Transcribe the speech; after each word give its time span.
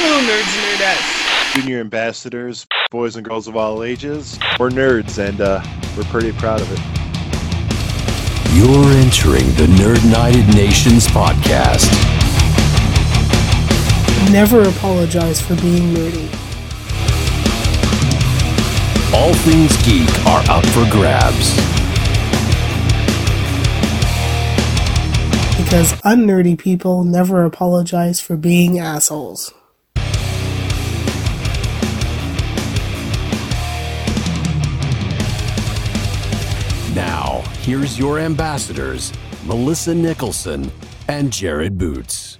Hello, 0.00 0.20
nerds 0.20 0.54
and 0.54 0.80
nerdettes. 0.80 1.54
Junior 1.60 1.80
ambassadors, 1.80 2.68
boys 2.92 3.16
and 3.16 3.24
girls 3.24 3.48
of 3.48 3.56
all 3.56 3.82
ages. 3.82 4.38
We're 4.56 4.70
nerds, 4.70 5.18
and 5.18 5.40
uh, 5.40 5.60
we're 5.96 6.04
pretty 6.04 6.30
proud 6.30 6.60
of 6.60 6.70
it. 6.70 6.78
You're 8.54 8.92
entering 8.92 9.46
the 9.56 9.66
Nerd 9.82 10.04
United 10.04 10.54
Nations 10.54 11.08
podcast. 11.08 11.90
Never 14.30 14.62
apologize 14.68 15.40
for 15.40 15.56
being 15.56 15.92
nerdy. 15.92 16.32
All 19.12 19.34
things 19.34 19.76
geek 19.82 20.08
are 20.26 20.44
up 20.48 20.64
for 20.66 20.88
grabs. 20.92 21.56
Because 25.60 26.00
unnerdy 26.04 26.54
people 26.54 27.02
never 27.02 27.44
apologize 27.44 28.20
for 28.20 28.36
being 28.36 28.78
assholes. 28.78 29.52
Here's 37.68 37.98
your 37.98 38.18
ambassadors, 38.18 39.12
Melissa 39.44 39.94
Nicholson 39.94 40.72
and 41.06 41.30
Jared 41.30 41.76
Boots. 41.76 42.38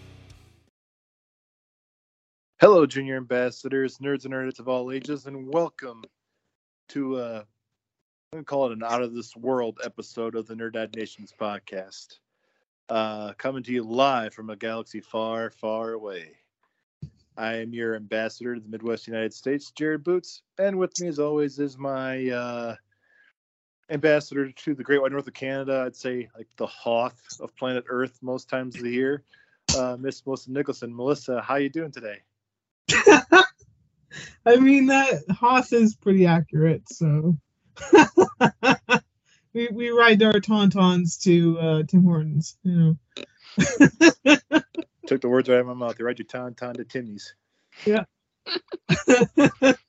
Hello, 2.62 2.86
junior 2.86 3.18
ambassadors, 3.18 3.98
nerds 3.98 4.24
and 4.24 4.32
nerdettes 4.32 4.58
of 4.58 4.68
all 4.68 4.90
ages, 4.90 5.26
and 5.26 5.52
welcome 5.52 6.02
to 6.88 7.16
uh, 7.16 7.42
I'm 8.32 8.38
gonna 8.38 8.44
call 8.44 8.70
it 8.70 8.72
an 8.72 8.82
out 8.82 9.02
of 9.02 9.12
this 9.12 9.36
world 9.36 9.78
episode 9.84 10.34
of 10.34 10.46
the 10.46 10.54
Nerd 10.54 10.96
Nations 10.96 11.34
podcast. 11.38 12.20
Uh, 12.88 13.34
coming 13.34 13.62
to 13.64 13.72
you 13.72 13.82
live 13.82 14.32
from 14.32 14.48
a 14.48 14.56
galaxy 14.56 15.02
far, 15.02 15.50
far 15.50 15.92
away. 15.92 16.38
I 17.36 17.56
am 17.56 17.74
your 17.74 17.96
ambassador 17.96 18.54
to 18.54 18.62
the 18.62 18.68
Midwest 18.70 19.06
United 19.06 19.34
States, 19.34 19.72
Jared 19.72 20.04
Boots, 20.04 20.40
and 20.58 20.78
with 20.78 20.98
me, 20.98 21.08
as 21.08 21.18
always, 21.18 21.58
is 21.58 21.76
my 21.76 22.30
uh, 22.30 22.76
ambassador 23.90 24.50
to 24.50 24.74
the 24.74 24.82
Great 24.82 25.00
White 25.00 25.12
North 25.12 25.26
of 25.26 25.34
Canada. 25.34 25.84
I'd 25.86 25.96
say 25.96 26.28
like 26.36 26.48
the 26.56 26.66
Hoth 26.66 27.20
of 27.40 27.54
planet 27.56 27.84
Earth 27.88 28.18
most 28.22 28.48
times 28.48 28.76
of 28.76 28.82
the 28.82 28.90
year. 28.90 29.22
Uh, 29.76 29.96
Miss 29.98 30.24
Melissa 30.24 30.52
Nicholson. 30.52 30.94
Melissa, 30.94 31.40
how 31.40 31.56
you 31.56 31.68
doing 31.68 31.92
today? 31.92 32.20
I 34.46 34.56
mean 34.56 34.86
that 34.86 35.22
Hoth 35.30 35.72
is 35.72 35.94
pretty 35.94 36.26
accurate, 36.26 36.88
so 36.88 37.36
we 39.52 39.68
we 39.68 39.90
ride 39.90 40.22
our 40.22 40.34
tauntauns 40.34 41.20
to 41.22 41.58
uh, 41.58 41.82
Tim 41.82 42.04
Hortons, 42.04 42.56
you 42.62 42.72
know. 42.72 42.98
Took 45.06 45.20
the 45.22 45.28
words 45.28 45.48
right 45.48 45.56
out 45.56 45.60
of 45.60 45.66
my 45.66 45.74
mouth. 45.74 45.96
They 45.96 46.04
ride 46.04 46.18
your 46.18 46.26
tauntaun 46.26 46.74
to 46.74 46.84
Timmy's. 46.84 47.34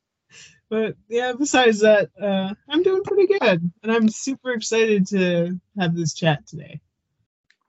but 0.70 0.96
yeah, 1.08 1.34
besides 1.38 1.82
that, 1.82 2.10
uh, 2.22 2.54
I'm 2.68 2.84
doing 2.84 3.04
pretty 3.04 3.28
good, 3.40 3.72
and 3.84 3.92
I'm 3.92 4.10
super 4.10 4.52
excited 4.52 5.08
to 5.08 5.60
have 5.78 5.96
this 5.96 6.14
chat 6.14 6.46
today. 6.48 6.80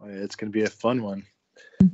Oh, 0.00 0.08
yeah, 0.08 0.16
it's 0.16 0.36
going 0.36 0.52
to 0.52 0.58
be 0.58 0.64
a 0.64 0.70
fun 0.70 1.02
one. 1.02 1.24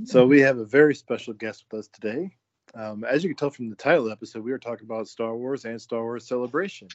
So 0.05 0.27
we 0.27 0.41
have 0.41 0.59
a 0.59 0.65
very 0.65 0.95
special 0.95 1.33
guest 1.33 1.65
with 1.71 1.81
us 1.81 1.89
today. 1.89 2.31
Um, 2.75 3.05
as 3.05 3.23
you 3.23 3.31
can 3.31 3.37
tell 3.37 3.51
from 3.51 3.71
the 3.71 3.77
title 3.77 4.01
of 4.01 4.07
the 4.07 4.13
episode, 4.13 4.45
we 4.45 4.53
are 4.53 4.59
talking 4.59 4.85
about 4.85 5.09
Star 5.09 5.37
Wars 5.37 5.65
and 5.65 5.81
Star 5.81 6.03
Wars 6.03 6.27
Celebration. 6.27 6.89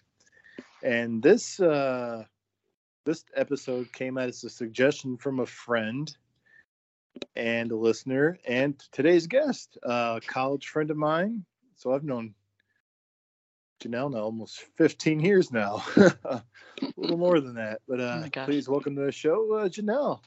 And 0.83 1.23
this 1.23 1.59
uh, 1.59 2.25
this 3.05 3.23
episode 3.35 3.91
came 3.93 4.17
out 4.17 4.29
as 4.29 4.43
a 4.43 4.49
suggestion 4.49 5.17
from 5.17 5.39
a 5.39 5.45
friend 5.45 6.15
and 7.35 7.71
a 7.71 7.75
listener, 7.75 8.37
and 8.45 8.77
today's 8.91 9.27
guest, 9.27 9.77
a 9.83 10.21
college 10.25 10.67
friend 10.67 10.91
of 10.91 10.97
mine. 10.97 11.45
So 11.75 11.93
I've 11.93 12.03
known 12.03 12.33
Janelle 13.81 14.11
now 14.11 14.19
almost 14.19 14.61
15 14.77 15.19
years 15.21 15.51
now, 15.51 15.83
a 15.97 16.43
little 16.95 17.17
more 17.17 17.39
than 17.39 17.55
that. 17.55 17.81
But 17.87 17.99
uh, 17.99 18.19
my 18.21 18.29
gosh. 18.29 18.45
please 18.45 18.69
welcome 18.69 18.95
to 18.95 19.01
the 19.05 19.11
show, 19.11 19.55
uh, 19.55 19.69
Janelle. 19.69 20.19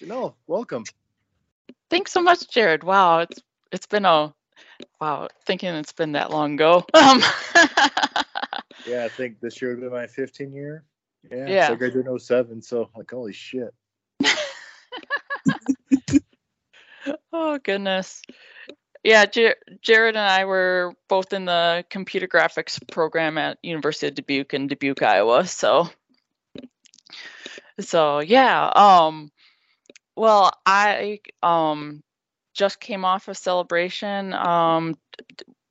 Janelle, 0.00 0.34
welcome. 0.46 0.84
Thanks 1.90 2.12
so 2.12 2.22
much, 2.22 2.48
Jared. 2.48 2.84
Wow, 2.84 3.20
it's 3.20 3.42
it's 3.72 3.86
been 3.86 4.04
a 4.04 4.32
wow. 5.00 5.28
Thinking 5.44 5.74
it's 5.74 5.92
been 5.92 6.12
that 6.12 6.30
long 6.30 6.54
ago. 6.54 6.86
Um, 6.94 7.20
Yeah, 8.86 9.04
I 9.04 9.08
think 9.08 9.40
this 9.40 9.60
year 9.60 9.72
would 9.72 9.82
be 9.82 9.88
my 9.88 10.06
15 10.06 10.52
year. 10.52 10.84
Yeah, 11.30 11.46
Yeah. 11.48 11.66
So 11.68 11.74
I 11.74 11.76
graduated 11.76 12.10
in 12.10 12.18
07, 12.18 12.62
so 12.62 12.88
like, 12.96 13.10
holy 13.10 13.32
shit. 13.34 13.74
oh 17.32 17.58
goodness. 17.58 18.22
Yeah, 19.02 19.24
Jar- 19.26 19.56
Jared 19.80 20.16
and 20.16 20.30
I 20.30 20.44
were 20.44 20.92
both 21.08 21.32
in 21.32 21.46
the 21.46 21.84
computer 21.88 22.28
graphics 22.28 22.78
program 22.90 23.38
at 23.38 23.58
University 23.62 24.08
of 24.08 24.14
Dubuque 24.14 24.52
in 24.52 24.66
Dubuque, 24.66 25.02
Iowa. 25.02 25.46
So, 25.46 25.88
so 27.80 28.18
yeah. 28.20 28.70
Um, 28.74 29.30
well, 30.16 30.52
I 30.66 31.20
um 31.42 32.02
just 32.52 32.78
came 32.80 33.04
off 33.06 33.28
a 33.28 33.34
celebration. 33.34 34.34
Um, 34.34 34.98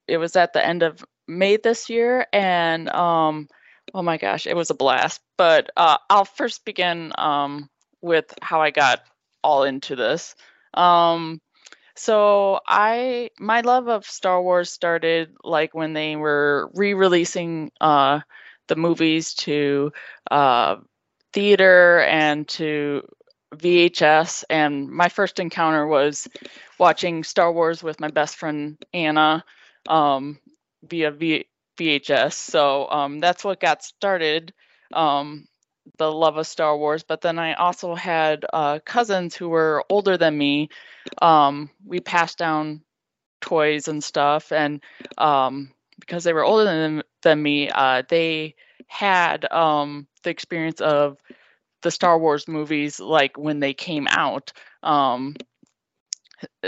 it 0.07 0.17
was 0.17 0.35
at 0.35 0.53
the 0.53 0.65
end 0.65 0.81
of 0.81 1.05
May 1.27 1.57
this 1.57 1.89
year, 1.89 2.25
and 2.33 2.89
um, 2.89 3.47
oh 3.93 4.01
my 4.01 4.17
gosh, 4.17 4.47
it 4.47 4.55
was 4.55 4.71
a 4.71 4.75
blast. 4.75 5.21
But 5.37 5.69
uh, 5.77 5.97
I'll 6.09 6.25
first 6.25 6.65
begin 6.65 7.13
um 7.17 7.69
with 8.01 8.33
how 8.41 8.61
I 8.61 8.71
got 8.71 9.01
all 9.43 9.63
into 9.63 9.95
this. 9.95 10.35
Um, 10.73 11.41
so 11.99 12.59
I 12.67 13.31
my 13.39 13.61
love 13.61 13.89
of 13.89 14.05
Star 14.05 14.41
Wars 14.41 14.71
started 14.71 15.35
like 15.43 15.75
when 15.75 15.93
they 15.93 16.15
were 16.15 16.71
re-releasing 16.75 17.71
uh 17.81 18.21
the 18.67 18.75
movies 18.75 19.33
to 19.45 19.91
uh 20.31 20.77
theater 21.33 22.01
and 22.01 22.47
to 22.49 23.03
VHS 23.55 24.45
and 24.49 24.89
my 24.89 25.09
first 25.09 25.39
encounter 25.39 25.87
was 25.87 26.27
watching 26.79 27.23
Star 27.23 27.51
Wars 27.51 27.83
with 27.83 27.99
my 27.99 28.09
best 28.09 28.37
friend 28.37 28.77
Anna 28.93 29.43
um 29.89 30.39
via 30.83 31.11
v- 31.11 31.47
VHS. 31.77 32.35
So 32.37 32.89
um 32.89 33.19
that's 33.19 33.43
what 33.45 33.59
got 33.61 33.83
started 33.83 34.53
um 34.93 35.48
the 35.97 36.11
love 36.11 36.37
of 36.37 36.47
Star 36.47 36.77
Wars, 36.77 37.03
but 37.03 37.21
then 37.21 37.39
I 37.39 37.53
also 37.53 37.95
had 37.95 38.45
uh, 38.51 38.79
cousins 38.85 39.35
who 39.35 39.49
were 39.49 39.83
older 39.89 40.17
than 40.17 40.37
me. 40.37 40.69
Um, 41.21 41.69
we 41.85 41.99
passed 41.99 42.37
down 42.37 42.81
toys 43.41 43.87
and 43.87 44.03
stuff 44.03 44.51
and 44.51 44.81
um, 45.17 45.71
because 45.99 46.23
they 46.23 46.33
were 46.33 46.43
older 46.43 46.65
than, 46.65 47.03
than 47.23 47.41
me 47.41 47.69
uh, 47.69 48.03
they 48.09 48.55
had 48.87 49.49
um, 49.51 50.07
the 50.23 50.29
experience 50.29 50.81
of 50.81 51.17
the 51.81 51.91
star 51.91 52.19
wars 52.19 52.47
movies 52.47 52.99
like 52.99 53.37
when 53.37 53.59
they 53.59 53.73
came 53.73 54.07
out. 54.09 54.51
Um, 54.83 55.35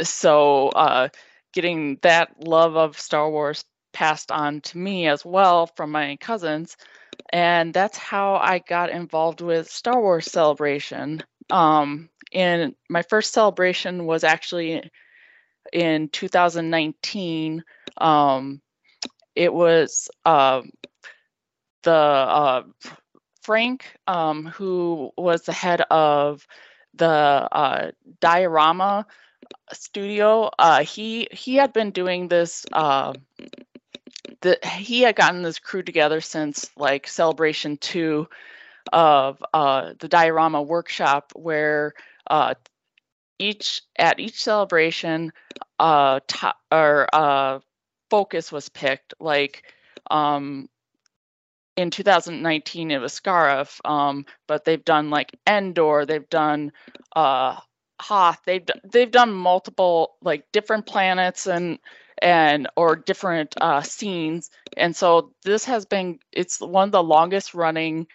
so 0.02 0.70
uh, 0.70 1.10
getting 1.54 1.98
that 2.02 2.46
love 2.46 2.76
of 2.78 3.00
star 3.00 3.30
wars 3.30 3.66
passed 3.94 4.32
on 4.32 4.62
to 4.62 4.78
me 4.78 5.08
as 5.08 5.26
well 5.26 5.68
from 5.68 5.92
my 5.92 6.18
cousins 6.18 6.78
and 7.30 7.74
that's 7.74 7.98
how 7.98 8.36
i 8.36 8.60
got 8.60 8.90
involved 8.90 9.42
with 9.42 9.70
star 9.70 10.00
wars 10.02 10.26
celebration. 10.32 11.22
Um, 11.50 12.10
and 12.34 12.76
my 12.90 13.02
first 13.02 13.34
celebration 13.34 14.06
was 14.06 14.24
actually 14.24 14.90
in 15.74 16.10
2019 16.10 17.64
um 17.98 18.62
it 19.36 19.54
was 19.54 20.10
uh 20.26 20.62
the 21.84 21.92
uh 21.92 22.64
frank 23.42 23.96
um 24.08 24.46
who 24.46 25.12
was 25.18 25.44
the 25.44 25.54
head 25.54 25.82
of 25.90 26.46
the 26.96 27.08
uh 27.08 27.92
diorama 28.20 29.06
studio 29.72 30.50
uh 30.60 30.84
he 30.84 31.28
he 31.32 31.56
had 31.56 31.74
been 31.74 31.92
doing 31.92 32.28
this 32.28 32.66
he 34.64 35.02
had 35.02 35.16
gotten 35.16 35.42
this 35.42 35.60
crew 35.60 35.84
together 35.84 36.22
since 36.22 36.70
like 36.78 37.08
celebration 37.08 37.78
2 37.78 38.28
of 38.94 39.44
uh 39.54 39.94
the 40.00 40.08
diorama 40.08 40.62
workshop 40.62 41.32
where 41.36 41.94
uh, 42.28 42.54
each 43.40 43.82
at 43.98 44.20
each 44.20 44.42
celebration, 44.42 45.34
uh, 45.80 46.20
or 46.72 47.08
uh, 47.14 47.60
focus 48.10 48.52
was 48.52 48.70
picked. 48.70 49.14
Like 49.20 49.64
um, 50.10 50.70
in 51.76 51.90
2019, 51.90 52.92
it 52.92 53.00
was 53.00 53.20
Scarif, 53.20 53.80
um, 53.84 54.26
but 54.48 54.64
they've 54.64 54.86
done 54.86 55.10
like 55.10 55.38
Endor, 55.48 56.06
they've 56.06 56.30
done 56.30 56.72
uh, 57.16 57.58
Hoth, 58.00 58.42
they've 58.46 58.66
they've 58.84 59.12
done 59.12 59.34
multiple 59.34 60.16
like 60.22 60.52
different 60.52 60.86
planets 60.86 61.48
and 61.48 61.80
and 62.22 62.68
or 62.76 62.96
different 62.96 63.56
uh, 63.60 63.82
scenes, 63.82 64.50
and 64.78 64.96
so 64.96 65.34
this 65.44 65.66
has 65.66 65.86
been 65.86 66.20
it's 66.32 66.60
one 66.60 66.90
of 66.90 66.92
the 66.92 67.04
longest 67.04 67.54
running 67.54 68.08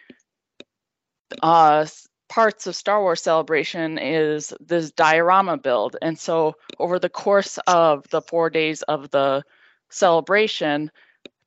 uh 1.42 1.86
parts 2.28 2.66
of 2.66 2.76
Star 2.76 3.00
Wars 3.00 3.22
Celebration 3.22 3.98
is 3.98 4.52
this 4.60 4.90
diorama 4.90 5.56
build. 5.56 5.96
And 6.02 6.18
so 6.18 6.54
over 6.78 6.98
the 6.98 7.08
course 7.08 7.58
of 7.66 8.08
the 8.10 8.22
four 8.22 8.50
days 8.50 8.82
of 8.82 9.10
the 9.10 9.42
celebration, 9.90 10.90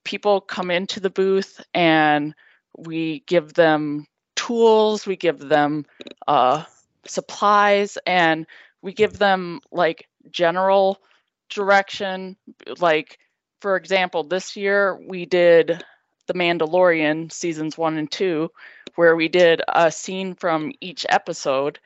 people 0.04 0.42
come 0.42 0.72
into 0.72 1.00
the 1.00 1.10
booth 1.10 1.64
and 1.74 2.34
we 2.78 3.24
give 3.28 3.54
them 3.54 4.06
tools, 4.36 5.06
we 5.06 5.16
give 5.16 5.40
them 5.40 5.86
uh, 6.28 6.64
supplies, 7.06 7.98
and 8.06 8.46
we 8.82 8.94
give 8.94 9.18
them 9.18 9.60
like 9.72 10.08
general 10.32 11.00
direction. 11.50 12.38
Like, 12.80 13.20
for 13.62 13.76
example, 13.76 14.24
this 14.24 14.56
year 14.56 15.00
we 15.08 15.26
did 15.26 15.84
The 16.28 16.34
Mandalorian 16.34 17.32
seasons 17.32 17.78
one 17.78 17.98
and 17.98 18.12
two, 18.12 18.52
where 18.96 19.16
we 19.16 19.28
did 19.28 19.62
a 19.68 19.92
scene 19.92 20.36
from 20.36 20.72
each 20.82 21.06
episode. 21.10 21.80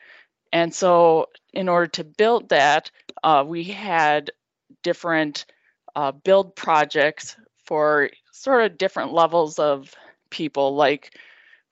And 0.51 0.73
so, 0.73 1.29
in 1.51 1.67
order 1.69 1.87
to 1.87 2.03
build 2.03 2.49
that, 2.49 2.91
uh, 3.23 3.43
we 3.47 3.63
had 3.63 4.31
different 4.83 5.45
uh, 5.95 6.11
build 6.11 6.55
projects 6.55 7.35
for 7.65 8.09
sort 8.31 8.63
of 8.63 8.77
different 8.77 9.13
levels 9.13 9.59
of 9.59 9.93
people. 10.29 10.75
Like 10.75 11.17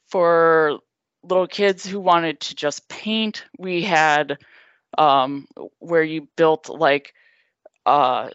for 0.08 0.80
little 1.24 1.48
kids 1.48 1.86
who 1.86 2.00
wanted 2.00 2.40
to 2.42 2.56
just 2.56 2.88
paint, 2.90 3.46
we 3.58 3.84
had 3.84 4.38
um, 4.98 5.48
where 5.80 6.04
you 6.04 6.28
built 6.36 6.70
like 6.70 7.14
uh, 7.86 8.30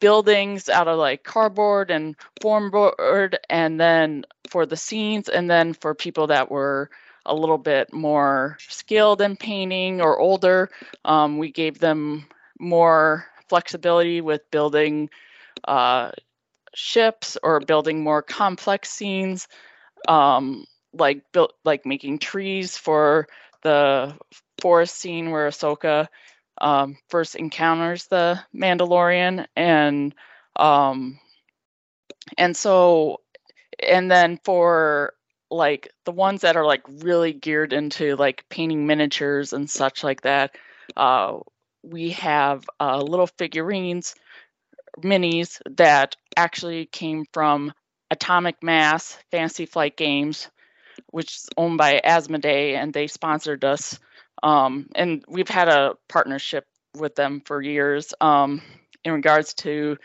buildings 0.00 0.68
out 0.68 0.88
of 0.88 0.98
like 0.98 1.24
cardboard 1.24 1.90
and 1.90 2.16
form 2.40 2.70
board, 2.70 3.38
and 3.48 3.80
then 3.80 4.24
for 4.50 4.66
the 4.66 4.76
scenes, 4.76 5.28
and 5.28 5.50
then 5.50 5.74
for 5.74 5.94
people 5.94 6.28
that 6.28 6.50
were 6.50 6.90
a 7.26 7.34
little 7.34 7.58
bit 7.58 7.92
more 7.92 8.56
skilled 8.68 9.20
in 9.20 9.36
painting 9.36 10.00
or 10.00 10.18
older, 10.18 10.70
um, 11.04 11.38
we 11.38 11.52
gave 11.52 11.78
them 11.78 12.26
more 12.58 13.26
flexibility 13.48 14.20
with 14.20 14.50
building 14.50 15.10
uh, 15.64 16.10
ships 16.74 17.36
or 17.42 17.60
building 17.60 18.02
more 18.02 18.22
complex 18.22 18.90
scenes, 18.90 19.48
um, 20.08 20.64
like 20.92 21.22
built 21.32 21.52
like 21.64 21.84
making 21.86 22.18
trees 22.18 22.76
for 22.76 23.26
the 23.62 24.14
forest 24.60 24.96
scene 24.96 25.30
where 25.30 25.48
Ahsoka 25.48 26.08
um, 26.60 26.96
first 27.08 27.36
encounters 27.36 28.06
the 28.06 28.40
Mandalorian, 28.54 29.46
and 29.56 30.14
um, 30.56 31.18
and 32.36 32.56
so 32.56 33.20
and 33.82 34.10
then 34.10 34.38
for 34.44 35.14
like 35.50 35.92
the 36.04 36.12
ones 36.12 36.42
that 36.42 36.56
are 36.56 36.64
like 36.66 36.82
really 37.02 37.32
geared 37.32 37.72
into 37.72 38.16
like 38.16 38.44
painting 38.48 38.86
miniatures 38.86 39.52
and 39.52 39.68
such 39.68 40.04
like 40.04 40.22
that, 40.22 40.56
uh, 40.96 41.38
we 41.82 42.10
have 42.10 42.68
uh, 42.78 42.98
little 42.98 43.26
figurines 43.26 44.14
minis 45.02 45.60
that 45.76 46.16
actually 46.36 46.86
came 46.86 47.24
from 47.32 47.72
Atomic 48.10 48.62
Mass 48.62 49.16
Fantasy 49.30 49.66
Flight 49.66 49.96
Games, 49.96 50.48
which 51.08 51.36
is 51.36 51.48
owned 51.56 51.78
by 51.78 52.00
Asmodee, 52.04 52.74
and 52.74 52.92
they 52.92 53.06
sponsored 53.06 53.64
us. 53.64 53.98
Um, 54.42 54.88
and 54.94 55.24
we've 55.28 55.48
had 55.48 55.68
a 55.68 55.96
partnership 56.08 56.66
with 56.96 57.14
them 57.14 57.42
for 57.44 57.60
years 57.62 58.14
um, 58.20 58.62
in 59.04 59.12
regards 59.12 59.54
to 59.54 59.96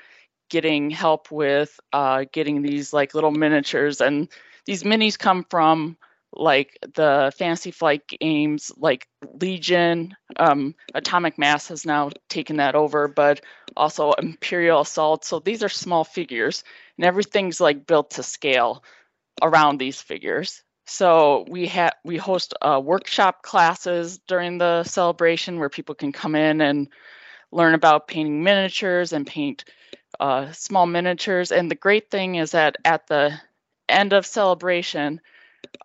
getting 0.49 0.89
help 0.89 1.31
with 1.31 1.79
uh, 1.93 2.25
getting 2.31 2.61
these 2.61 2.93
like 2.93 3.13
little 3.13 3.31
miniatures. 3.31 4.01
And 4.01 4.29
these 4.65 4.83
minis 4.83 5.17
come 5.17 5.45
from 5.49 5.97
like 6.33 6.77
the 6.95 7.31
fantasy 7.37 7.71
flight 7.71 8.03
games 8.07 8.71
like 8.77 9.07
legion. 9.41 10.15
Um, 10.37 10.75
atomic 10.93 11.37
mass 11.37 11.69
has 11.69 11.85
now 11.85 12.11
taken 12.29 12.57
that 12.57 12.75
over 12.75 13.07
but 13.07 13.41
also 13.77 14.11
imperial 14.13 14.81
assault. 14.81 15.23
So 15.23 15.39
these 15.39 15.63
are 15.63 15.69
small 15.69 16.03
figures 16.03 16.63
and 16.97 17.05
everything's 17.05 17.61
like 17.61 17.87
built 17.87 18.11
to 18.11 18.23
scale 18.23 18.83
around 19.41 19.79
these 19.79 20.01
figures 20.01 20.63
so 20.85 21.45
we 21.49 21.67
have 21.67 21.93
we 22.03 22.17
host 22.17 22.53
uh, 22.61 22.79
workshop 22.83 23.41
classes 23.41 24.19
during 24.27 24.57
the 24.57 24.83
celebration 24.83 25.59
where 25.59 25.69
people 25.69 25.95
can 25.95 26.11
come 26.11 26.35
in 26.35 26.61
and 26.61 26.87
learn 27.51 27.73
about 27.73 28.07
painting 28.07 28.43
miniatures 28.43 29.11
and 29.13 29.25
paint 29.25 29.65
uh, 30.19 30.51
small 30.51 30.85
miniatures. 30.85 31.51
And 31.51 31.69
the 31.69 31.75
great 31.75 32.11
thing 32.11 32.35
is 32.35 32.51
that 32.51 32.77
at 32.85 33.07
the 33.07 33.33
end 33.89 34.13
of 34.13 34.25
celebration 34.25 35.21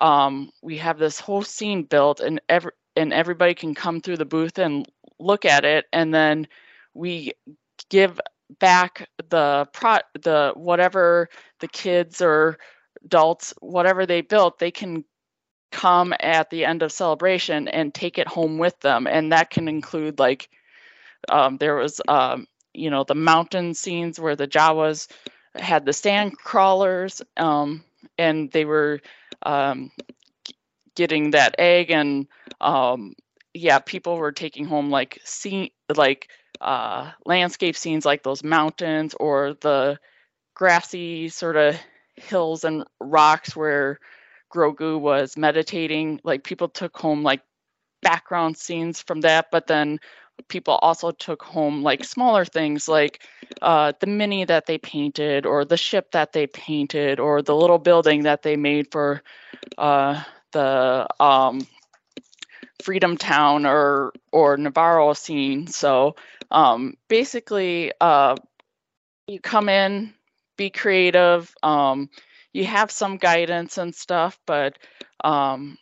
um, 0.00 0.50
we 0.62 0.76
have 0.78 0.98
this 0.98 1.18
whole 1.18 1.42
scene 1.42 1.84
built 1.84 2.20
and 2.20 2.40
every 2.48 2.72
and 2.96 3.12
everybody 3.12 3.54
can 3.54 3.74
come 3.74 4.00
through 4.00 4.18
the 4.18 4.24
booth 4.24 4.58
and 4.58 4.86
look 5.18 5.44
at 5.44 5.64
it. 5.64 5.86
And 5.92 6.12
then 6.12 6.46
we 6.92 7.32
give 7.88 8.20
back 8.58 9.08
the 9.30 9.66
pro 9.72 9.98
the 10.20 10.52
whatever 10.56 11.28
the 11.60 11.68
kids 11.68 12.20
or 12.20 12.58
adults 13.04 13.54
whatever 13.60 14.06
they 14.06 14.20
built 14.20 14.58
they 14.58 14.70
can 14.70 15.04
come 15.70 16.12
at 16.18 16.50
the 16.50 16.64
end 16.64 16.82
of 16.82 16.92
celebration 16.92 17.68
and 17.68 17.94
take 17.94 18.18
it 18.18 18.28
home 18.28 18.58
with 18.58 18.78
them. 18.80 19.06
And 19.06 19.32
that 19.32 19.50
can 19.50 19.68
include 19.68 20.18
like 20.18 20.48
um, 21.28 21.56
there 21.58 21.76
was 21.76 22.00
um, 22.08 22.46
you 22.72 22.90
know 22.90 23.04
the 23.04 23.14
mountain 23.14 23.74
scenes 23.74 24.18
where 24.18 24.36
the 24.36 24.48
jawas 24.48 25.08
had 25.54 25.84
the 25.84 25.92
sand 25.92 26.36
crawlers 26.38 27.22
um, 27.36 27.84
and 28.18 28.50
they 28.50 28.64
were 28.64 29.00
um, 29.42 29.90
getting 30.94 31.32
that 31.32 31.54
egg 31.58 31.90
and 31.90 32.26
um, 32.60 33.14
yeah 33.52 33.78
people 33.78 34.16
were 34.16 34.32
taking 34.32 34.64
home 34.64 34.90
like 34.90 35.20
scene 35.24 35.70
like 35.94 36.28
uh, 36.60 37.10
landscape 37.24 37.76
scenes 37.76 38.04
like 38.04 38.22
those 38.22 38.44
mountains 38.44 39.14
or 39.18 39.54
the 39.60 39.98
grassy 40.54 41.28
sort 41.28 41.56
of 41.56 41.76
hills 42.20 42.64
and 42.64 42.84
rocks 43.00 43.56
where 43.56 43.98
Grogu 44.52 45.00
was 45.00 45.36
meditating. 45.36 46.20
Like 46.24 46.44
people 46.44 46.68
took 46.68 46.96
home 46.96 47.22
like 47.22 47.42
background 48.02 48.56
scenes 48.56 49.02
from 49.02 49.20
that 49.20 49.46
but 49.52 49.66
then 49.66 49.98
people 50.48 50.74
also 50.74 51.10
took 51.10 51.42
home 51.42 51.82
like 51.82 52.04
smaller 52.04 52.44
things 52.44 52.88
like 52.88 53.22
uh, 53.62 53.92
the 54.00 54.06
mini 54.06 54.44
that 54.44 54.66
they 54.66 54.78
painted 54.78 55.46
or 55.46 55.64
the 55.64 55.76
ship 55.76 56.10
that 56.12 56.32
they 56.32 56.46
painted 56.46 57.20
or 57.20 57.42
the 57.42 57.54
little 57.54 57.78
building 57.78 58.22
that 58.22 58.42
they 58.42 58.56
made 58.56 58.90
for 58.90 59.22
uh, 59.78 60.22
the 60.52 61.06
um, 61.20 61.66
freedom 62.82 63.16
town 63.16 63.66
or 63.66 64.12
or 64.32 64.56
Nevarro 64.56 65.16
scene. 65.16 65.66
So 65.66 66.16
um, 66.50 66.96
basically 67.08 67.92
uh, 68.00 68.36
you 69.26 69.40
come 69.40 69.68
in 69.68 70.14
be 70.60 70.68
creative 70.68 71.54
um, 71.62 72.10
you 72.52 72.66
have 72.66 72.90
some 72.90 73.16
guidance 73.16 73.78
and 73.78 73.94
stuff 73.94 74.38
but 74.46 74.78
um, 75.24 75.78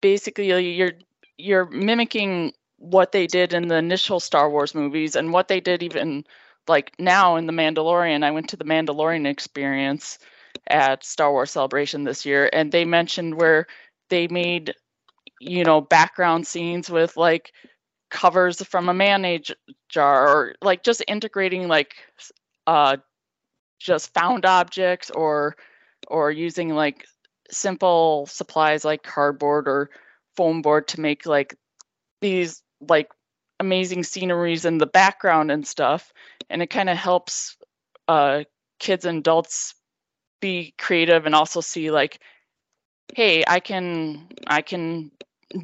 basically 0.00 0.46
you're 0.74 0.92
you're 1.36 1.66
mimicking 1.66 2.52
what 2.78 3.12
they 3.12 3.26
did 3.26 3.52
in 3.52 3.68
the 3.68 3.76
initial 3.76 4.20
Star 4.20 4.48
Wars 4.48 4.74
movies 4.74 5.16
and 5.16 5.32
what 5.32 5.48
they 5.48 5.60
did 5.60 5.82
even 5.82 6.24
like 6.66 6.92
now 6.98 7.36
in 7.36 7.46
the 7.46 7.52
Mandalorian. 7.52 8.24
I 8.24 8.30
went 8.30 8.48
to 8.50 8.56
the 8.56 8.64
Mandalorian 8.64 9.26
experience 9.26 10.18
at 10.68 11.04
Star 11.04 11.30
Wars 11.30 11.50
Celebration 11.50 12.04
this 12.04 12.24
year 12.24 12.48
and 12.54 12.72
they 12.72 12.86
mentioned 12.86 13.34
where 13.34 13.66
they 14.08 14.28
made 14.28 14.72
you 15.40 15.62
know 15.62 15.82
background 15.82 16.46
scenes 16.46 16.88
with 16.88 17.18
like 17.18 17.52
covers 18.10 18.62
from 18.62 18.88
a 18.88 18.94
mayonnaise 18.94 19.50
jar 19.90 20.28
or 20.28 20.54
like 20.62 20.82
just 20.84 21.02
integrating 21.06 21.68
like 21.68 21.94
uh 22.66 22.96
just 23.84 24.14
found 24.14 24.46
objects 24.46 25.10
or 25.10 25.56
or 26.08 26.30
using 26.30 26.70
like 26.70 27.04
simple 27.50 28.26
supplies 28.26 28.84
like 28.84 29.02
cardboard 29.02 29.68
or 29.68 29.90
foam 30.36 30.62
board 30.62 30.88
to 30.88 31.00
make 31.00 31.26
like 31.26 31.54
these 32.20 32.62
like 32.88 33.08
amazing 33.60 34.02
sceneries 34.02 34.64
in 34.64 34.78
the 34.78 34.86
background 34.86 35.50
and 35.50 35.66
stuff. 35.66 36.12
And 36.50 36.62
it 36.62 36.68
kind 36.68 36.88
of 36.88 36.96
helps 36.96 37.56
uh 38.08 38.44
kids 38.80 39.04
and 39.04 39.18
adults 39.18 39.74
be 40.40 40.74
creative 40.78 41.26
and 41.26 41.34
also 41.34 41.60
see 41.60 41.90
like 41.90 42.20
hey 43.14 43.44
i 43.46 43.60
can 43.60 44.28
i 44.46 44.60
can 44.60 45.10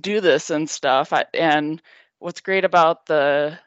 do 0.01 0.21
this 0.21 0.51
and 0.51 0.69
stuff. 0.71 1.13
I, 1.13 1.25
and 1.35 1.83
what's 2.19 2.41
great 2.41 2.65
about 2.65 3.07
the 3.07 3.59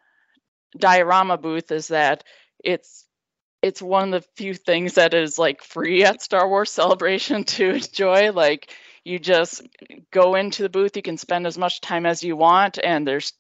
diorama 0.78 1.38
booth 1.38 1.72
is 1.72 1.90
that 1.90 2.24
it's 2.64 3.06
it's 3.64 3.82
one 3.82 4.14
of 4.14 4.22
the 4.22 4.30
few 4.36 4.54
things 4.54 4.96
that 4.96 5.14
is 5.14 5.40
like 5.40 5.64
free 5.64 6.04
at 6.04 6.22
Star 6.22 6.48
Wars 6.48 6.70
Celebration 6.70 7.44
to 7.56 7.70
enjoy. 7.72 8.32
Like 8.32 8.70
you 9.06 9.18
just 9.18 9.64
go 10.12 10.36
into 10.36 10.64
the 10.64 10.70
booth, 10.70 10.96
you 10.96 11.02
can 11.02 11.18
spend 11.18 11.48
as 11.48 11.58
much 11.58 11.82
time 11.82 12.06
as 12.06 12.24
you 12.24 12.36
want, 12.36 12.78
and 12.84 13.08
there's 13.08 13.34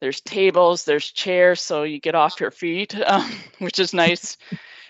there's 0.00 0.20
tables, 0.20 0.84
there's 0.84 1.10
chairs, 1.10 1.60
so 1.60 1.82
you 1.82 1.98
get 1.98 2.14
off 2.14 2.40
your 2.40 2.50
feet, 2.50 2.94
um, 3.06 3.30
which 3.58 3.78
is 3.78 3.92
nice 3.92 4.36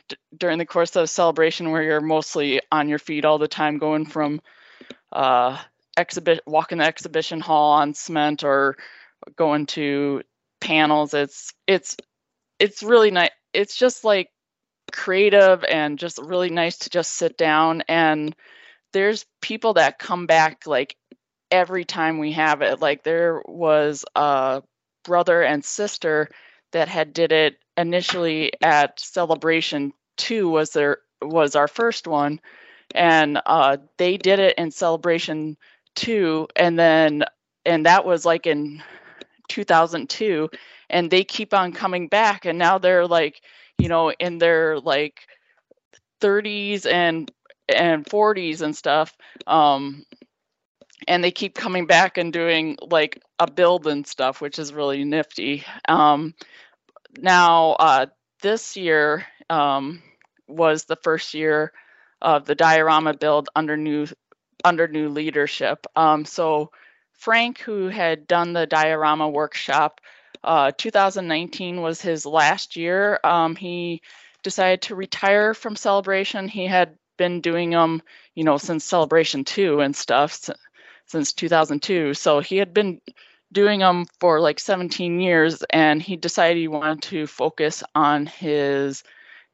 d- 0.08 0.16
during 0.36 0.58
the 0.58 0.66
course 0.66 0.94
of 0.94 1.08
celebration 1.08 1.70
where 1.70 1.82
you're 1.82 2.00
mostly 2.00 2.60
on 2.70 2.88
your 2.88 2.98
feet 2.98 3.24
all 3.24 3.38
the 3.38 3.48
time, 3.48 3.78
going 3.78 4.04
from 4.04 4.40
uh, 5.12 5.58
exhibit, 5.96 6.42
walking 6.46 6.78
the 6.78 6.84
exhibition 6.84 7.40
hall 7.40 7.72
on 7.72 7.94
cement 7.94 8.44
or 8.44 8.76
going 9.36 9.64
to 9.66 10.22
panels. 10.60 11.14
It's 11.14 11.54
it's 11.66 11.96
it's 12.58 12.82
really 12.82 13.10
nice. 13.10 13.30
It's 13.54 13.76
just 13.76 14.04
like 14.04 14.28
creative 14.92 15.64
and 15.64 15.98
just 15.98 16.18
really 16.18 16.50
nice 16.50 16.78
to 16.78 16.90
just 16.90 17.14
sit 17.14 17.36
down. 17.36 17.82
And 17.88 18.34
there's 18.92 19.26
people 19.40 19.74
that 19.74 19.98
come 19.98 20.26
back 20.26 20.66
like 20.66 20.96
every 21.50 21.84
time 21.84 22.18
we 22.18 22.32
have 22.32 22.62
it. 22.62 22.80
Like 22.80 23.02
there 23.02 23.42
was 23.46 24.04
a 24.14 24.62
brother 25.04 25.42
and 25.42 25.64
sister 25.64 26.28
that 26.72 26.88
had 26.88 27.12
did 27.12 27.32
it 27.32 27.58
initially 27.76 28.52
at 28.62 28.98
celebration 28.98 29.92
2 30.16 30.48
was 30.48 30.70
their 30.70 30.98
was 31.22 31.56
our 31.56 31.68
first 31.68 32.06
one. 32.06 32.40
And 32.94 33.40
uh 33.46 33.78
they 33.98 34.16
did 34.16 34.38
it 34.38 34.56
in 34.58 34.70
celebration 34.70 35.56
2 35.96 36.48
and 36.56 36.78
then 36.78 37.24
and 37.64 37.86
that 37.86 38.04
was 38.04 38.24
like 38.24 38.46
in 38.46 38.82
2002 39.48 40.48
and 40.88 41.10
they 41.10 41.24
keep 41.24 41.52
on 41.52 41.72
coming 41.72 42.08
back 42.08 42.44
and 42.44 42.58
now 42.58 42.78
they're 42.78 43.06
like 43.06 43.40
you 43.78 43.88
know 43.88 44.10
in 44.12 44.38
their 44.38 44.78
like 44.78 45.26
30s 46.20 46.86
and 46.86 47.30
and 47.68 48.06
40s 48.06 48.62
and 48.62 48.76
stuff 48.76 49.16
um 49.46 50.04
and 51.08 51.22
they 51.22 51.30
keep 51.30 51.54
coming 51.54 51.86
back 51.86 52.18
and 52.18 52.32
doing 52.32 52.76
like 52.82 53.20
a 53.38 53.50
build 53.50 53.86
and 53.86 54.06
stuff 54.06 54.40
which 54.40 54.58
is 54.58 54.72
really 54.72 55.04
nifty. 55.04 55.64
Um 55.88 56.34
now 57.18 57.72
uh 57.72 58.06
this 58.42 58.76
year 58.76 59.26
um 59.50 60.02
was 60.48 60.84
the 60.84 60.96
first 60.96 61.34
year 61.34 61.72
of 62.22 62.44
the 62.46 62.54
diorama 62.54 63.14
build 63.14 63.48
under 63.56 63.76
new 63.76 64.06
under 64.64 64.88
new 64.88 65.08
leadership. 65.08 65.86
Um 65.96 66.24
so 66.24 66.70
frank 67.14 67.58
who 67.60 67.88
had 67.88 68.26
done 68.28 68.52
the 68.52 68.66
diorama 68.66 69.28
workshop 69.28 70.00
uh, 70.46 70.70
2019 70.78 71.82
was 71.82 72.00
his 72.00 72.24
last 72.24 72.76
year. 72.76 73.18
Um, 73.24 73.56
he 73.56 74.00
decided 74.42 74.82
to 74.82 74.94
retire 74.94 75.54
from 75.54 75.74
Celebration. 75.74 76.48
He 76.48 76.66
had 76.66 76.96
been 77.16 77.40
doing 77.40 77.70
them, 77.70 78.00
you 78.34 78.44
know, 78.44 78.56
since 78.56 78.84
Celebration 78.84 79.44
2 79.44 79.80
and 79.80 79.94
stuff 79.94 80.48
since 81.06 81.32
2002. 81.32 82.14
So 82.14 82.40
he 82.40 82.58
had 82.58 82.72
been 82.72 83.00
doing 83.52 83.80
them 83.80 84.06
for 84.20 84.40
like 84.40 84.60
17 84.60 85.20
years 85.20 85.62
and 85.70 86.02
he 86.02 86.16
decided 86.16 86.58
he 86.58 86.68
wanted 86.68 87.02
to 87.02 87.26
focus 87.26 87.82
on 87.94 88.26
his 88.26 89.02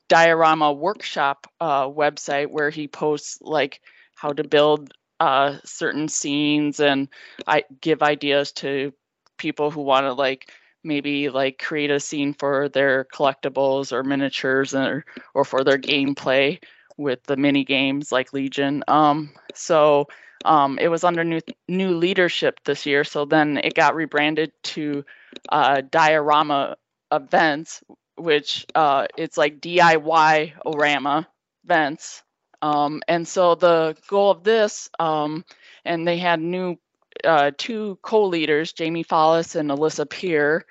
diorama 0.09 0.73
workshop 0.73 1.47
uh, 1.61 1.87
website 1.87 2.51
where 2.51 2.71
he 2.71 2.89
posts 2.89 3.39
like 3.41 3.81
how 4.15 4.33
to 4.33 4.45
build 4.45 4.93
uh, 5.21 5.57
certain 5.65 6.09
scenes 6.09 6.81
and 6.81 7.09
I 7.47 7.65
give 7.81 8.03
ideas 8.03 8.53
to 8.53 8.93
people 9.37 9.71
who 9.71 9.83
want 9.83 10.05
to 10.05 10.13
like 10.13 10.51
maybe 10.85 11.29
like 11.29 11.59
create 11.59 11.91
a 11.91 12.01
scene 12.01 12.35
for 12.35 12.69
their 12.69 13.05
collectibles 13.05 13.93
or 13.93 14.03
miniatures 14.03 14.75
or 14.75 15.05
or 15.35 15.45
for 15.45 15.65
their 15.65 15.79
gameplay 15.79 16.59
with 16.97 17.23
the 17.25 17.37
mini 17.37 17.65
games 17.65 18.13
like 18.13 18.33
Legion. 18.33 18.85
Um, 18.89 19.31
so 19.55 20.09
um, 20.45 20.79
it 20.79 20.89
was 20.89 21.05
under 21.05 21.25
new 21.25 21.41
new 21.69 21.97
leadership 21.97 22.61
this 22.65 22.87
year. 22.87 23.05
So 23.05 23.25
then 23.25 23.59
it 23.59 23.75
got 23.75 23.95
rebranded 23.95 24.53
to 24.65 25.05
uh, 25.49 25.83
Diorama 25.83 26.77
Events, 27.11 27.83
which 28.17 28.67
uh, 28.75 29.07
it's 29.17 29.37
like 29.37 29.61
DIY 29.61 30.53
Orama 30.65 31.27
events. 31.65 32.23
Um, 32.61 33.03
and 33.09 33.27
so 33.27 33.55
the 33.57 33.97
goal 34.09 34.31
of 34.31 34.45
this, 34.45 34.89
um, 35.01 35.45
and 35.85 36.07
they 36.07 36.17
had 36.19 36.41
new 36.41 36.79
uh, 37.25 37.53
two 37.57 37.99
co-leaders, 38.03 38.73
Jamie 38.73 39.05
Follis 39.05 39.57
and 39.57 39.71
Alyssa 39.71 40.09
Peer. 40.09 40.67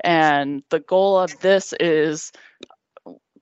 And 0.00 0.62
the 0.70 0.80
goal 0.80 1.18
of 1.18 1.38
this 1.40 1.74
is 1.78 2.32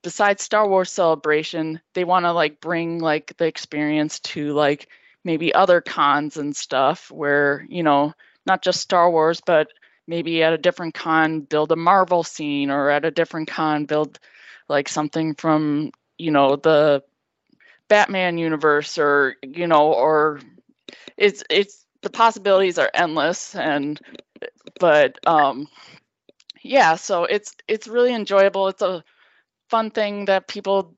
besides 0.02 0.42
Star 0.42 0.68
Wars 0.68 0.90
Celebration, 0.90 1.80
they 1.94 2.04
want 2.04 2.26
to 2.26 2.32
like 2.32 2.60
bring 2.60 3.00
like 3.00 3.36
the 3.38 3.46
experience 3.46 4.20
to 4.20 4.52
like 4.52 4.88
maybe 5.24 5.52
other 5.52 5.80
cons 5.80 6.36
and 6.36 6.54
stuff 6.54 7.10
where, 7.10 7.66
you 7.68 7.82
know, 7.82 8.14
not 8.46 8.62
just 8.62 8.80
Star 8.80 9.10
Wars, 9.10 9.40
but 9.44 9.68
maybe 10.06 10.42
at 10.42 10.52
a 10.52 10.58
different 10.58 10.94
con 10.94 11.40
build 11.40 11.72
a 11.72 11.76
Marvel 11.76 12.22
scene 12.22 12.70
or 12.70 12.90
at 12.90 13.04
a 13.04 13.10
different 13.10 13.48
con 13.48 13.84
build 13.84 14.18
like 14.68 14.88
something 14.88 15.34
from, 15.34 15.90
you 16.18 16.30
know, 16.30 16.56
the 16.56 17.02
Batman 17.88 18.38
universe 18.38 18.98
or, 18.98 19.36
you 19.42 19.66
know, 19.66 19.92
or 19.92 20.40
it's 21.16 21.42
it's 21.50 21.85
the 22.06 22.10
possibilities 22.10 22.78
are 22.78 22.90
endless 22.94 23.56
and 23.56 24.00
but 24.78 25.18
um 25.26 25.66
yeah 26.62 26.94
so 26.94 27.24
it's 27.24 27.52
it's 27.66 27.88
really 27.88 28.14
enjoyable. 28.14 28.68
It's 28.68 28.80
a 28.80 29.02
fun 29.70 29.90
thing 29.90 30.26
that 30.26 30.46
people 30.46 30.94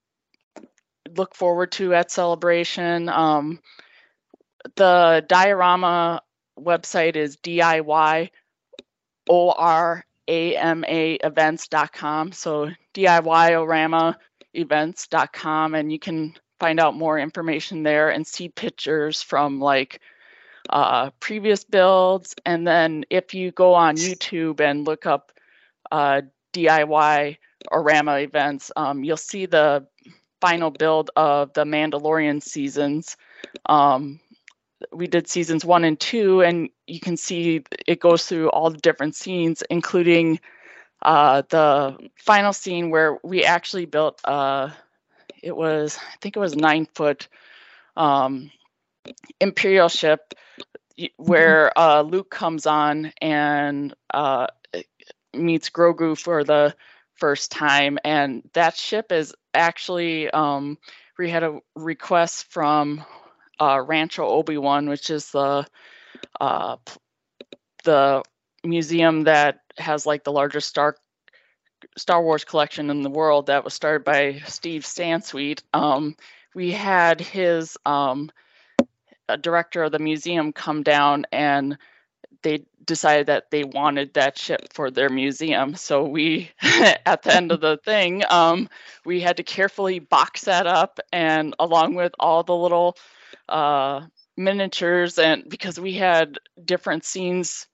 look 1.17 1.35
forward 1.35 1.73
to 1.73 1.95
at 1.95 2.11
celebration. 2.11 3.09
Um 3.09 3.61
the 4.77 5.25
diorama 5.27 6.21
website 6.61 7.17
is 7.17 7.39
diy 7.39 8.29
events.com 10.29 12.33
so 12.33 12.71
diyorama 12.93 14.15
events.com 14.53 15.75
and 15.75 15.91
you 15.91 15.99
can 15.99 16.35
find 16.61 16.79
out 16.79 16.95
more 16.95 17.19
information 17.19 17.83
there 17.83 18.11
and 18.11 18.27
see 18.27 18.51
pictures 18.51 19.23
from 19.23 19.59
like 19.59 20.03
uh, 20.71 21.11
previous 21.21 21.65
builds. 21.65 22.35
And 22.45 22.67
then 22.67 23.05
if 23.11 23.35
you 23.35 23.51
go 23.51 23.75
on 23.75 23.97
YouTube 23.97 24.61
and 24.61 24.87
look 24.87 25.07
up 25.07 25.33
uh, 25.91 26.23
DIY 26.53 27.37
Orama 27.73 28.23
events, 28.23 28.71
um, 28.77 29.05
you'll 29.05 29.17
see 29.17 29.47
the 29.47 29.87
final 30.41 30.71
build 30.71 31.11
of 31.17 31.53
the 31.55 31.65
Mandalorian 31.65 32.43
seasons. 32.43 33.17
Um, 33.67 34.21
we 34.93 35.07
did 35.07 35.29
seasons 35.29 35.65
one 35.65 35.85
and 35.85 35.99
two, 35.99 36.43
and 36.43 36.69
you 36.87 37.01
can 37.01 37.17
see 37.17 37.65
it 37.87 38.01
goes 38.01 38.27
through 38.27 38.51
all 38.51 38.71
the 38.71 38.79
different 38.79 39.17
scenes, 39.17 39.63
including 39.71 40.39
uh, 41.03 41.43
the 41.49 41.97
final 42.17 42.53
scene 42.53 42.91
where 42.91 43.19
we 43.25 43.45
actually 43.45 43.87
built. 43.87 44.21
Uh, 44.25 44.71
it 45.43 45.57
was, 45.57 45.99
I 45.99 46.17
think 46.21 46.37
it 46.37 46.41
was 46.41 46.57
nine 46.57 46.87
foot 46.95 47.29
um, 47.97 48.51
Imperial 49.41 49.89
ship 49.89 50.35
where 51.17 51.77
uh, 51.79 52.03
Luke 52.03 52.31
comes 52.31 52.67
on 52.67 53.13
and 53.21 53.95
uh, 54.13 54.49
meets 55.33 55.71
Grogu 55.71 56.19
for 56.19 56.45
the 56.45 56.75
first 57.15 57.51
time, 57.51 57.99
and 58.05 58.49
that 58.55 58.77
ship 58.77 59.13
is 59.13 59.35
actually 59.55 60.31
um, 60.31 60.79
we 61.19 61.31
had 61.31 61.43
a 61.43 61.59
request 61.75 62.47
from 62.51 63.05
uh, 63.61 63.81
Rancho 63.85 64.27
Obi 64.27 64.59
Wan, 64.59 64.89
which 64.89 65.11
is 65.11 65.31
the 65.31 65.67
uh, 66.41 66.77
the 67.85 68.23
museum 68.65 69.25
that 69.25 69.61
has 69.77 70.07
like 70.07 70.25
the 70.25 70.33
largest 70.33 70.69
Star 70.69 70.97
Star 71.97 72.23
Wars 72.23 72.45
collection 72.45 72.91
in 72.91 73.03
the 73.03 73.11
world. 73.11 73.47
That 73.47 73.65
was 73.65 73.75
started 73.75 74.05
by 74.05 74.41
Steve 74.47 74.83
Sansweet. 74.83 75.63
Um, 75.73 76.17
we 76.55 76.73
had 76.73 77.21
his 77.21 77.77
um, 77.87 78.31
director 79.37 79.83
of 79.83 79.93
the 79.93 79.99
museum 79.99 80.53
come 80.53 80.83
down 80.83 81.27
and 81.33 81.77
they 82.43 82.65
decided 82.85 83.27
that 83.27 83.51
they 83.51 83.65
wanted 83.65 84.15
that 84.15 84.39
ship 84.39 84.73
for 84.73 84.91
their 84.91 85.09
museum. 85.09 85.75
So 85.75 86.05
we, 86.05 86.51
at 86.63 87.23
the 87.23 87.35
end 87.35 87.53
of 87.53 87.61
the 87.61 87.79
thing, 87.85 88.23
um, 88.31 88.69
we 89.05 89.21
had 89.21 89.37
to 89.37 89.43
carefully 89.43 89.99
box 89.99 90.45
that 90.45 90.67
up, 90.67 90.99
and 91.13 91.55
along 91.59 91.95
with 91.95 92.13
all 92.19 92.43
the 92.43 92.57
little 92.57 92.97
uh, 93.49 94.03
miniatures, 94.37 95.19
and 95.19 95.49
because 95.49 95.79
we 95.79 95.93
had 95.95 96.39
different 96.65 97.05
scenes 97.05 97.67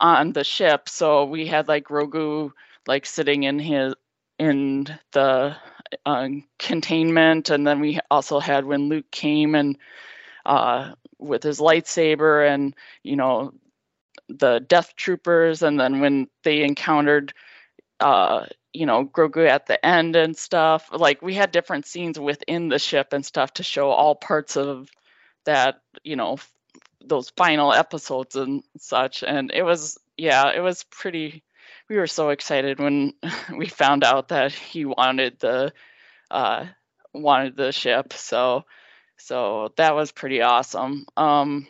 on 0.00 0.32
the 0.32 0.44
ship, 0.44 0.88
so 0.88 1.24
we 1.24 1.46
had 1.46 1.68
like 1.68 1.84
Grogu 1.84 2.52
like 2.86 3.06
sitting 3.06 3.44
in 3.44 3.58
his 3.58 3.94
in 4.38 4.86
the 5.12 5.56
uh, 6.04 6.28
containment, 6.58 7.50
and 7.50 7.66
then 7.66 7.80
we 7.80 7.98
also 8.10 8.38
had 8.38 8.64
when 8.64 8.88
Luke 8.88 9.10
came 9.10 9.54
and 9.54 9.76
uh, 10.48 10.94
with 11.18 11.44
his 11.44 11.60
lightsaber 11.60 12.48
and 12.48 12.74
you 13.04 13.16
know 13.16 13.52
the 14.28 14.60
death 14.60 14.94
troopers. 14.96 15.62
And 15.62 15.78
then 15.78 16.00
when 16.00 16.28
they 16.42 16.62
encountered 16.62 17.32
uh 18.00 18.46
you 18.72 18.86
know 18.86 19.04
grogu 19.04 19.48
at 19.48 19.66
the 19.66 19.84
end 19.84 20.14
and 20.14 20.36
stuff 20.36 20.88
like 20.92 21.20
we 21.20 21.34
had 21.34 21.50
different 21.50 21.84
scenes 21.84 22.18
within 22.18 22.68
the 22.68 22.78
ship 22.78 23.12
and 23.12 23.26
stuff 23.26 23.52
to 23.54 23.64
show 23.64 23.90
all 23.90 24.14
parts 24.14 24.56
of 24.56 24.88
that 25.44 25.80
you 26.04 26.14
know 26.16 26.38
those 27.04 27.30
final 27.30 27.72
episodes 27.72 28.36
and 28.36 28.62
such. 28.78 29.22
And 29.22 29.50
it 29.52 29.62
was 29.62 29.98
yeah 30.16 30.50
it 30.54 30.60
was 30.60 30.84
pretty 30.84 31.42
we 31.88 31.96
were 31.96 32.06
so 32.06 32.30
excited 32.30 32.78
when 32.78 33.14
we 33.56 33.66
found 33.66 34.04
out 34.04 34.28
that 34.28 34.52
he 34.52 34.84
wanted 34.86 35.38
the 35.40 35.72
uh 36.30 36.66
wanted 37.12 37.56
the 37.56 37.72
ship. 37.72 38.14
So 38.14 38.64
so 39.18 39.72
that 39.76 39.94
was 39.94 40.12
pretty 40.12 40.42
awesome. 40.42 41.06
Um, 41.16 41.66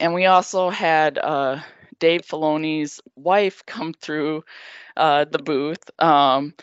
and 0.00 0.14
we 0.14 0.26
also 0.26 0.70
had 0.70 1.18
uh, 1.18 1.60
Dave 1.98 2.22
Filoni's 2.22 3.00
wife 3.16 3.64
come 3.66 3.92
through 3.92 4.44
uh, 4.96 5.24
the 5.24 5.38
booth. 5.38 5.90
Um, 5.98 6.54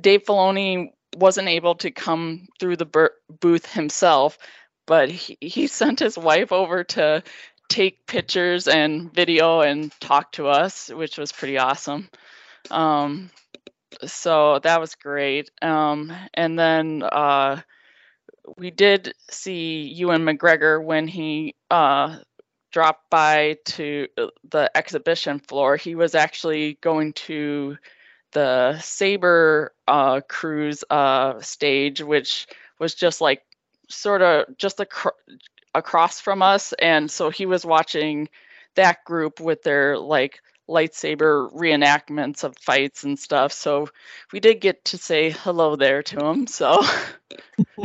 Dave 0.00 0.24
Filoni 0.24 0.90
wasn't 1.16 1.48
able 1.48 1.74
to 1.76 1.90
come 1.90 2.48
through 2.58 2.76
the 2.76 2.86
bur- 2.86 3.14
booth 3.40 3.70
himself, 3.70 4.38
but 4.86 5.10
he, 5.10 5.36
he 5.40 5.66
sent 5.68 6.00
his 6.00 6.16
wife 6.16 6.52
over 6.52 6.84
to 6.84 7.22
take 7.68 8.06
pictures 8.06 8.68
and 8.68 9.12
video 9.12 9.60
and 9.60 9.90
talk 10.00 10.32
to 10.32 10.48
us, 10.48 10.90
which 10.90 11.18
was 11.18 11.32
pretty 11.32 11.58
awesome. 11.58 12.08
Um, 12.70 13.30
so 14.04 14.58
that 14.60 14.80
was 14.80 14.94
great. 14.94 15.50
Um, 15.62 16.12
and 16.34 16.58
then 16.58 17.02
uh, 17.02 17.60
we 18.56 18.70
did 18.70 19.14
see 19.30 19.82
Ewan 19.82 20.22
McGregor 20.22 20.82
when 20.82 21.08
he 21.08 21.54
uh, 21.70 22.18
dropped 22.72 23.10
by 23.10 23.56
to 23.66 24.08
uh, 24.18 24.26
the 24.50 24.70
exhibition 24.76 25.38
floor. 25.38 25.76
He 25.76 25.94
was 25.94 26.14
actually 26.14 26.78
going 26.80 27.12
to 27.14 27.76
the 28.32 28.78
Saber 28.80 29.72
uh, 29.86 30.20
cruise 30.28 30.84
uh, 30.90 31.40
stage, 31.40 32.02
which 32.02 32.46
was 32.78 32.94
just 32.94 33.20
like 33.20 33.42
sort 33.88 34.22
of 34.22 34.56
just 34.58 34.80
ac- 34.80 35.10
across 35.74 36.20
from 36.20 36.42
us, 36.42 36.72
and 36.74 37.10
so 37.10 37.30
he 37.30 37.46
was 37.46 37.64
watching 37.64 38.28
that 38.74 39.04
group 39.04 39.40
with 39.40 39.62
their 39.62 39.96
like 39.98 40.40
lightsaber 40.68 41.52
reenactments 41.52 42.44
of 42.44 42.56
fights 42.58 43.04
and 43.04 43.18
stuff. 43.18 43.52
So 43.52 43.88
we 44.32 44.40
did 44.40 44.60
get 44.60 44.84
to 44.86 44.98
say 44.98 45.30
hello 45.30 45.76
there 45.76 46.02
to 46.02 46.26
him. 46.26 46.46
So 46.54 46.82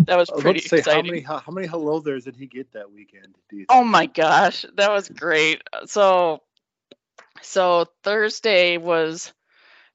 that 0.05 0.07
was 0.07 0.07
I 0.07 0.15
was 0.17 0.29
about 0.29 0.41
pretty 0.41 0.59
say, 0.62 0.81
how 0.81 1.01
many 1.01 1.21
how, 1.21 1.39
how 1.39 1.51
many 1.51 1.67
hello 1.67 2.00
there's 2.00 2.25
did 2.25 2.36
he 2.36 2.45
get 2.45 2.71
that 2.74 2.91
weekend? 2.91 3.36
Oh 3.69 3.83
my 3.83 4.05
gosh, 4.05 4.65
that 4.75 4.91
was 4.91 5.09
great. 5.09 5.62
So 5.86 6.41
so 7.41 7.86
Thursday 8.03 8.77
was 8.77 9.33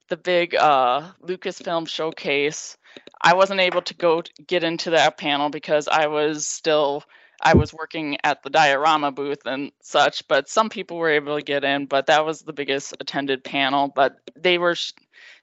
the 0.09 0.17
big 0.17 0.55
uh 0.55 1.11
Lucasfilm 1.23 1.87
showcase. 1.87 2.77
I 3.21 3.33
wasn't 3.33 3.61
able 3.61 3.81
to 3.83 3.93
go 3.93 4.23
get 4.45 4.63
into 4.63 4.91
that 4.91 5.17
panel 5.17 5.49
because 5.49 5.87
I 5.87 6.07
was 6.07 6.45
still 6.45 7.03
I 7.41 7.55
was 7.55 7.73
working 7.73 8.17
at 8.23 8.43
the 8.43 8.49
diorama 8.49 9.11
booth 9.11 9.45
and 9.45 9.71
such, 9.81 10.27
but 10.27 10.49
some 10.49 10.69
people 10.69 10.97
were 10.97 11.09
able 11.11 11.37
to 11.37 11.43
get 11.43 11.63
in, 11.63 11.85
but 11.85 12.07
that 12.07 12.25
was 12.25 12.41
the 12.41 12.53
biggest 12.53 12.95
attended 12.99 13.43
panel, 13.43 13.91
but 13.93 14.17
they 14.35 14.57
were 14.57 14.75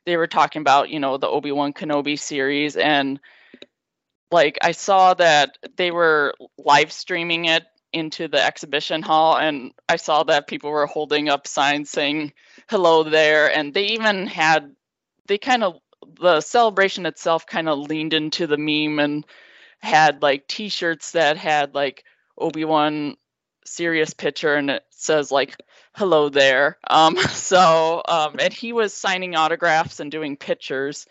they 0.04 0.16
were 0.16 0.26
talking 0.26 0.60
about, 0.60 0.90
you 0.90 0.98
know, 0.98 1.16
the 1.16 1.28
Obi-Wan 1.28 1.72
Kenobi 1.72 2.18
series 2.18 2.76
and 2.76 3.20
like 4.30 4.58
I 4.62 4.72
saw 4.72 5.14
that 5.14 5.58
they 5.76 5.90
were 5.90 6.34
live 6.58 6.90
streaming 6.90 7.44
it 7.44 7.64
into 7.92 8.26
the 8.26 8.42
exhibition 8.42 9.02
hall 9.02 9.36
and 9.36 9.72
I 9.88 9.96
saw 9.96 10.22
that 10.24 10.48
people 10.48 10.70
were 10.70 10.86
holding 10.86 11.28
up 11.28 11.46
signs 11.46 11.90
saying 11.90 12.32
hello 12.68 13.02
there 13.02 13.54
and 13.54 13.74
they 13.74 13.88
even 13.88 14.26
had 14.26 14.74
they 15.26 15.38
kind 15.38 15.62
of 15.62 15.74
the 16.20 16.40
celebration 16.40 17.06
itself 17.06 17.46
kind 17.46 17.68
of 17.68 17.78
leaned 17.78 18.14
into 18.14 18.46
the 18.46 18.56
meme 18.56 18.98
and 18.98 19.26
had 19.82 20.22
like 20.22 20.46
t-shirts 20.46 21.12
that 21.12 21.36
had 21.36 21.74
like 21.74 22.04
Obi-Wan 22.38 23.16
serious 23.64 24.14
picture 24.14 24.54
and 24.54 24.70
it 24.70 24.84
says 24.90 25.30
like 25.30 25.56
hello 25.94 26.28
there 26.28 26.78
um 26.88 27.16
so 27.30 28.02
um 28.06 28.36
and 28.38 28.52
he 28.52 28.72
was 28.72 28.92
signing 28.92 29.36
autographs 29.36 30.00
and 30.00 30.10
doing 30.10 30.36
pictures 30.36 31.06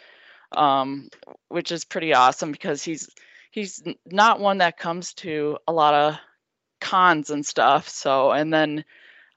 um 0.51 1.09
which 1.47 1.71
is 1.71 1.85
pretty 1.85 2.13
awesome 2.13 2.51
because 2.51 2.83
he's 2.83 3.09
he's 3.51 3.83
not 4.05 4.39
one 4.39 4.59
that 4.59 4.77
comes 4.77 5.13
to 5.13 5.57
a 5.67 5.71
lot 5.71 5.93
of 5.93 6.17
cons 6.79 7.29
and 7.29 7.45
stuff. 7.45 7.87
So, 7.87 8.31
and 8.31 8.51
then 8.51 8.83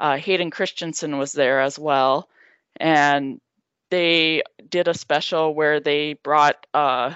uh, 0.00 0.16
Hayden 0.16 0.50
Christensen 0.50 1.18
was 1.18 1.32
there 1.32 1.60
as 1.60 1.78
well, 1.78 2.28
and 2.80 3.40
they 3.90 4.42
did 4.68 4.88
a 4.88 4.94
special 4.94 5.54
where 5.54 5.78
they 5.78 6.14
brought 6.14 6.66
uh, 6.72 7.14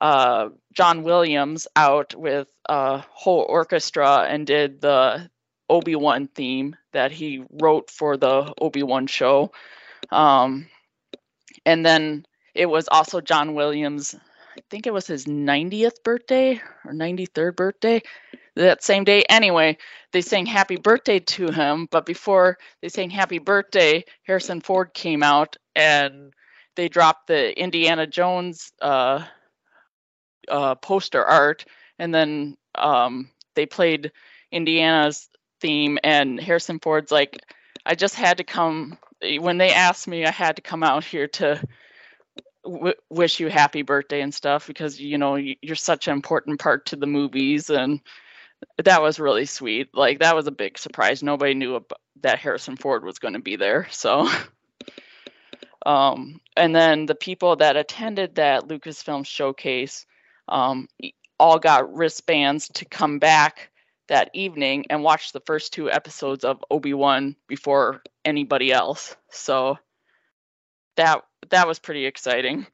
uh, 0.00 0.48
John 0.76 1.02
Williams 1.02 1.66
out 1.74 2.14
with 2.14 2.48
a 2.68 2.98
whole 2.98 3.46
orchestra 3.48 4.26
and 4.28 4.46
did 4.46 4.82
the 4.82 5.30
Obi 5.70 5.96
Wan 5.96 6.28
theme 6.28 6.76
that 6.92 7.10
he 7.10 7.42
wrote 7.50 7.90
for 7.90 8.18
the 8.18 8.52
Obi 8.60 8.82
Wan 8.82 9.06
show. 9.06 9.52
Um, 10.10 10.68
and 11.64 11.84
then 11.84 12.26
it 12.54 12.66
was 12.66 12.88
also 12.88 13.22
John 13.22 13.54
Williams. 13.54 14.14
I 14.56 14.60
think 14.70 14.86
it 14.86 14.92
was 14.92 15.06
his 15.06 15.24
90th 15.24 16.02
birthday 16.04 16.60
or 16.84 16.92
93rd 16.92 17.56
birthday 17.56 18.02
that 18.54 18.84
same 18.84 19.04
day. 19.04 19.22
Anyway, 19.28 19.78
they 20.12 20.20
sang 20.20 20.44
happy 20.44 20.76
birthday 20.76 21.20
to 21.20 21.50
him, 21.50 21.88
but 21.90 22.04
before 22.04 22.58
they 22.82 22.88
sang 22.90 23.10
happy 23.10 23.38
birthday, 23.38 24.04
Harrison 24.24 24.60
Ford 24.60 24.92
came 24.92 25.22
out 25.22 25.56
and 25.74 26.32
they 26.74 26.88
dropped 26.88 27.28
the 27.28 27.58
Indiana 27.58 28.06
Jones 28.06 28.72
uh, 28.82 29.24
uh, 30.48 30.74
poster 30.76 31.24
art, 31.24 31.64
and 31.98 32.14
then 32.14 32.56
um, 32.74 33.30
they 33.54 33.66
played 33.66 34.12
Indiana's 34.50 35.28
theme, 35.60 35.98
and 36.04 36.40
Harrison 36.40 36.78
Ford's 36.80 37.12
like, 37.12 37.40
I 37.84 37.94
just 37.94 38.14
had 38.14 38.38
to 38.38 38.44
come. 38.44 38.98
When 39.22 39.58
they 39.58 39.72
asked 39.72 40.08
me, 40.08 40.26
I 40.26 40.30
had 40.30 40.56
to 40.56 40.62
come 40.62 40.82
out 40.82 41.04
here 41.04 41.26
to 41.28 41.60
w- 42.64 42.94
wish 43.08 43.40
you 43.40 43.48
happy 43.48 43.82
birthday 43.82 44.20
and 44.20 44.34
stuff 44.34 44.66
because 44.66 45.00
you 45.00 45.18
know 45.18 45.36
you're 45.36 45.76
such 45.76 46.08
an 46.08 46.12
important 46.12 46.60
part 46.60 46.86
to 46.86 46.96
the 46.96 47.06
movies 47.06 47.70
and 47.70 48.00
that 48.82 49.02
was 49.02 49.20
really 49.20 49.46
sweet. 49.46 49.94
Like 49.94 50.20
that 50.20 50.36
was 50.36 50.46
a 50.46 50.52
big 50.52 50.78
surprise. 50.78 51.22
Nobody 51.22 51.54
knew 51.54 51.76
ab- 51.76 51.92
that 52.22 52.38
Harrison 52.38 52.76
Ford 52.76 53.04
was 53.04 53.18
going 53.18 53.34
to 53.34 53.40
be 53.40 53.56
there. 53.56 53.86
So, 53.90 54.28
um, 55.86 56.40
and 56.56 56.74
then 56.74 57.06
the 57.06 57.14
people 57.14 57.56
that 57.56 57.76
attended 57.76 58.36
that 58.36 58.68
Lucasfilm 58.68 59.26
showcase 59.26 60.06
um, 60.48 60.88
all 61.38 61.58
got 61.58 61.94
wristbands 61.94 62.68
to 62.68 62.84
come 62.84 63.18
back 63.18 63.70
that 64.08 64.30
evening 64.32 64.86
and 64.90 65.02
watch 65.02 65.32
the 65.32 65.40
first 65.40 65.72
two 65.72 65.90
episodes 65.90 66.44
of 66.44 66.64
Obi 66.70 66.94
Wan 66.94 67.36
before 67.48 68.02
anybody 68.24 68.72
else. 68.72 69.16
So 69.30 69.78
that 70.96 71.22
that 71.50 71.66
was 71.66 71.78
pretty 71.78 72.06
exciting. 72.06 72.66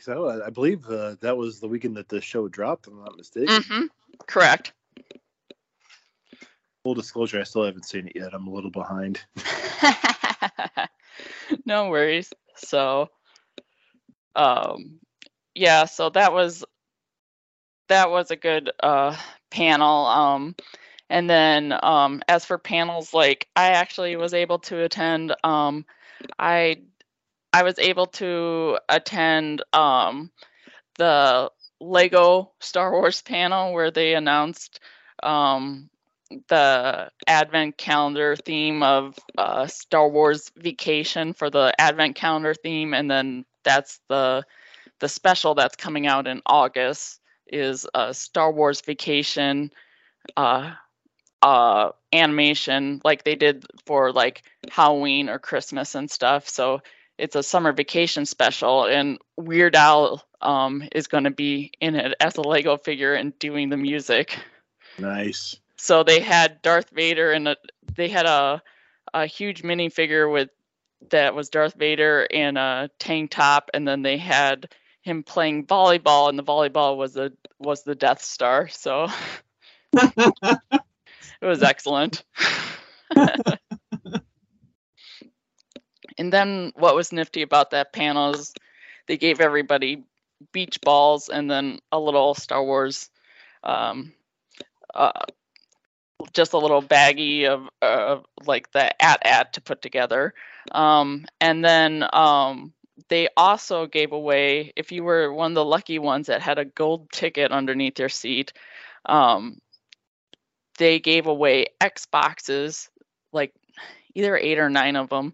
So 0.00 0.28
I, 0.28 0.46
I 0.46 0.50
believe 0.50 0.86
uh, 0.86 1.16
that 1.22 1.36
was 1.36 1.60
the 1.60 1.68
weekend 1.68 1.96
that 1.96 2.08
the 2.08 2.20
show 2.20 2.48
dropped. 2.48 2.86
If 2.86 2.92
I'm 2.92 3.00
not 3.00 3.16
mistaken. 3.16 3.62
hmm 3.62 3.86
Correct. 4.26 4.72
Full 6.82 6.94
disclosure, 6.94 7.40
I 7.40 7.44
still 7.44 7.64
haven't 7.64 7.86
seen 7.86 8.08
it 8.08 8.12
yet. 8.14 8.34
I'm 8.34 8.46
a 8.46 8.52
little 8.52 8.70
behind. 8.70 9.20
no 11.64 11.88
worries. 11.88 12.30
So, 12.56 13.08
um, 14.36 15.00
yeah, 15.56 15.86
so 15.86 16.10
that 16.10 16.32
was 16.32 16.64
that 17.88 18.10
was 18.10 18.30
a 18.30 18.36
good 18.36 18.70
uh 18.82 19.16
panel. 19.50 20.06
Um, 20.06 20.54
and 21.08 21.30
then 21.30 21.74
um, 21.82 22.22
as 22.28 22.44
for 22.44 22.58
panels, 22.58 23.14
like 23.14 23.48
I 23.56 23.70
actually 23.70 24.16
was 24.16 24.34
able 24.34 24.58
to 24.60 24.84
attend. 24.84 25.34
Um, 25.42 25.86
I 26.38 26.82
I 27.52 27.62
was 27.62 27.78
able 27.78 28.06
to 28.06 28.78
attend 28.88 29.62
um 29.72 30.30
the 30.98 31.50
Lego 31.80 32.52
Star 32.60 32.92
Wars 32.92 33.22
panel 33.22 33.72
where 33.72 33.90
they 33.90 34.14
announced 34.14 34.80
um 35.22 35.88
the 36.48 37.10
advent 37.26 37.78
calendar 37.78 38.34
theme 38.36 38.82
of 38.82 39.16
uh, 39.38 39.66
Star 39.68 40.08
Wars 40.08 40.50
Vacation 40.56 41.32
for 41.32 41.50
the 41.50 41.72
advent 41.78 42.16
calendar 42.16 42.52
theme, 42.52 42.94
and 42.94 43.10
then 43.10 43.44
that's 43.64 44.00
the 44.08 44.44
the 45.00 45.08
special 45.08 45.54
that's 45.54 45.76
coming 45.76 46.06
out 46.06 46.26
in 46.26 46.42
August 46.46 47.20
is 47.46 47.86
a 47.94 48.12
Star 48.12 48.52
Wars 48.52 48.80
Vacation 48.80 49.70
uh, 50.36 50.72
uh, 51.42 51.90
animation 52.12 53.00
like 53.04 53.24
they 53.24 53.34
did 53.34 53.64
for 53.84 54.12
like 54.12 54.42
Halloween 54.70 55.28
or 55.28 55.38
Christmas 55.38 55.94
and 55.94 56.10
stuff. 56.10 56.48
So 56.48 56.80
it's 57.18 57.36
a 57.36 57.42
summer 57.42 57.72
vacation 57.72 58.26
special, 58.26 58.84
and 58.84 59.18
Weird 59.36 59.74
Al 59.74 60.22
um, 60.40 60.86
is 60.92 61.06
going 61.06 61.24
to 61.24 61.30
be 61.30 61.72
in 61.80 61.94
it 61.94 62.14
as 62.20 62.36
a 62.36 62.42
Lego 62.42 62.76
figure 62.76 63.14
and 63.14 63.38
doing 63.38 63.70
the 63.70 63.76
music. 63.76 64.38
Nice. 64.98 65.56
So 65.76 66.02
they 66.02 66.20
had 66.20 66.62
Darth 66.62 66.90
Vader 66.90 67.32
and 67.32 67.48
a, 67.48 67.56
they 67.94 68.08
had 68.08 68.26
a 68.26 68.62
a 69.14 69.26
huge 69.26 69.62
minifigure 69.62 70.30
with 70.30 70.50
that 71.10 71.34
was 71.34 71.48
Darth 71.48 71.74
Vader 71.74 72.22
in 72.22 72.56
a 72.56 72.90
tank 72.98 73.30
top, 73.30 73.70
and 73.72 73.86
then 73.86 74.02
they 74.02 74.16
had 74.16 74.68
him 75.06 75.22
playing 75.22 75.66
volleyball, 75.66 76.28
and 76.28 76.36
the 76.38 76.42
volleyball 76.42 76.96
was 76.96 77.14
the 77.14 77.32
was 77.60 77.84
the 77.84 77.94
Death 77.94 78.22
Star. 78.22 78.68
So 78.68 79.06
it 79.94 80.58
was 81.40 81.62
excellent. 81.62 82.24
and 86.18 86.32
then 86.32 86.72
what 86.74 86.96
was 86.96 87.12
nifty 87.12 87.42
about 87.42 87.70
that 87.70 87.92
panel 87.92 88.34
is 88.34 88.52
they 89.06 89.16
gave 89.16 89.40
everybody 89.40 90.02
beach 90.52 90.80
balls 90.82 91.28
and 91.28 91.48
then 91.48 91.78
a 91.92 92.00
little 92.00 92.34
Star 92.34 92.64
Wars 92.64 93.08
um, 93.62 94.12
uh, 94.92 95.12
just 96.32 96.52
a 96.52 96.58
little 96.58 96.82
baggie 96.82 97.46
of 97.46 97.68
uh, 97.80 98.18
like 98.44 98.72
the 98.72 99.00
at 99.00 99.24
at 99.24 99.52
to 99.52 99.60
put 99.60 99.80
together 99.82 100.34
um, 100.72 101.26
and 101.40 101.64
then 101.64 102.04
um, 102.12 102.72
they 103.08 103.28
also 103.36 103.86
gave 103.86 104.12
away 104.12 104.72
if 104.76 104.92
you 104.92 105.04
were 105.04 105.32
one 105.32 105.52
of 105.52 105.54
the 105.54 105.64
lucky 105.64 105.98
ones 105.98 106.26
that 106.26 106.42
had 106.42 106.58
a 106.58 106.64
gold 106.64 107.10
ticket 107.10 107.52
underneath 107.52 107.98
your 107.98 108.08
seat 108.08 108.52
um, 109.06 109.58
they 110.78 110.98
gave 110.98 111.26
away 111.26 111.66
xboxes 111.80 112.88
like 113.32 113.52
either 114.14 114.36
eight 114.36 114.58
or 114.58 114.70
nine 114.70 114.96
of 114.96 115.08
them 115.08 115.32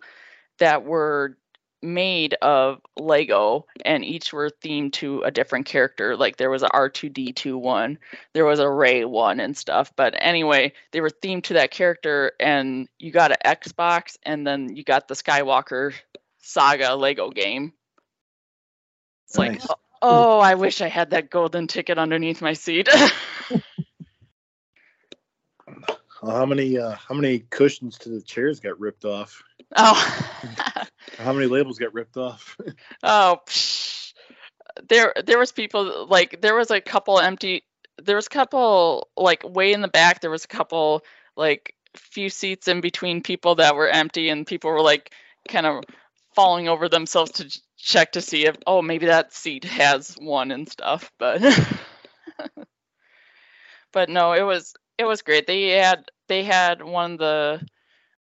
that 0.59 0.85
were 0.85 1.37
made 1.83 2.35
of 2.41 2.81
lego 2.97 3.67
and 3.85 4.05
each 4.05 4.33
were 4.33 4.51
themed 4.63 4.93
to 4.93 5.21
a 5.23 5.31
different 5.31 5.67
character. 5.67 6.17
Like 6.17 6.37
there 6.37 6.51
was 6.51 6.63
a 6.63 6.69
r2d2 6.69 7.59
one 7.59 7.99
there 8.33 8.45
was 8.45 8.61
a 8.61 8.71
Rey 8.71 9.05
one 9.05 9.41
and 9.41 9.57
stuff 9.57 9.93
but 9.97 10.15
anyway 10.17 10.73
they 10.93 11.01
were 11.01 11.11
themed 11.11 11.45
to 11.45 11.55
that 11.55 11.73
character 11.73 12.33
and 12.39 12.89
you 12.99 13.11
got 13.11 13.33
an 13.33 13.57
xbox 13.57 14.17
and 14.23 14.47
then 14.47 14.75
you 14.77 14.85
got 14.85 15.09
the 15.09 15.15
skywalker 15.15 15.93
saga 16.43 16.95
lego 16.95 17.31
game 17.31 17.73
it's 19.27 19.39
like 19.39 19.61
oh 20.03 20.39
i 20.39 20.55
wish 20.55 20.81
i 20.81 20.89
had 20.89 21.11
that 21.11 21.31
golden 21.31 21.67
ticket 21.67 21.99
underneath 21.99 22.43
my 22.43 22.53
seat 22.53 22.89
Well, 26.23 26.37
how 26.37 26.47
many 26.47 26.79
uh, 26.79 26.93
how 26.93 27.15
many 27.15 27.41
cushions 27.41 27.99
to 27.99 28.11
the 28.11 28.21
chairs 28.21 28.61
got 28.61 28.79
ripped 28.79 29.05
off? 29.05 29.43
oh 29.77 30.29
How 31.19 31.33
many 31.33 31.47
labels 31.47 31.79
got 31.79 31.95
ripped 31.95 32.17
off? 32.17 32.57
Oh, 33.03 33.39
psh. 33.47 34.13
there 34.89 35.13
there 35.25 35.39
was 35.39 35.53
people 35.53 36.07
like 36.07 36.41
there 36.41 36.55
was 36.55 36.71
a 36.71 36.81
couple 36.81 37.19
empty. 37.19 37.65
There 38.03 38.17
was 38.17 38.27
a 38.27 38.31
couple 38.31 39.09
like 39.17 39.43
way 39.45 39.73
in 39.73 39.81
the 39.83 39.89
back. 39.89 40.21
There 40.21 40.31
was 40.31 40.45
a 40.45 40.49
couple 40.49 41.03
like 41.37 41.75
few 41.97 42.29
seats 42.31 42.69
in 42.69 42.81
between 42.81 43.23
people 43.23 43.57
that 43.57 43.75
were 43.75 43.89
empty, 43.89 44.29
and 44.29 44.47
people 44.47 44.71
were 44.71 44.81
like 44.83 45.13
kind 45.49 45.67
of 45.67 45.85
falling 46.35 46.69
over 46.69 46.89
themselves 46.89 47.33
to 47.33 47.61
check 47.77 48.13
to 48.13 48.21
see 48.21 48.47
if 48.47 48.57
oh 48.67 48.83
maybe 48.83 49.07
that 49.07 49.33
seat 49.33 49.65
has 49.65 50.15
one 50.19 50.51
and 50.51 50.69
stuff. 50.69 51.11
But 51.19 51.43
but 53.93 54.09
no, 54.09 54.33
it 54.33 54.43
was 54.43 54.75
it 54.99 55.05
was 55.05 55.23
great. 55.23 55.47
They 55.47 55.71
had 55.71 56.05
they 56.29 56.45
had 56.45 56.83
one 56.83 57.13
of 57.13 57.19
the 57.19 57.67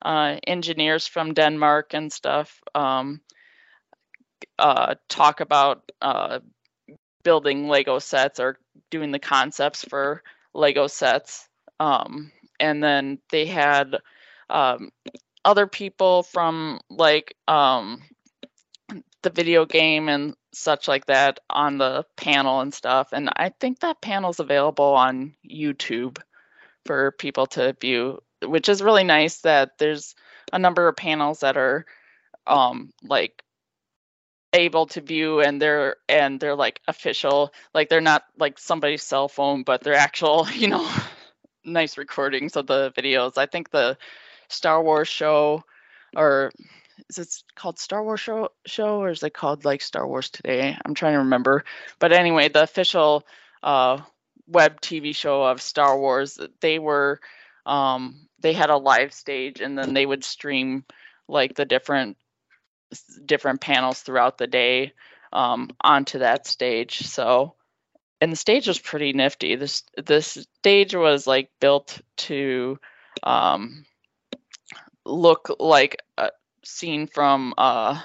uh, 0.04 0.38
engineers 0.48 1.08
from 1.08 1.34
Denmark 1.34 1.94
and 1.94 2.12
stuff. 2.12 2.60
Um, 2.74 3.22
uh, 4.58 4.96
talk 5.10 5.40
about 5.40 5.92
uh, 6.02 6.40
building 7.24 7.68
Lego 7.68 8.00
sets 8.00 8.40
or 8.40 8.58
doing 8.90 9.12
the 9.12 9.20
concepts 9.20 9.84
for 9.84 10.24
Lego 10.54 10.88
sets. 10.88 11.48
Um, 11.80 12.32
and 12.60 12.84
then 12.84 13.20
they 13.32 13.46
had 13.46 13.98
um, 14.50 14.92
other 15.44 15.68
people 15.68 16.24
from 16.24 16.80
like 16.90 17.36
um, 17.48 18.02
the 19.22 19.30
video 19.30 19.66
game 19.66 20.10
and 20.10 20.36
such 20.54 20.88
like 20.88 21.06
that 21.06 21.40
on 21.50 21.78
the 21.78 22.06
panel 22.18 22.60
and 22.62 22.74
stuff. 22.74 23.10
And 23.14 23.30
I 23.36 23.50
think 23.50 23.80
that 23.80 24.02
panel's 24.02 24.40
available 24.40 24.94
on 24.94 25.36
YouTube 25.50 26.20
for 26.86 27.12
people 27.12 27.48
to 27.48 27.76
view, 27.80 28.20
which 28.44 28.70
is 28.70 28.82
really 28.82 29.04
nice 29.04 29.42
that 29.42 29.78
there's 29.78 30.16
a 30.52 30.60
number 30.60 30.88
of 30.88 30.96
panels 30.96 31.40
that 31.42 31.58
are 31.58 31.86
um, 32.48 32.92
like 33.04 33.44
able 34.54 34.86
to 34.86 35.02
view 35.02 35.40
and 35.40 35.62
they're 35.62 35.96
and 36.10 36.40
they're 36.40 36.56
like 36.56 36.82
official 36.88 37.54
like 37.74 37.88
they're 37.88 38.02
not 38.02 38.24
like 38.38 38.60
somebody's 38.60 39.02
cell 39.02 39.30
phone 39.30 39.64
but 39.64 39.82
they're 39.82 39.94
actual 39.94 40.46
you 40.54 40.68
know 40.68 40.90
nice 41.64 41.98
recordings 41.98 42.58
of 42.58 42.68
the 42.68 42.92
videos 42.98 43.38
i 43.38 43.46
think 43.46 43.70
the 43.70 43.98
star 44.52 44.82
wars 44.84 45.08
show 45.08 45.64
or 46.16 46.52
is 47.10 47.18
it 47.18 47.44
called 47.56 47.80
star 47.80 48.04
wars 48.04 48.20
show 48.20 48.50
show 48.66 49.02
or 49.02 49.10
is 49.10 49.24
it 49.24 49.34
called 49.34 49.66
like 49.66 49.82
star 49.82 50.08
wars 50.08 50.30
today 50.30 50.78
i'm 50.86 50.94
trying 50.94 51.14
to 51.14 51.20
remember 51.20 51.64
but 52.00 52.12
anyway 52.12 52.50
the 52.50 52.64
official 52.64 53.26
uh 53.64 53.98
web 54.48 54.80
tv 54.82 55.16
show 55.16 55.44
of 55.44 55.62
star 55.62 55.98
wars 55.98 56.40
they 56.60 56.80
were 56.80 57.20
um 57.66 58.28
they 58.40 58.54
had 58.54 58.70
a 58.70 58.78
live 58.78 59.14
stage 59.14 59.62
and 59.62 59.78
then 59.78 59.94
they 59.94 60.06
would 60.06 60.24
stream 60.24 60.84
like 61.28 61.56
the 61.56 61.66
different 61.66 62.18
different 63.26 63.62
panels 63.62 64.02
throughout 64.02 64.38
the 64.38 64.48
day 64.48 64.94
um, 65.34 65.70
onto 65.82 66.20
that 66.20 66.46
stage. 66.48 67.00
So, 67.08 67.56
and 68.20 68.32
the 68.32 68.38
stage 68.38 68.68
was 68.68 68.80
pretty 68.80 69.14
nifty. 69.14 69.56
This 69.56 69.84
this 69.98 70.46
stage 70.60 70.94
was 70.94 71.26
like 71.26 71.50
built 71.60 72.02
to 72.18 72.80
um, 73.24 73.86
look 75.06 75.56
like 75.60 76.02
a 76.18 76.32
scene 76.64 77.08
from. 77.08 77.54
Uh, 77.58 78.02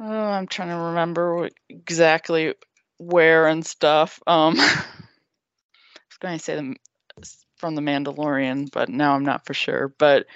oh, 0.00 0.04
I'm 0.04 0.46
trying 0.46 0.68
to 0.68 0.76
remember 0.76 1.48
exactly 1.68 2.54
where 2.98 3.46
and 3.46 3.64
stuff. 3.64 4.20
Um, 4.26 4.56
I 4.60 4.84
was 6.08 6.18
going 6.20 6.38
to 6.38 6.44
say 6.44 6.56
the 6.56 6.74
from 7.56 7.74
the 7.74 7.82
Mandalorian, 7.82 8.70
but 8.70 8.88
now 8.88 9.14
I'm 9.14 9.24
not 9.24 9.46
for 9.46 9.54
sure. 9.54 9.88
But 9.88 10.26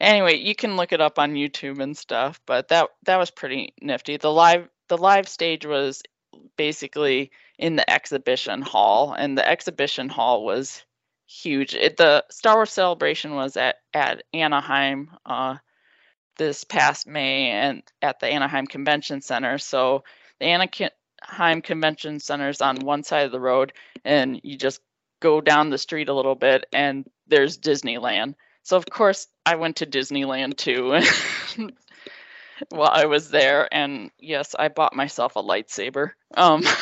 anyway, 0.00 0.38
you 0.38 0.54
can 0.54 0.76
look 0.76 0.92
it 0.92 1.00
up 1.00 1.18
on 1.18 1.34
YouTube 1.34 1.80
and 1.80 1.96
stuff. 1.96 2.40
But 2.46 2.68
that 2.68 2.88
that 3.04 3.18
was 3.18 3.30
pretty 3.30 3.74
nifty. 3.80 4.16
The 4.16 4.32
live 4.32 4.68
the 4.88 4.98
live 4.98 5.28
stage 5.28 5.66
was 5.66 6.02
basically 6.56 7.30
in 7.58 7.76
the 7.76 7.88
exhibition 7.90 8.62
hall, 8.62 9.12
and 9.12 9.36
the 9.36 9.48
exhibition 9.48 10.08
hall 10.08 10.44
was 10.44 10.82
huge. 11.32 11.74
It, 11.74 11.96
the 11.96 12.24
Star 12.30 12.56
Wars 12.56 12.70
celebration 12.70 13.34
was 13.34 13.56
at 13.56 13.76
at 13.94 14.22
Anaheim 14.32 15.10
uh, 15.24 15.56
this 16.36 16.64
past 16.64 17.06
May, 17.06 17.50
and 17.50 17.82
at 18.00 18.20
the 18.20 18.26
Anaheim 18.26 18.66
Convention 18.66 19.20
Center. 19.22 19.58
So 19.58 20.04
the 20.38 20.46
Anaheim 20.46 21.62
Convention 21.62 22.20
Center 22.20 22.48
is 22.48 22.60
on 22.60 22.76
one 22.80 23.02
side 23.02 23.26
of 23.26 23.32
the 23.32 23.40
road, 23.40 23.72
and 24.04 24.40
you 24.42 24.56
just 24.56 24.80
go 25.20 25.40
down 25.40 25.70
the 25.70 25.78
street 25.78 26.08
a 26.08 26.14
little 26.14 26.34
bit, 26.34 26.66
and 26.72 27.08
there's 27.26 27.58
Disneyland. 27.58 28.34
So 28.62 28.76
of 28.76 28.86
course 28.86 29.26
I 29.46 29.56
went 29.56 29.76
to 29.76 29.86
Disneyland 29.86 30.56
too 30.56 31.00
while 32.70 32.90
I 32.92 33.06
was 33.06 33.30
there, 33.30 33.68
and 33.72 34.10
yes, 34.18 34.54
I 34.58 34.68
bought 34.68 34.94
myself 34.94 35.36
a 35.36 35.42
lightsaber. 35.42 36.10
Um, 36.36 36.62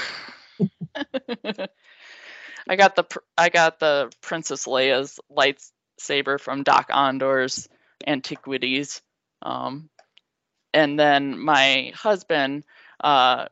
I 2.70 2.76
got 2.76 2.94
the 2.94 3.04
I 3.36 3.48
got 3.48 3.80
the 3.80 4.12
Princess 4.20 4.64
Leia's 4.64 5.18
lightsaber 5.28 6.38
from 6.38 6.62
Dok-Ondar's 6.62 7.68
Antiquities, 8.06 9.02
um, 9.42 9.90
and 10.72 10.96
then 10.96 11.36
my 11.36 11.92
husband 11.96 12.62
uh, 13.02 13.46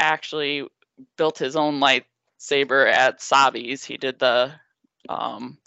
actually 0.00 0.66
built 1.16 1.38
his 1.38 1.54
own 1.54 1.78
lightsaber 1.78 2.90
at 2.90 3.20
Savi's. 3.20 3.84
He 3.84 3.96
did 3.96 4.18
the 4.18 4.50
um, 5.08 5.58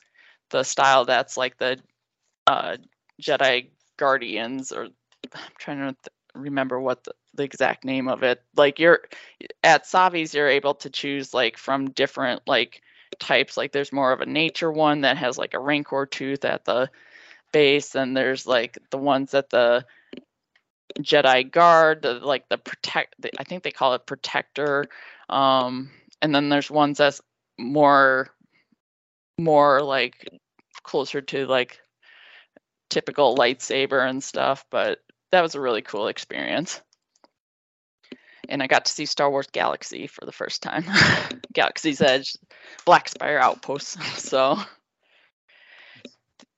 the 0.49 0.63
style 0.63 1.05
that's 1.05 1.37
like 1.37 1.57
the 1.59 1.79
uh, 2.45 2.75
Jedi 3.21 3.69
Guardians, 3.95 4.73
or 4.73 4.89
I'm 5.33 5.41
trying 5.57 5.95
to 5.95 6.11
remember 6.33 6.79
what 6.79 7.03
the, 7.03 7.13
the 7.33 7.43
exact 7.43 7.85
name 7.85 8.07
of 8.07 8.23
it. 8.23 8.41
Like 8.55 8.79
you're 8.79 9.01
at 9.63 9.85
Savi's, 9.85 10.33
you're 10.33 10.47
able 10.47 10.75
to 10.75 10.89
choose 10.89 11.33
like 11.33 11.57
from 11.57 11.91
different 11.91 12.41
like 12.47 12.81
types. 13.19 13.57
Like 13.57 13.71
there's 13.71 13.91
more 13.91 14.11
of 14.11 14.21
a 14.21 14.25
nature 14.25 14.71
one 14.71 15.01
that 15.01 15.17
has 15.17 15.37
like 15.37 15.53
a 15.53 15.59
rancor 15.59 16.05
tooth 16.05 16.45
at 16.45 16.65
the 16.65 16.89
base, 17.51 17.95
and 17.95 18.15
there's 18.15 18.45
like 18.45 18.77
the 18.91 18.97
ones 18.97 19.31
that 19.31 19.49
the 19.49 19.85
Jedi 20.99 21.49
Guard, 21.49 22.01
the, 22.01 22.13
like 22.13 22.49
the 22.49 22.57
protect. 22.57 23.15
The, 23.19 23.31
I 23.39 23.43
think 23.43 23.63
they 23.63 23.71
call 23.71 23.93
it 23.93 24.05
protector. 24.05 24.85
Um, 25.29 25.91
and 26.21 26.33
then 26.33 26.49
there's 26.49 26.71
ones 26.71 26.97
that's 26.97 27.21
more 27.57 28.29
more 29.37 29.81
like 29.81 30.27
closer 30.83 31.21
to 31.21 31.45
like 31.45 31.79
typical 32.89 33.35
lightsaber 33.35 34.07
and 34.07 34.23
stuff 34.23 34.65
but 34.69 34.99
that 35.31 35.41
was 35.41 35.55
a 35.55 35.61
really 35.61 35.81
cool 35.81 36.07
experience 36.07 36.81
and 38.47 38.63
i 38.63 38.67
got 38.67 38.85
to 38.85 38.93
see 38.93 39.05
star 39.05 39.29
wars 39.29 39.47
galaxy 39.51 40.07
for 40.07 40.25
the 40.25 40.31
first 40.31 40.61
time 40.61 40.83
galaxy's 41.53 42.01
edge 42.01 42.37
black 42.85 43.09
spire 43.09 43.39
outpost 43.39 44.01
so 44.17 44.57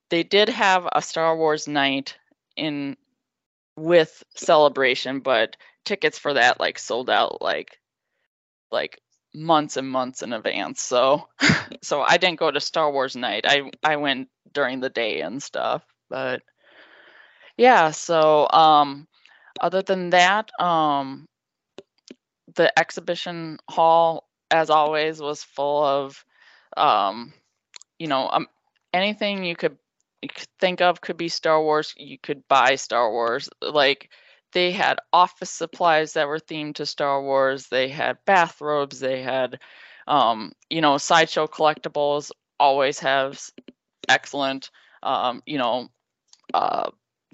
they 0.10 0.24
did 0.24 0.50
have 0.50 0.88
a 0.92 1.02
star 1.02 1.36
wars 1.36 1.68
night 1.68 2.18
in 2.56 2.96
with 3.76 4.24
celebration 4.36 5.20
but 5.20 5.56
tickets 5.86 6.18
for 6.18 6.34
that 6.34 6.60
like 6.60 6.78
sold 6.78 7.10
out 7.10 7.42
like 7.42 7.78
like 8.72 9.02
months 9.34 9.78
and 9.78 9.90
months 9.90 10.22
in 10.22 10.34
advance. 10.34 10.82
So 10.82 11.28
so 11.82 12.02
I 12.02 12.18
didn't 12.18 12.40
go 12.40 12.52
to 12.52 12.60
Star 12.60 12.92
Wars 12.92 13.16
night. 13.16 13.46
I 13.48 13.70
I 13.84 13.98
went 13.98 14.30
during 14.54 14.80
the 14.80 14.90
day 14.90 15.22
and 15.22 15.42
stuff. 15.42 15.84
But 16.10 16.42
yeah, 17.62 17.92
so 17.92 18.48
um 18.52 19.08
other 19.62 19.82
than 19.84 20.12
that, 20.12 20.52
um 20.60 21.28
the 22.56 22.78
exhibition 22.80 23.58
hall 23.70 24.28
as 24.50 24.70
always 24.70 25.22
was 25.22 25.44
full 25.44 25.84
of 25.84 26.26
um 26.78 27.34
you 28.00 28.08
know 28.08 28.30
um 28.32 28.48
anything 28.94 29.44
you 29.46 29.56
could 29.56 29.78
think 30.60 30.82
of 30.82 31.02
could 31.02 31.18
be 31.18 31.30
Star 31.30 31.62
Wars, 31.62 31.94
you 31.98 32.18
could 32.20 32.48
buy 32.48 32.76
Star 32.76 33.12
Wars. 33.12 33.50
Like 33.62 34.10
they 34.54 34.72
had 34.72 35.00
office 35.14 35.52
supplies 35.52 36.14
that 36.14 36.28
were 36.28 36.40
themed 36.40 36.76
to 36.76 36.86
Star 36.88 37.22
Wars. 37.24 37.68
They 37.70 37.90
had 37.90 38.18
bathrobes. 38.26 39.00
They 39.00 39.22
had, 39.24 39.60
um, 40.08 40.54
you 40.70 40.82
know, 40.82 40.98
sideshow 40.98 41.48
collectibles. 41.48 42.32
Always 42.60 43.00
have 43.00 43.42
excellent, 44.10 44.72
um, 45.04 45.44
you 45.48 45.58
know, 45.60 45.90
uh, 46.54 46.92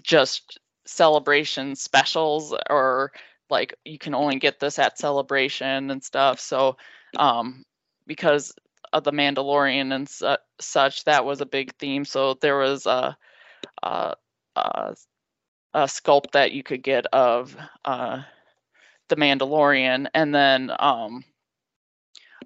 just 0.08 0.58
celebration 0.86 1.76
specials 1.76 2.56
or 2.70 3.12
like 3.50 3.76
you 3.86 4.00
can 4.00 4.16
only 4.16 4.38
get 4.40 4.60
this 4.60 4.80
at 4.80 4.98
celebration 4.98 5.92
and 5.92 6.04
stuff. 6.04 6.40
So, 6.40 6.78
um, 7.18 7.64
because 8.08 8.54
of 8.94 9.04
the 9.04 9.12
Mandalorian 9.12 9.94
and 9.94 10.08
su- 10.08 10.38
such, 10.60 11.04
that 11.04 11.26
was 11.26 11.42
a 11.42 11.46
big 11.46 11.76
theme. 11.76 12.06
So 12.06 12.36
there 12.36 12.58
was 12.58 12.86
a, 12.86 13.18
a, 13.84 14.16
a, 14.56 14.96
a 15.74 15.84
sculpt 15.84 16.32
that 16.32 16.54
you 16.54 16.64
could 16.64 16.84
get 16.84 17.06
of 17.08 17.56
uh, 17.84 18.24
the 19.10 19.16
Mandalorian, 19.18 20.08
and 20.14 20.34
then 20.34 20.72
um, 20.80 21.24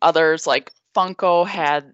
others 0.01 0.47
like 0.47 0.71
Funko 0.95 1.47
had 1.47 1.93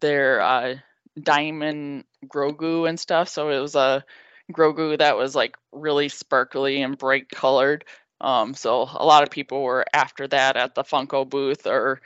their 0.00 0.40
uh, 0.42 0.74
diamond 1.22 2.04
Grogu 2.26 2.88
and 2.88 3.00
stuff. 3.00 3.28
So 3.28 3.50
it 3.50 3.60
was 3.60 3.74
a 3.74 4.04
Grogu 4.52 4.98
that 4.98 5.16
was 5.16 5.34
like 5.34 5.56
really 5.72 6.08
sparkly 6.08 6.82
and 6.82 6.96
bright 6.96 7.28
colored. 7.28 7.84
Um, 8.20 8.54
so 8.54 8.88
a 8.92 9.04
lot 9.04 9.22
of 9.22 9.30
people 9.30 9.62
were 9.62 9.84
after 9.92 10.26
that 10.28 10.56
at 10.56 10.74
the 10.74 10.84
Funko 10.84 11.28
booth 11.28 11.66
or 11.66 12.00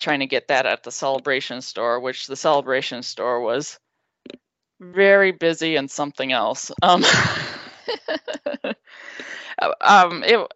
trying 0.00 0.20
to 0.20 0.26
get 0.26 0.48
that 0.48 0.66
at 0.66 0.82
the 0.82 0.90
Celebration 0.90 1.60
store, 1.60 2.00
which 2.00 2.26
the 2.26 2.36
Celebration 2.36 3.02
store 3.02 3.40
was 3.40 3.78
very 4.80 5.32
busy 5.32 5.76
and 5.76 5.90
something 5.90 6.32
else. 6.32 6.72
Um, 6.82 7.04
uh, 8.64 9.72
um, 9.80 10.24
it 10.24 10.48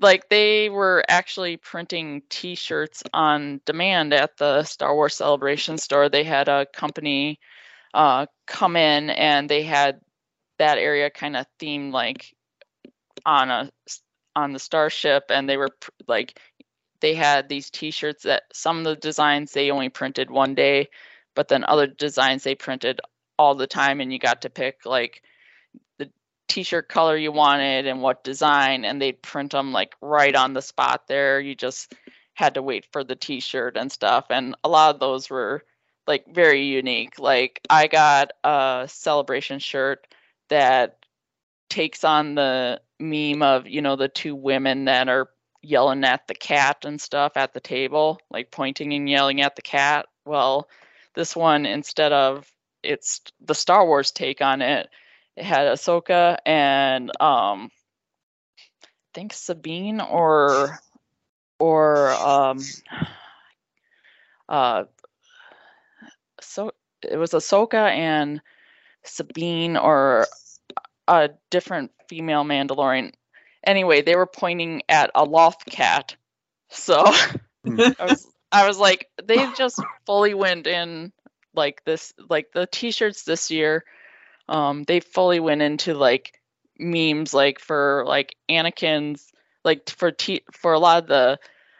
like 0.00 0.28
they 0.28 0.68
were 0.68 1.04
actually 1.08 1.56
printing 1.56 2.22
T-shirts 2.28 3.02
on 3.12 3.60
demand 3.64 4.12
at 4.12 4.36
the 4.36 4.62
Star 4.64 4.94
Wars 4.94 5.14
Celebration 5.14 5.78
store. 5.78 6.08
They 6.08 6.24
had 6.24 6.48
a 6.48 6.66
company 6.66 7.40
uh, 7.94 8.26
come 8.46 8.76
in 8.76 9.10
and 9.10 9.48
they 9.48 9.62
had 9.62 10.00
that 10.58 10.78
area 10.78 11.10
kind 11.10 11.36
of 11.36 11.46
themed 11.60 11.92
like 11.92 12.34
on 13.26 13.50
a 13.50 13.70
on 14.36 14.52
the 14.52 14.58
starship, 14.58 15.24
and 15.30 15.48
they 15.48 15.56
were 15.56 15.70
pr- 15.80 15.90
like 16.06 16.38
they 17.00 17.14
had 17.14 17.48
these 17.48 17.70
T-shirts 17.70 18.24
that 18.24 18.44
some 18.52 18.78
of 18.78 18.84
the 18.84 18.96
designs 18.96 19.52
they 19.52 19.70
only 19.70 19.88
printed 19.88 20.30
one 20.30 20.54
day, 20.54 20.88
but 21.34 21.48
then 21.48 21.64
other 21.64 21.86
designs 21.86 22.44
they 22.44 22.54
printed 22.54 23.00
all 23.38 23.54
the 23.54 23.66
time, 23.66 24.00
and 24.00 24.12
you 24.12 24.18
got 24.18 24.42
to 24.42 24.50
pick 24.50 24.84
like 24.84 25.22
the 25.98 26.10
t-shirt 26.48 26.88
color 26.88 27.16
you 27.16 27.30
wanted 27.30 27.86
and 27.86 28.00
what 28.02 28.24
design 28.24 28.84
and 28.84 29.00
they'd 29.00 29.22
print 29.22 29.52
them 29.52 29.72
like 29.72 29.94
right 30.00 30.34
on 30.34 30.54
the 30.54 30.62
spot 30.62 31.06
there. 31.06 31.40
You 31.40 31.54
just 31.54 31.94
had 32.34 32.54
to 32.54 32.62
wait 32.62 32.86
for 32.90 33.04
the 33.04 33.16
t-shirt 33.16 33.76
and 33.76 33.90
stuff 33.92 34.26
and 34.30 34.56
a 34.64 34.68
lot 34.68 34.94
of 34.94 35.00
those 35.00 35.28
were 35.28 35.64
like 36.06 36.24
very 36.34 36.64
unique. 36.64 37.18
Like 37.18 37.60
i 37.68 37.86
got 37.86 38.32
a 38.44 38.88
celebration 38.90 39.58
shirt 39.58 40.06
that 40.48 40.98
takes 41.68 42.04
on 42.04 42.34
the 42.34 42.80
meme 42.98 43.42
of 43.42 43.68
you 43.68 43.82
know 43.82 43.96
the 43.96 44.08
two 44.08 44.34
women 44.34 44.86
that 44.86 45.08
are 45.08 45.28
yelling 45.62 46.04
at 46.04 46.26
the 46.28 46.34
cat 46.34 46.84
and 46.84 47.00
stuff 47.00 47.32
at 47.36 47.52
the 47.52 47.60
table 47.60 48.20
like 48.30 48.50
pointing 48.50 48.92
and 48.92 49.08
yelling 49.08 49.40
at 49.40 49.56
the 49.56 49.62
cat. 49.62 50.06
Well 50.24 50.68
this 51.14 51.34
one 51.36 51.66
instead 51.66 52.12
of 52.12 52.50
it's 52.82 53.20
the 53.40 53.54
star 53.54 53.86
wars 53.86 54.10
take 54.12 54.40
on 54.40 54.62
it. 54.62 54.88
It 55.36 55.44
had 55.44 55.66
Ahsoka 55.66 56.38
and 56.46 57.10
um 57.20 57.70
I 58.84 58.88
think 59.14 59.32
Sabine 59.32 60.00
or 60.00 60.78
or 61.58 62.10
um 62.12 62.60
uh 64.48 64.84
so 66.40 66.72
it 67.02 67.16
was 67.16 67.32
Ahsoka 67.32 67.90
and 67.90 68.40
Sabine 69.08 69.76
or 69.76 70.26
a 71.06 71.30
different 71.50 71.90
female 72.08 72.44
Mandalorian. 72.44 73.12
Anyway, 73.66 74.02
they 74.02 74.16
were 74.16 74.26
pointing 74.26 74.82
at 74.88 75.10
a 75.14 75.24
loth 75.24 75.64
cat. 75.66 76.16
So 76.70 77.04
I 77.66 77.94
was 78.04 78.26
I 78.50 78.66
was 78.66 78.78
like, 78.78 79.08
they 79.22 79.50
just 79.52 79.80
fully 80.06 80.34
went 80.34 80.66
in 80.66 81.12
like 81.54 81.82
this 81.84 82.12
like 82.30 82.52
the 82.52 82.66
t-shirts 82.66 83.24
this 83.24 83.50
year 83.50 83.84
um 84.48 84.84
they 84.84 85.00
fully 85.00 85.40
went 85.40 85.62
into 85.62 85.94
like 85.94 86.38
memes 86.78 87.34
like 87.34 87.58
for 87.58 88.04
like 88.06 88.36
Anakin's 88.50 89.30
like 89.64 89.90
for 89.90 90.10
t- 90.10 90.44
for 90.52 90.72
a 90.72 90.78
lot 90.78 91.02
of 91.02 91.08
the 91.08 91.38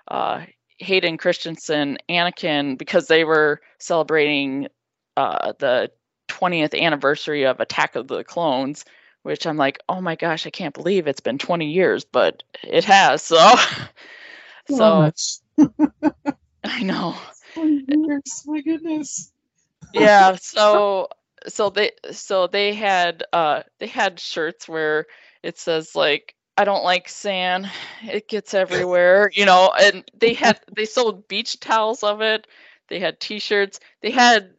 uh 0.08 0.44
Hayden 0.78 1.16
Christensen 1.18 1.98
Anakin 2.08 2.76
because 2.78 3.06
they 3.06 3.24
were 3.24 3.60
celebrating 3.78 4.68
uh 5.16 5.52
the 5.58 5.90
20th 6.38 6.78
anniversary 6.78 7.44
of 7.44 7.60
Attack 7.60 7.96
of 7.96 8.08
the 8.08 8.24
Clones 8.24 8.84
which 9.22 9.46
I'm 9.46 9.56
like 9.56 9.80
oh 9.88 10.00
my 10.00 10.16
gosh 10.16 10.46
I 10.46 10.50
can't 10.50 10.74
believe 10.74 11.06
it's 11.06 11.20
been 11.20 11.38
20 11.38 11.66
years 11.66 12.04
but 12.04 12.42
it 12.62 12.84
has 12.84 13.22
so 13.22 13.54
So. 14.68 15.10
I 16.64 16.82
know 16.82 17.16
years, 17.56 18.42
my 18.46 18.60
goodness. 18.60 19.32
yeah 19.92 20.36
so 20.40 21.08
so 21.46 21.70
they 21.70 21.92
so 22.10 22.46
they 22.46 22.74
had 22.74 23.24
uh 23.32 23.62
they 23.78 23.86
had 23.86 24.20
shirts 24.20 24.68
where 24.68 25.06
it 25.42 25.58
says 25.58 25.94
like 25.94 26.34
i 26.56 26.64
don't 26.64 26.84
like 26.84 27.08
sand 27.08 27.70
it 28.02 28.28
gets 28.28 28.54
everywhere 28.54 29.30
you 29.34 29.46
know 29.46 29.72
and 29.80 30.04
they 30.18 30.34
had 30.34 30.60
they 30.74 30.84
sold 30.84 31.26
beach 31.28 31.60
towels 31.60 32.02
of 32.02 32.20
it 32.20 32.46
they 32.88 32.98
had 32.98 33.20
t-shirts 33.20 33.80
they 34.02 34.10
had 34.10 34.50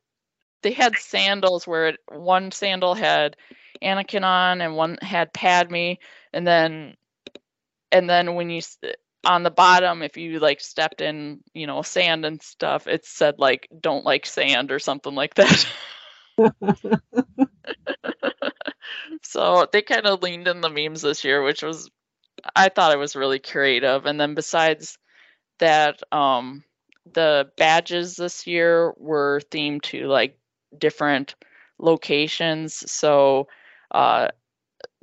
they 0.62 0.72
had 0.72 0.98
sandals 0.98 1.68
where 1.68 1.90
it, 1.90 2.00
one 2.10 2.52
sandal 2.52 2.94
had 2.94 3.36
anakin 3.82 4.24
on 4.24 4.62
and 4.62 4.76
one 4.76 4.98
had 5.02 5.34
padme 5.34 5.94
and 6.34 6.46
then 6.46 6.96
and 7.92 8.10
then 8.10 8.36
when 8.36 8.50
you 8.50 8.62
on 9.26 9.44
the 9.44 9.52
bottom 9.52 10.02
if 10.02 10.18
you 10.18 10.40
like 10.40 10.62
stepped 10.62 11.02
in 11.02 11.40
you 11.54 11.68
know 11.68 11.82
sand 11.82 12.26
and 12.26 12.42
stuff 12.42 12.88
it 12.88 13.06
said 13.06 13.36
like 13.38 13.68
don't 13.80 14.06
like 14.06 14.26
sand 14.26 14.72
or 14.72 14.80
something 14.80 15.16
like 15.16 15.36
that. 15.36 15.68
So 19.24 19.68
they 19.72 19.82
kind 19.82 20.06
of 20.06 20.22
leaned 20.24 20.48
in 20.48 20.62
the 20.62 20.70
memes 20.70 21.02
this 21.02 21.24
year 21.24 21.44
which 21.44 21.62
was 21.62 21.90
i 22.56 22.70
thought 22.70 22.94
it 22.94 23.00
was 23.00 23.16
really 23.16 23.40
creative 23.40 24.06
and 24.06 24.20
then 24.20 24.34
besides 24.34 24.98
that 25.60 26.02
um 26.14 26.64
the 27.14 27.50
badges 27.58 28.16
this 28.16 28.48
year 28.48 28.94
were 28.98 29.42
themed 29.52 29.82
to 29.84 30.08
like 30.08 30.38
different 30.78 31.36
locations. 31.78 32.92
So 32.92 33.48
uh 33.92 34.28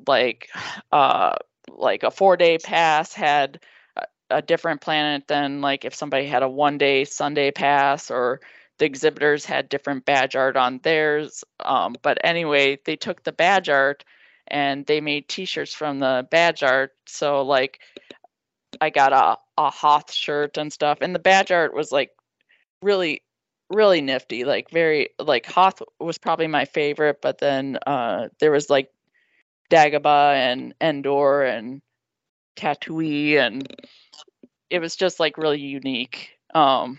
like 0.06 0.48
uh 0.92 1.34
like 1.68 2.02
a 2.02 2.10
four 2.10 2.36
day 2.36 2.58
pass 2.58 3.12
had 3.12 3.60
a, 3.96 4.04
a 4.30 4.42
different 4.42 4.80
planet 4.80 5.26
than 5.26 5.60
like 5.60 5.84
if 5.84 5.94
somebody 5.94 6.26
had 6.26 6.42
a 6.42 6.48
one 6.48 6.78
day 6.78 7.04
sunday 7.04 7.50
pass 7.50 8.10
or 8.10 8.40
the 8.78 8.84
exhibitors 8.84 9.44
had 9.44 9.68
different 9.68 10.04
badge 10.04 10.36
art 10.36 10.56
on 10.56 10.80
theirs. 10.82 11.44
Um, 11.60 11.96
but 12.02 12.18
anyway 12.22 12.78
they 12.84 12.96
took 12.96 13.22
the 13.22 13.32
badge 13.32 13.68
art 13.68 14.04
and 14.48 14.84
they 14.86 15.00
made 15.00 15.28
t-shirts 15.28 15.72
from 15.72 15.98
the 15.98 16.26
badge 16.30 16.62
art. 16.62 16.92
So 17.06 17.42
like 17.42 17.80
i 18.80 18.90
got 18.90 19.12
a, 19.12 19.38
a 19.60 19.70
hoth 19.70 20.12
shirt 20.12 20.58
and 20.58 20.72
stuff. 20.72 20.98
And 21.00 21.14
the 21.14 21.18
badge 21.20 21.50
art 21.50 21.74
was 21.74 21.90
like 21.90 22.10
really 22.82 23.22
really 23.68 24.00
nifty 24.00 24.44
like 24.44 24.70
very 24.70 25.10
like 25.18 25.46
hoth 25.46 25.82
was 25.98 26.18
probably 26.18 26.46
my 26.46 26.64
favorite 26.66 27.20
but 27.20 27.38
then 27.38 27.78
uh 27.86 28.28
there 28.38 28.52
was 28.52 28.70
like 28.70 28.90
dagobah 29.70 30.34
and 30.34 30.74
endor 30.80 31.42
and 31.42 31.82
tatooine 32.56 33.38
and 33.38 33.76
it 34.70 34.78
was 34.78 34.94
just 34.94 35.18
like 35.18 35.36
really 35.36 35.60
unique 35.60 36.30
um 36.54 36.98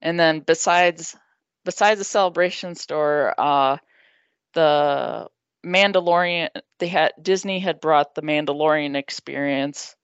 and 0.00 0.18
then 0.18 0.40
besides 0.40 1.16
besides 1.64 1.98
the 1.98 2.04
celebration 2.04 2.76
store 2.76 3.34
uh 3.38 3.76
the 4.54 5.26
mandalorian 5.64 6.48
they 6.78 6.86
had 6.86 7.12
disney 7.20 7.58
had 7.58 7.80
brought 7.80 8.14
the 8.14 8.22
mandalorian 8.22 8.94
experience 8.96 9.95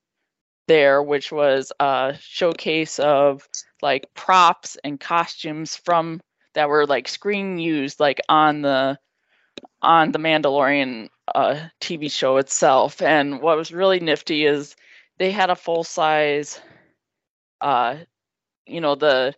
there 0.72 1.02
which 1.02 1.30
was 1.30 1.70
a 1.80 2.16
showcase 2.18 2.98
of 2.98 3.46
like 3.82 4.14
props 4.14 4.78
and 4.82 4.98
costumes 4.98 5.76
from 5.76 6.18
that 6.54 6.70
were 6.70 6.86
like 6.86 7.08
screen 7.08 7.58
used 7.58 8.00
like 8.00 8.22
on 8.26 8.62
the 8.62 8.98
on 9.82 10.12
the 10.12 10.18
mandalorian 10.18 11.10
uh, 11.34 11.68
tv 11.78 12.10
show 12.10 12.38
itself. 12.38 13.02
And 13.02 13.42
what 13.42 13.58
was 13.58 13.70
really 13.70 14.00
nifty 14.00 14.46
is 14.46 14.74
they 15.18 15.30
had 15.30 15.50
a 15.50 15.56
full 15.56 15.84
size 15.84 16.58
uh 17.60 17.96
you 18.66 18.80
know 18.80 18.94
the 18.94 19.34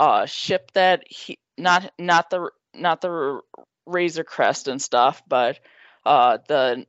uh 0.00 0.24
ship 0.24 0.70
that 0.72 1.04
he 1.06 1.38
not 1.58 1.92
not 1.98 2.30
the 2.30 2.50
not 2.72 3.02
the 3.02 3.40
razor 3.84 4.24
crest 4.24 4.68
and 4.68 4.80
stuff 4.80 5.22
but 5.28 5.60
uh 6.06 6.38
the 6.48 6.86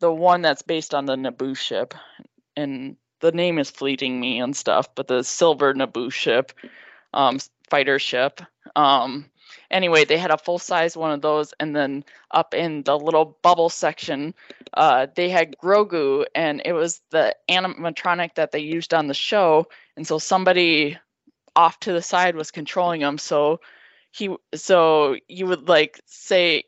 the 0.00 0.12
one 0.12 0.42
that's 0.42 0.60
based 0.60 0.92
on 0.94 1.06
the 1.06 1.16
Naboo 1.16 1.56
ship, 1.56 1.94
and 2.56 2.96
the 3.20 3.32
name 3.32 3.58
is 3.58 3.70
fleeting 3.70 4.20
me 4.20 4.40
and 4.40 4.56
stuff, 4.56 4.94
but 4.94 5.08
the 5.08 5.22
silver 5.22 5.72
Naboo 5.74 6.12
ship, 6.12 6.52
um, 7.12 7.38
fighter 7.70 7.98
ship. 7.98 8.40
Um, 8.76 9.30
anyway, 9.70 10.04
they 10.04 10.18
had 10.18 10.30
a 10.30 10.38
full 10.38 10.58
size 10.58 10.96
one 10.96 11.12
of 11.12 11.22
those, 11.22 11.54
and 11.58 11.74
then 11.74 12.04
up 12.30 12.54
in 12.54 12.82
the 12.82 12.98
little 12.98 13.38
bubble 13.42 13.70
section, 13.70 14.34
uh, 14.74 15.06
they 15.14 15.28
had 15.28 15.56
Grogu, 15.62 16.24
and 16.34 16.60
it 16.64 16.72
was 16.72 17.00
the 17.10 17.34
animatronic 17.48 18.34
that 18.34 18.52
they 18.52 18.58
used 18.58 18.92
on 18.92 19.06
the 19.06 19.14
show, 19.14 19.66
and 19.96 20.06
so 20.06 20.18
somebody 20.18 20.98
off 21.56 21.78
to 21.80 21.92
the 21.92 22.02
side 22.02 22.36
was 22.36 22.50
controlling 22.50 23.00
him. 23.00 23.16
So 23.16 23.60
he, 24.10 24.34
so 24.54 25.16
you 25.28 25.46
would 25.46 25.68
like 25.68 26.00
say 26.06 26.64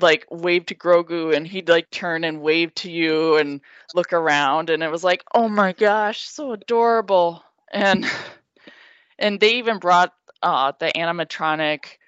like 0.00 0.26
wave 0.30 0.66
to 0.66 0.74
Grogu 0.74 1.34
and 1.34 1.46
he'd 1.46 1.68
like 1.68 1.90
turn 1.90 2.24
and 2.24 2.40
wave 2.40 2.74
to 2.76 2.90
you 2.90 3.36
and 3.36 3.60
look 3.94 4.12
around 4.12 4.70
and 4.70 4.82
it 4.82 4.90
was 4.90 5.04
like, 5.04 5.24
"Oh 5.34 5.48
my 5.48 5.72
gosh, 5.72 6.28
so 6.28 6.52
adorable." 6.52 7.42
And 7.72 8.06
and 9.18 9.40
they 9.40 9.54
even 9.54 9.78
brought 9.78 10.12
uh 10.42 10.72
the 10.78 10.92
animatronic 10.94 11.98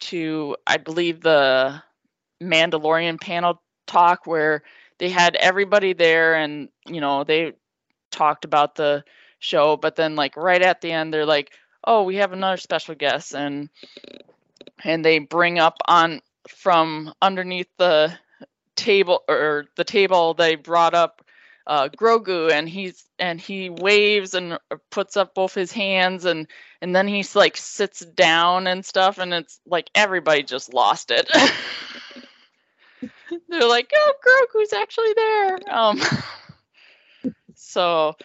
to 0.00 0.56
I 0.66 0.76
believe 0.78 1.20
the 1.20 1.82
Mandalorian 2.42 3.20
panel 3.20 3.60
talk 3.86 4.26
where 4.26 4.62
they 4.98 5.08
had 5.08 5.36
everybody 5.36 5.92
there 5.92 6.34
and 6.34 6.68
you 6.86 7.00
know, 7.00 7.24
they 7.24 7.52
talked 8.10 8.44
about 8.44 8.74
the 8.76 9.04
show, 9.38 9.76
but 9.76 9.96
then 9.96 10.14
like 10.16 10.36
right 10.36 10.62
at 10.62 10.80
the 10.80 10.92
end 10.92 11.12
they're 11.12 11.26
like, 11.26 11.52
"Oh, 11.84 12.04
we 12.04 12.16
have 12.16 12.32
another 12.32 12.56
special 12.56 12.94
guest." 12.94 13.34
And 13.34 13.68
and 14.84 15.04
they 15.04 15.18
bring 15.18 15.58
up 15.58 15.76
on 15.86 16.20
from 16.48 17.12
underneath 17.20 17.68
the 17.78 18.16
table 18.76 19.22
or 19.28 19.66
the 19.76 19.84
table 19.84 20.34
they 20.34 20.54
brought 20.56 20.94
up 20.94 21.24
uh, 21.66 21.88
Grogu 21.88 22.50
and 22.50 22.68
he's 22.68 23.04
and 23.18 23.40
he 23.40 23.70
waves 23.70 24.34
and 24.34 24.58
puts 24.90 25.16
up 25.16 25.34
both 25.34 25.54
his 25.54 25.70
hands 25.70 26.24
and 26.24 26.48
and 26.80 26.94
then 26.94 27.06
he's 27.06 27.36
like 27.36 27.56
sits 27.56 28.00
down 28.00 28.66
and 28.66 28.84
stuff 28.84 29.18
and 29.18 29.32
it's 29.32 29.60
like 29.66 29.88
everybody 29.94 30.42
just 30.42 30.74
lost 30.74 31.10
it. 31.12 31.30
They're 33.48 33.68
like, 33.68 33.90
oh, 33.94 34.12
Grogu's 34.26 34.72
actually 34.72 35.12
there. 35.14 35.58
Um, 35.70 36.00
so 37.54 38.16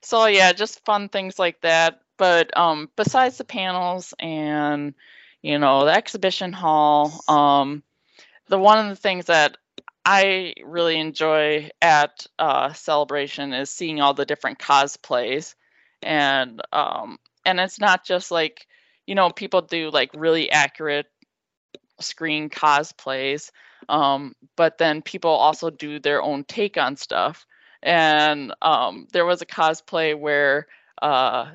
so 0.00 0.26
yeah, 0.26 0.52
just 0.52 0.84
fun 0.84 1.08
things 1.08 1.38
like 1.38 1.60
that. 1.60 2.00
But 2.16 2.56
um, 2.56 2.88
besides 2.96 3.38
the 3.38 3.44
panels 3.44 4.14
and 4.18 4.94
you 5.42 5.58
know 5.58 5.84
the 5.84 5.92
exhibition 5.92 6.52
hall 6.52 7.22
um 7.28 7.82
the 8.48 8.58
one 8.58 8.78
of 8.78 8.88
the 8.88 8.96
things 9.00 9.26
that 9.26 9.56
i 10.04 10.54
really 10.64 10.98
enjoy 10.98 11.68
at 11.82 12.26
uh 12.38 12.72
celebration 12.72 13.52
is 13.52 13.70
seeing 13.70 14.00
all 14.00 14.14
the 14.14 14.24
different 14.26 14.58
cosplays. 14.58 15.54
And 16.02 16.60
um 16.72 17.18
and 17.44 17.60
it's 17.60 17.80
not 17.80 18.04
just 18.04 18.30
like 18.30 18.66
you 19.06 19.14
know 19.14 19.30
people 19.30 19.62
do 19.62 19.90
like 19.90 20.10
really 20.14 20.50
accurate 20.50 21.06
screen 22.00 22.48
cosplays 22.48 23.50
um 23.88 24.34
but 24.56 24.78
then 24.78 25.02
people 25.02 25.30
also 25.30 25.70
do 25.70 25.98
their 25.98 26.22
own 26.22 26.44
take 26.44 26.76
on 26.78 26.96
stuff. 26.96 27.46
And 27.82 28.54
um 28.62 29.06
there 29.12 29.26
was 29.26 29.42
a 29.42 29.46
cosplay 29.46 30.18
where 30.18 30.66
uh 31.02 31.50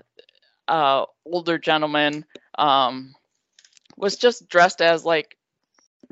uh 0.68 1.06
older 1.26 1.58
gentleman 1.58 2.26
um 2.58 3.16
was 3.98 4.16
just 4.18 4.50
dressed 4.50 4.82
as 4.82 5.06
like 5.06 5.38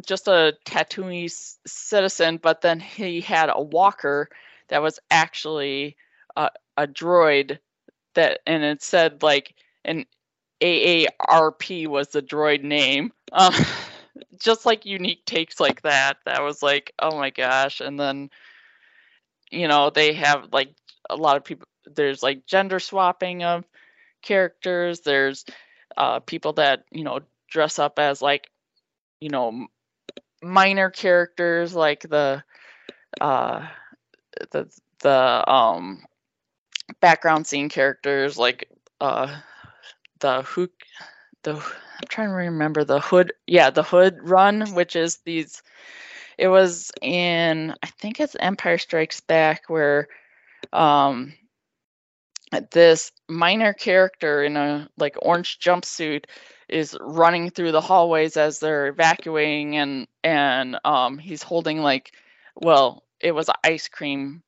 just 0.06 0.28
a 0.28 0.54
Tatooine 0.66 1.32
citizen, 1.66 2.38
but 2.38 2.62
then 2.62 2.80
he 2.80 3.22
had 3.22 3.50
a 3.52 3.62
walker 3.62 4.30
that 4.70 4.82
was 4.82 5.00
actually 5.10 5.98
a, 6.36 6.50
droid 6.88 7.60
that, 8.16 8.40
and 8.48 8.64
it 8.64 8.82
said 8.82 9.22
like 9.22 9.54
an 9.86 10.06
AARP 10.62 11.88
was 11.88 12.08
the 12.10 12.22
droid 12.22 12.64
name. 12.64 13.12
Um, 13.32 13.54
just 14.40 14.66
like 14.66 14.86
unique 14.86 15.26
takes 15.26 15.60
like 15.60 15.82
that. 15.84 16.18
That 16.26 16.42
was 16.42 16.64
like, 16.64 16.94
oh 17.00 17.18
my 17.18 17.30
gosh. 17.30 17.82
And 17.82 18.00
then, 18.00 18.30
you 19.52 19.68
know, 19.68 19.90
they 19.90 20.14
have 20.14 20.50
like 20.52 20.74
a 21.10 21.16
lot 21.16 21.38
of 21.38 21.44
people, 21.44 21.68
there's 21.86 22.24
like 22.24 22.46
gender 22.46 22.80
swapping 22.80 23.44
of 23.44 23.66
characters. 24.22 25.02
There's 25.02 25.46
uh, 25.98 26.20
people 26.20 26.54
that, 26.54 26.86
you 26.92 27.04
know, 27.04 27.20
dress 27.52 27.80
up 27.80 28.00
as 28.00 28.22
like 28.22 28.50
you 29.20 29.30
know 29.30 29.68
minor 30.42 30.90
characters 30.90 31.76
like 31.76 32.02
the 32.02 32.44
uh 33.22 33.68
the 34.52 34.68
the 35.02 35.52
um 35.52 36.04
background 37.00 37.46
scene 37.46 37.70
characters 37.70 38.38
like 38.38 38.70
uh 39.02 39.40
the 40.20 40.42
who 40.44 40.70
the 41.44 41.54
I'm 41.56 42.08
trying 42.10 42.30
to 42.30 42.34
remember 42.36 42.84
the 42.84 43.00
hood 43.00 43.34
yeah 43.48 43.70
the 43.70 43.84
Hoth 43.84 44.14
run 44.22 44.74
which 44.74 44.96
is 44.96 45.18
these 45.26 45.62
it 46.38 46.48
was 46.48 46.92
in 47.02 47.76
I 47.84 47.88
think 47.88 48.20
it's 48.20 48.36
Empire 48.40 48.78
Strikes 48.78 49.20
Back 49.22 49.64
where 49.68 50.08
um 50.74 51.34
this 52.72 53.12
minor 53.30 53.74
character 53.74 54.44
in 54.44 54.58
a 54.58 54.90
like 54.98 55.16
orange 55.22 55.60
jumpsuit 55.60 56.26
is 56.68 56.98
running 57.02 57.50
through 57.50 57.72
the 57.72 57.82
hallways 57.82 58.38
as 58.38 58.60
they're 58.60 58.88
evacuating 58.88 59.78
and 59.78 60.08
and 60.24 60.78
um 60.84 61.18
he's 61.18 61.44
holding 61.44 61.80
like 61.80 62.14
well 62.56 63.04
it 63.20 63.34
was 63.34 63.50
ice 63.64 63.88
cream 63.88 64.44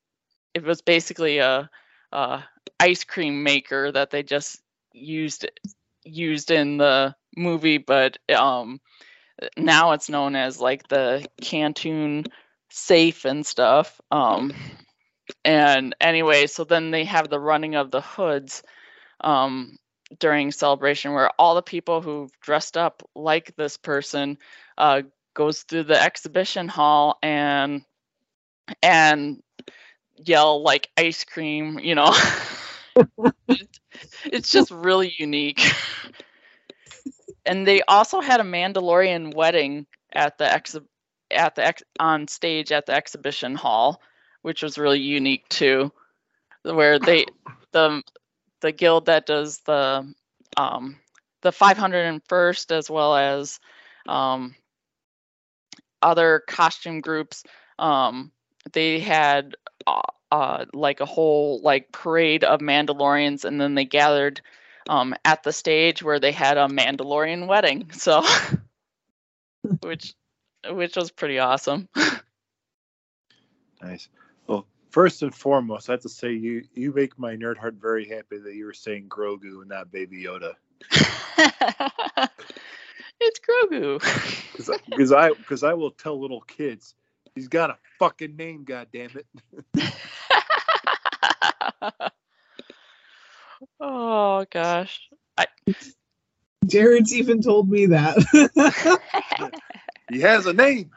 it 0.53 0.63
was 0.63 0.81
basically 0.81 1.39
a, 1.39 1.69
a 2.11 2.43
ice 2.79 3.03
cream 3.03 3.43
maker 3.43 3.91
that 3.91 4.09
they 4.09 4.23
just 4.23 4.61
used 4.91 5.49
used 6.03 6.51
in 6.51 6.77
the 6.77 7.15
movie 7.37 7.77
but 7.77 8.17
um 8.35 8.79
now 9.57 9.91
it's 9.93 10.09
known 10.09 10.35
as 10.35 10.59
like 10.59 10.87
the 10.89 11.25
camtono 11.41 12.25
safe 12.69 13.25
and 13.25 13.45
stuff 13.45 14.01
um 14.11 14.51
and 15.45 15.95
anyway 16.01 16.47
so 16.47 16.63
then 16.63 16.91
they 16.91 17.05
have 17.05 17.29
the 17.29 17.39
running 17.39 17.75
of 17.75 17.91
the 17.91 18.01
Hoths 18.01 18.63
um 19.21 19.77
during 20.19 20.51
celebration 20.51 21.13
where 21.13 21.29
all 21.39 21.55
the 21.55 21.61
people 21.61 22.01
who 22.01 22.29
dressed 22.41 22.77
up 22.77 23.03
like 23.15 23.55
this 23.55 23.77
person 23.77 24.37
uh, 24.77 25.01
goes 25.33 25.63
through 25.63 25.83
the 25.83 26.01
exhibition 26.01 26.67
hall 26.67 27.17
and 27.23 27.83
and 28.81 29.41
yell 30.17 30.63
like 30.63 30.89
ice 30.97 31.23
cream 31.23 31.79
you 31.79 31.95
know? 31.95 32.13
It's 34.25 34.51
just 34.51 34.71
really 34.71 35.13
unique. 35.17 35.61
And 37.45 37.67
they 37.67 37.81
also 37.83 38.21
had 38.21 38.39
a 38.39 38.43
mandalorian 38.43 39.33
wedding 39.35 39.85
at 40.13 40.37
the 40.37 40.51
ex 40.51 40.75
at 41.31 41.55
the 41.55 41.65
ex- 41.65 41.83
on 41.99 42.27
stage 42.27 42.71
at 42.71 42.85
the 42.85 42.93
exhibition 42.93 43.55
hall 43.55 44.01
which 44.43 44.61
was 44.63 44.77
really 44.77 44.99
unique 45.01 45.49
too 45.49 45.91
where 46.63 46.99
they 46.99 47.25
the 47.71 48.01
the 48.61 48.71
guild 48.71 49.07
that 49.07 49.25
does 49.25 49.59
the 49.65 50.13
um, 50.57 50.97
the 51.41 51.51
501st 51.51 52.71
as 52.71 52.89
well 52.89 53.15
as 53.15 53.59
um, 54.07 54.55
other 56.01 56.41
costume 56.47 57.01
groups. 57.01 57.43
Um, 57.77 58.31
they 58.71 58.99
had 58.99 59.55
uh, 59.85 60.01
uh, 60.31 60.65
like 60.73 61.01
a 61.01 61.05
whole 61.05 61.61
like 61.61 61.91
parade 61.91 62.43
of 62.43 62.61
Mandalorians, 62.61 63.43
and 63.45 63.59
then 63.59 63.75
they 63.75 63.85
gathered 63.85 64.41
um, 64.87 65.15
at 65.25 65.43
the 65.43 65.51
stage 65.51 66.01
where 66.01 66.19
they 66.19 66.31
had 66.31 66.57
a 66.57 66.67
Mandalorian 66.67 67.47
wedding. 67.47 67.89
So, 67.93 68.23
which 69.81 70.13
which 70.69 70.95
was 70.95 71.11
pretty 71.11 71.39
awesome. 71.39 71.89
nice. 73.81 74.07
Well, 74.95 75.05
First 75.05 75.23
and 75.23 75.33
foremost, 75.33 75.89
I 75.89 75.93
have 75.93 76.01
to 76.01 76.09
say 76.09 76.33
you 76.33 76.65
you 76.73 76.93
make 76.93 77.17
my 77.17 77.35
nerd 77.35 77.57
heart 77.57 77.77
very 77.81 78.07
happy 78.07 78.37
that 78.37 78.53
you 78.53 78.65
were 78.65 78.73
saying 78.73 79.09
Grogu 79.09 79.61
and 79.61 79.69
not 79.69 79.91
Baby 79.91 80.23
Yoda. 80.23 80.53
it's 83.19 83.39
Grogu. 83.39 83.99
Because 84.85 85.11
I 85.11 85.29
because 85.29 85.63
I 85.63 85.73
will 85.73 85.89
tell 85.89 86.21
little 86.21 86.41
kids 86.41 86.93
he's 87.33 87.47
got 87.47 87.71
a 87.71 87.77
fucking 87.97 88.35
name. 88.35 88.65
God 88.65 88.87
damn 88.93 89.09
it. 89.17 89.25
oh 93.79 94.45
gosh. 94.51 95.09
I... 95.37 95.47
Jared's 96.67 97.15
even 97.15 97.41
told 97.41 97.67
me 97.67 97.87
that. 97.87 98.15
he 100.11 100.21
has 100.21 100.45
a 100.45 100.53
name. 100.53 100.91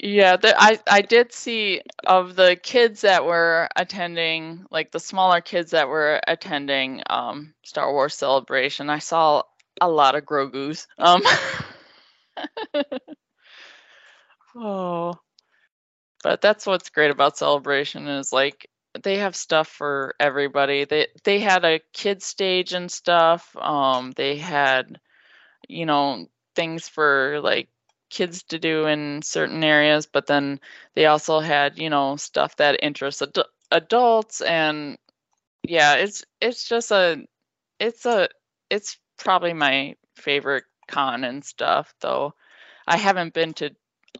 Yeah, 0.00 0.36
the, 0.36 0.54
I 0.56 0.78
I 0.88 1.00
did 1.02 1.32
see 1.32 1.82
of 2.06 2.36
the 2.36 2.56
kids 2.62 3.00
that 3.00 3.24
were 3.24 3.68
attending, 3.76 4.64
like 4.70 4.92
the 4.92 5.00
smaller 5.00 5.40
kids 5.40 5.72
that 5.72 5.88
were 5.88 6.20
attending 6.26 7.02
um, 7.10 7.54
Star 7.64 7.92
Wars 7.92 8.14
Celebration. 8.14 8.90
I 8.90 9.00
saw 9.00 9.42
a 9.80 9.88
lot 9.88 10.14
of 10.14 10.24
Grogu's. 10.24 10.86
Um, 10.98 11.22
Oh. 14.54 15.14
But 16.22 16.40
that's 16.40 16.66
what's 16.66 16.90
great 16.90 17.10
about 17.10 17.36
Celebration 17.36 18.06
is 18.08 18.32
like 18.32 18.68
they 19.02 19.18
have 19.18 19.36
stuff 19.36 19.68
for 19.68 20.14
everybody. 20.20 20.84
They 20.84 21.08
they 21.24 21.38
had 21.40 21.64
a 21.64 21.80
kid 21.92 22.22
stage 22.22 22.72
and 22.72 22.90
stuff. 22.90 23.54
Um 23.56 24.12
they 24.12 24.36
had 24.38 25.00
you 25.68 25.86
know 25.86 26.28
things 26.56 26.88
for 26.88 27.40
like 27.42 27.68
kids 28.10 28.42
to 28.44 28.58
do 28.58 28.86
in 28.86 29.22
certain 29.22 29.62
areas, 29.64 30.06
but 30.06 30.26
then 30.26 30.60
they 30.94 31.06
also 31.06 31.40
had, 31.40 31.78
you 31.78 31.90
know, 31.90 32.16
stuff 32.16 32.56
that 32.56 32.80
interests 32.82 33.22
adu- 33.22 33.44
adults 33.70 34.40
and 34.40 34.98
yeah, 35.66 35.94
it's 35.96 36.24
it's 36.40 36.68
just 36.68 36.90
a 36.92 37.24
it's 37.80 38.06
a 38.06 38.28
it's 38.70 38.98
probably 39.18 39.52
my 39.52 39.96
favorite 40.16 40.64
con 40.88 41.24
and 41.24 41.44
stuff 41.44 41.94
though. 42.00 42.34
I 42.86 42.96
haven't 42.96 43.34
been 43.34 43.54
to 43.54 43.70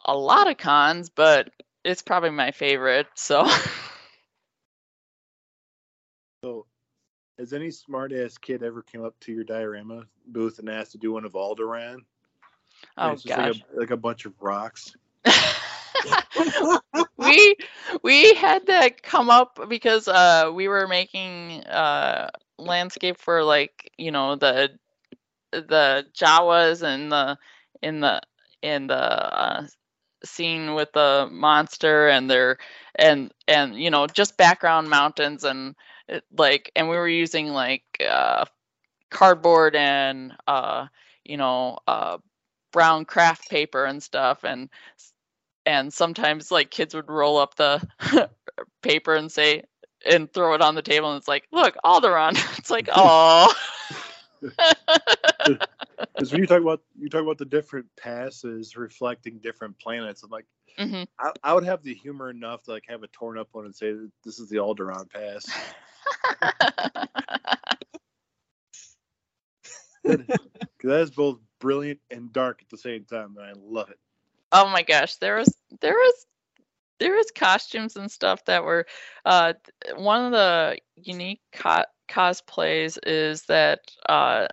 a 0.05 0.17
lot 0.17 0.51
of 0.51 0.59
cons, 0.59 1.11
but 1.11 1.51
it's 1.85 2.03
probably 2.03 2.31
my 2.31 2.51
favorite. 2.53 3.07
So 3.15 3.47
So, 6.45 6.67
has 7.39 7.53
any 7.53 7.71
smart 7.71 8.13
ass 8.13 8.39
kid 8.39 8.63
ever 8.63 8.83
came 8.83 9.05
up 9.05 9.19
to 9.21 9.33
your 9.33 9.45
diorama 9.45 10.07
booth 10.27 10.59
and 10.59 10.69
asked 10.69 10.93
to 10.93 10.99
do 10.99 11.13
one 11.13 11.25
of 11.25 11.33
Alderaan? 11.33 12.05
Oh 12.97 13.15
it's 13.15 13.25
gosh. 13.25 13.37
Like 13.37 13.55
a, 13.55 13.81
like 13.81 13.91
a 13.91 13.97
bunch 13.97 14.25
of 14.27 14.35
rocks. 14.41 14.97
we 17.19 17.57
we 18.03 18.35
had 18.35 18.67
to 18.67 18.91
come 19.03 19.31
up 19.31 19.59
because 19.69 20.09
uh 20.09 20.51
we 20.55 20.69
were 20.69 20.87
making 20.87 21.65
uh 21.65 22.29
landscape 22.59 23.19
for 23.19 23.43
like 23.43 23.91
you 23.99 24.11
know 24.11 24.37
the 24.37 24.71
the 25.53 26.07
Jawas 26.15 26.83
and 26.83 27.11
the 27.13 27.39
in 27.83 28.01
the 28.01 28.21
in 28.63 28.87
the 28.89 28.95
uh, 28.95 29.67
scene 30.25 30.75
with 30.75 30.93
the 30.93 31.29
monster 31.31 32.09
and 32.09 32.31
their 32.31 32.59
and 32.95 33.33
and 33.47 33.77
you 33.77 33.91
know 33.91 34.07
just 34.07 34.37
background 34.37 34.89
mountains 34.91 35.45
and 35.45 35.75
like 36.37 36.71
and 36.77 36.89
we 36.89 36.97
were 36.97 37.09
using 37.09 37.49
like 37.49 37.83
uh 38.09 38.45
cardboard 39.11 39.75
and 39.77 40.33
uh 40.47 40.87
you 41.25 41.37
know 41.37 41.79
uh 41.87 42.19
brown 42.79 43.05
craft 43.05 43.51
paper 43.51 43.85
and 43.85 44.03
stuff 44.05 44.45
and 44.45 44.69
and 45.67 45.93
sometimes 45.93 46.53
like 46.53 46.71
kids 46.71 46.95
would 46.95 47.11
roll 47.11 47.37
up 47.39 47.57
the 47.57 48.31
paper 48.83 49.15
and 49.17 49.33
say 49.33 49.65
and 50.09 50.33
throw 50.33 50.55
it 50.55 50.63
on 50.63 50.77
the 50.77 50.83
table 50.83 51.11
and 51.11 51.19
it's 51.19 51.29
like 51.29 51.49
look 51.53 51.77
Alderaan 51.85 52.33
it's 52.59 52.71
like 52.71 52.89
oh 52.95 53.53
Because 56.17 56.33
when 56.33 56.41
you 56.41 56.47
talk 56.47 56.63
about 56.63 56.83
you 56.99 57.09
talk 57.09 57.23
about 57.23 57.39
the 57.39 57.45
different 57.47 57.87
passes 57.97 58.77
reflecting 58.77 59.39
different 59.41 59.79
planets, 59.79 60.23
I'm 60.23 60.31
like, 60.31 60.47
hmm 60.77 61.03
I, 61.19 61.33
I 61.43 61.55
would 61.55 61.65
have 61.65 61.83
the 61.83 61.95
humor 61.95 62.31
enough 62.31 62.65
to 62.65 62.73
like 62.73 62.85
have 62.89 63.03
a 63.03 63.09
torn 63.09 63.39
up 63.39 63.49
one 63.53 63.67
and 63.67 63.75
say 63.75 63.93
that 63.93 64.11
this 64.25 64.39
is 64.39 64.49
the 64.49 64.59
Alderaan 64.59 65.11
pass. 65.11 65.67
Because 70.05 70.27
that 70.85 71.01
is 71.01 71.11
both 71.11 71.39
brilliant 71.61 72.01
and 72.11 72.33
dark 72.33 72.61
at 72.63 72.69
the 72.69 72.79
same 72.79 73.05
time, 73.05 73.37
and 73.37 73.45
I 73.47 73.53
love 73.61 73.91
it. 73.91 73.99
oh 74.53 74.69
my 74.69 74.83
gosh 74.83 75.17
there 75.17 75.37
was 75.37 75.55
there 75.81 75.95
was 75.95 76.27
there 77.01 77.15
was 77.15 77.31
costumes 77.35 77.97
and 77.97 78.11
stuff 78.11 78.45
that 78.47 78.65
were 78.65 78.87
uh 79.25 79.53
one 79.97 80.25
of 80.27 80.33
the 80.33 80.79
unique 80.97 81.41
co- 81.53 81.85
cosplays 82.09 82.99
is 83.07 83.43
that 83.45 83.81
uh 84.09 84.47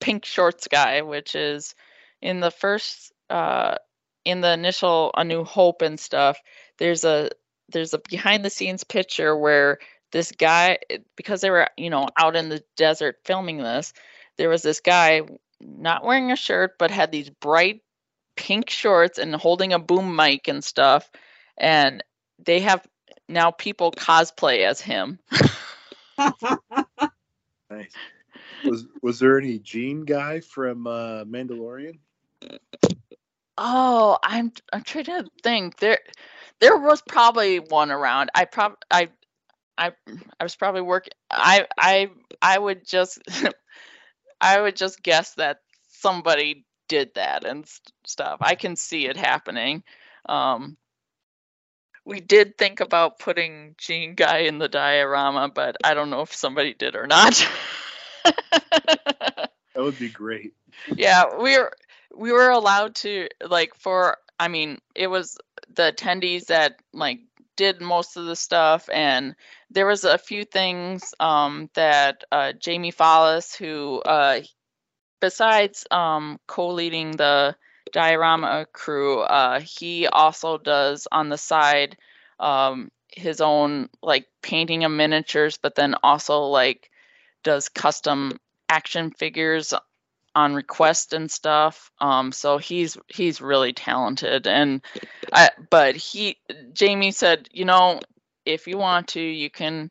pink 0.00 0.24
shorts 0.24 0.68
guy 0.68 1.02
which 1.02 1.34
is 1.34 1.74
in 2.20 2.40
the 2.40 2.50
first 2.50 3.12
uh 3.30 3.76
in 4.24 4.40
the 4.40 4.52
initial 4.52 5.10
a 5.16 5.24
new 5.24 5.44
hope 5.44 5.82
and 5.82 5.98
stuff 5.98 6.38
there's 6.78 7.04
a 7.04 7.30
there's 7.70 7.94
a 7.94 7.98
behind 8.10 8.44
the 8.44 8.50
scenes 8.50 8.84
picture 8.84 9.36
where 9.36 9.78
this 10.12 10.30
guy 10.32 10.78
because 11.16 11.40
they 11.40 11.50
were 11.50 11.68
you 11.76 11.90
know 11.90 12.06
out 12.18 12.36
in 12.36 12.48
the 12.50 12.62
desert 12.76 13.16
filming 13.24 13.58
this 13.58 13.92
there 14.36 14.48
was 14.50 14.62
this 14.62 14.80
guy 14.80 15.22
not 15.64 16.04
wearing 16.04 16.30
a 16.30 16.36
shirt 16.36 16.72
but 16.78 16.90
had 16.90 17.10
these 17.10 17.30
bright 17.30 17.80
pink 18.36 18.70
shorts 18.70 19.18
and 19.18 19.34
holding 19.34 19.72
a 19.72 19.78
boom 19.78 20.14
mic 20.16 20.48
and 20.48 20.62
stuff 20.64 21.10
and 21.56 22.02
they 22.44 22.60
have 22.60 22.86
now 23.28 23.50
people 23.50 23.90
cosplay 23.92 24.66
as 24.66 24.80
him 24.80 25.18
Nice. 27.70 27.92
Was 28.66 28.86
was 29.02 29.18
there 29.18 29.38
any 29.38 29.58
Gene 29.58 30.04
guy 30.04 30.40
from 30.40 30.86
uh, 30.86 31.24
Mandalorian? 31.24 31.98
oh 33.56 34.18
i'm 34.22 34.52
i'm 34.72 34.82
trying 34.82 35.04
to 35.04 35.24
think 35.42 35.78
there 35.78 35.98
there 36.60 36.76
was 36.76 37.02
probably 37.08 37.58
one 37.58 37.90
around 37.90 38.30
i 38.34 38.44
prob 38.44 38.74
i 38.90 39.08
i 39.78 39.92
i 40.40 40.42
was 40.42 40.56
probably 40.56 40.80
working 40.80 41.12
i 41.30 41.66
i 41.78 42.10
i 42.42 42.58
would 42.58 42.86
just 42.86 43.20
i 44.40 44.60
would 44.60 44.76
just 44.76 45.02
guess 45.02 45.34
that 45.34 45.58
somebody 45.88 46.64
did 46.88 47.10
that 47.14 47.44
and 47.44 47.66
st- 47.66 47.92
stuff 48.06 48.38
i 48.40 48.54
can 48.54 48.76
see 48.76 49.06
it 49.06 49.16
happening 49.16 49.82
um 50.28 50.76
we 52.04 52.20
did 52.20 52.58
think 52.58 52.80
about 52.80 53.18
putting 53.18 53.74
Gene 53.78 54.14
Guy 54.14 54.40
in 54.40 54.58
the 54.58 54.68
diorama, 54.68 55.48
but 55.48 55.76
I 55.82 55.94
don't 55.94 56.10
know 56.10 56.20
if 56.20 56.34
somebody 56.34 56.74
did 56.74 56.96
or 56.96 57.06
not. 57.06 57.46
That 59.74 59.82
would 59.82 59.98
be 59.98 60.08
great. 60.08 60.54
yeah, 60.94 61.24
we 61.36 61.58
were 61.58 61.72
we 62.14 62.32
were 62.32 62.50
allowed 62.50 62.94
to 62.96 63.28
like 63.44 63.74
for 63.74 64.16
I 64.38 64.48
mean, 64.48 64.78
it 64.94 65.08
was 65.08 65.36
the 65.74 65.92
attendees 65.92 66.46
that 66.46 66.80
like 66.92 67.20
did 67.56 67.80
most 67.80 68.16
of 68.16 68.26
the 68.26 68.36
stuff 68.36 68.88
and 68.92 69.34
there 69.70 69.86
was 69.86 70.04
a 70.04 70.18
few 70.18 70.44
things 70.44 71.14
um 71.20 71.68
that 71.74 72.24
uh 72.32 72.52
Jamie 72.52 72.92
Follis 72.92 73.56
who 73.56 74.00
uh 74.02 74.40
besides 75.20 75.86
um 75.90 76.38
co-leading 76.46 77.12
the 77.12 77.56
diorama 77.92 78.66
crew 78.72 79.20
uh 79.20 79.60
he 79.60 80.06
also 80.08 80.58
does 80.58 81.06
on 81.12 81.28
the 81.28 81.38
side 81.38 81.96
um 82.40 82.90
his 83.12 83.40
own 83.40 83.88
like 84.02 84.26
painting 84.42 84.84
of 84.84 84.90
miniatures 84.90 85.58
but 85.62 85.74
then 85.76 85.94
also 86.02 86.42
like 86.42 86.90
does 87.44 87.68
custom 87.68 88.38
action 88.68 89.10
figures 89.10 89.72
on 90.34 90.54
request 90.54 91.12
and 91.12 91.30
stuff 91.30 91.90
um 92.00 92.32
so 92.32 92.58
he's 92.58 92.96
he's 93.08 93.40
really 93.40 93.72
talented 93.72 94.46
and 94.46 94.82
I, 95.32 95.50
but 95.70 95.96
he 95.96 96.38
jamie 96.72 97.12
said 97.12 97.48
you 97.52 97.64
know 97.64 98.00
if 98.44 98.66
you 98.66 98.78
want 98.78 99.08
to 99.08 99.20
you 99.20 99.50
can 99.50 99.90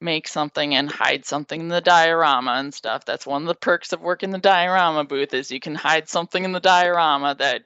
make 0.00 0.28
something 0.28 0.74
and 0.74 0.90
hide 0.90 1.24
something 1.24 1.60
in 1.60 1.68
the 1.68 1.80
diorama 1.80 2.52
and 2.52 2.72
stuff. 2.72 3.04
That's 3.04 3.26
one 3.26 3.42
of 3.42 3.48
the 3.48 3.54
perks 3.54 3.92
of 3.92 4.00
working 4.00 4.30
the 4.30 4.38
diorama 4.38 5.04
booth 5.04 5.34
is 5.34 5.50
you 5.50 5.60
can 5.60 5.74
hide 5.74 6.08
something 6.08 6.42
in 6.42 6.52
the 6.52 6.60
diorama 6.60 7.36
that 7.38 7.62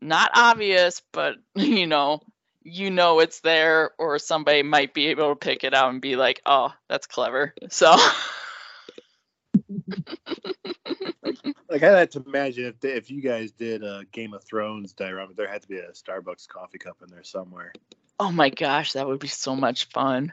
not 0.00 0.30
obvious 0.34 1.02
but 1.12 1.34
you 1.54 1.86
know 1.86 2.20
you 2.62 2.90
know 2.90 3.20
it's 3.20 3.40
there 3.40 3.90
or 3.98 4.18
somebody 4.18 4.62
might 4.62 4.94
be 4.94 5.08
able 5.08 5.30
to 5.30 5.36
pick 5.36 5.64
it 5.64 5.74
out 5.74 5.90
and 5.90 6.00
be 6.00 6.16
like 6.16 6.40
oh 6.46 6.72
that's 6.88 7.06
clever 7.06 7.54
so 7.68 7.96
Like 11.70 11.82
I 11.82 11.98
had 11.98 12.10
to 12.12 12.24
imagine 12.26 12.64
if 12.64 12.84
if 12.84 13.10
you 13.10 13.20
guys 13.20 13.52
did 13.52 13.84
a 13.84 14.04
Game 14.10 14.32
of 14.32 14.42
Thrones 14.42 14.92
diorama, 14.94 15.34
there 15.34 15.48
had 15.48 15.62
to 15.62 15.68
be 15.68 15.78
a 15.78 15.90
Starbucks 15.90 16.48
coffee 16.48 16.78
cup 16.78 16.96
in 17.02 17.10
there 17.10 17.24
somewhere. 17.24 17.72
Oh 18.18 18.32
my 18.32 18.48
gosh, 18.48 18.94
that 18.94 19.06
would 19.06 19.20
be 19.20 19.28
so 19.28 19.54
much 19.54 19.86
fun. 19.86 20.32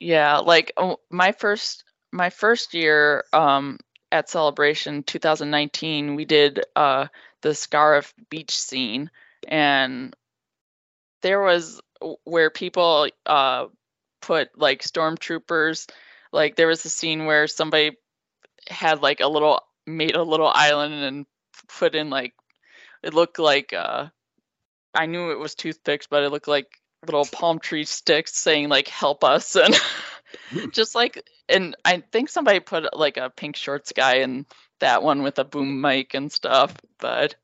Yeah, 0.00 0.38
like 0.38 0.72
oh, 0.76 0.98
my 1.10 1.32
first 1.32 1.84
my 2.12 2.30
first 2.30 2.74
year 2.74 3.24
um 3.32 3.78
at 4.10 4.28
Celebration 4.28 5.02
2019, 5.04 6.16
we 6.16 6.24
did 6.24 6.64
uh 6.74 7.06
the 7.42 7.50
Scarif 7.50 8.12
beach 8.28 8.58
scene 8.58 9.10
and 9.46 10.16
there 11.22 11.40
was 11.40 11.80
where 12.24 12.50
people 12.50 13.08
uh 13.24 13.66
put 14.20 14.58
like 14.58 14.82
stormtroopers 14.82 15.88
like 16.32 16.56
there 16.56 16.66
was 16.66 16.84
a 16.84 16.90
scene 16.90 17.26
where 17.26 17.46
somebody 17.46 17.96
had 18.68 19.00
like 19.00 19.20
a 19.20 19.28
little 19.28 19.60
made 19.86 20.16
a 20.16 20.22
little 20.22 20.48
island 20.48 20.94
and 20.94 21.26
put 21.78 21.94
in 21.94 22.10
like 22.10 22.34
it 23.02 23.14
looked 23.14 23.38
like 23.38 23.72
uh 23.72 24.06
I 24.94 25.06
knew 25.06 25.30
it 25.30 25.38
was 25.38 25.54
toothpicks, 25.54 26.06
but 26.06 26.22
it 26.22 26.30
looked 26.30 26.48
like 26.48 26.68
little 27.04 27.26
palm 27.26 27.58
tree 27.58 27.84
sticks 27.84 28.34
saying 28.34 28.68
like 28.68 28.88
help 28.88 29.22
us 29.22 29.54
and 29.56 29.74
just 30.72 30.94
like 30.94 31.22
and 31.48 31.76
I 31.84 32.02
think 32.12 32.28
somebody 32.28 32.60
put 32.60 32.96
like 32.96 33.16
a 33.16 33.30
pink 33.30 33.56
shorts 33.56 33.92
guy 33.92 34.16
in 34.16 34.46
that 34.80 35.02
one 35.02 35.22
with 35.22 35.38
a 35.38 35.44
boom 35.44 35.80
mic 35.80 36.14
and 36.14 36.30
stuff, 36.32 36.74
but 36.98 37.36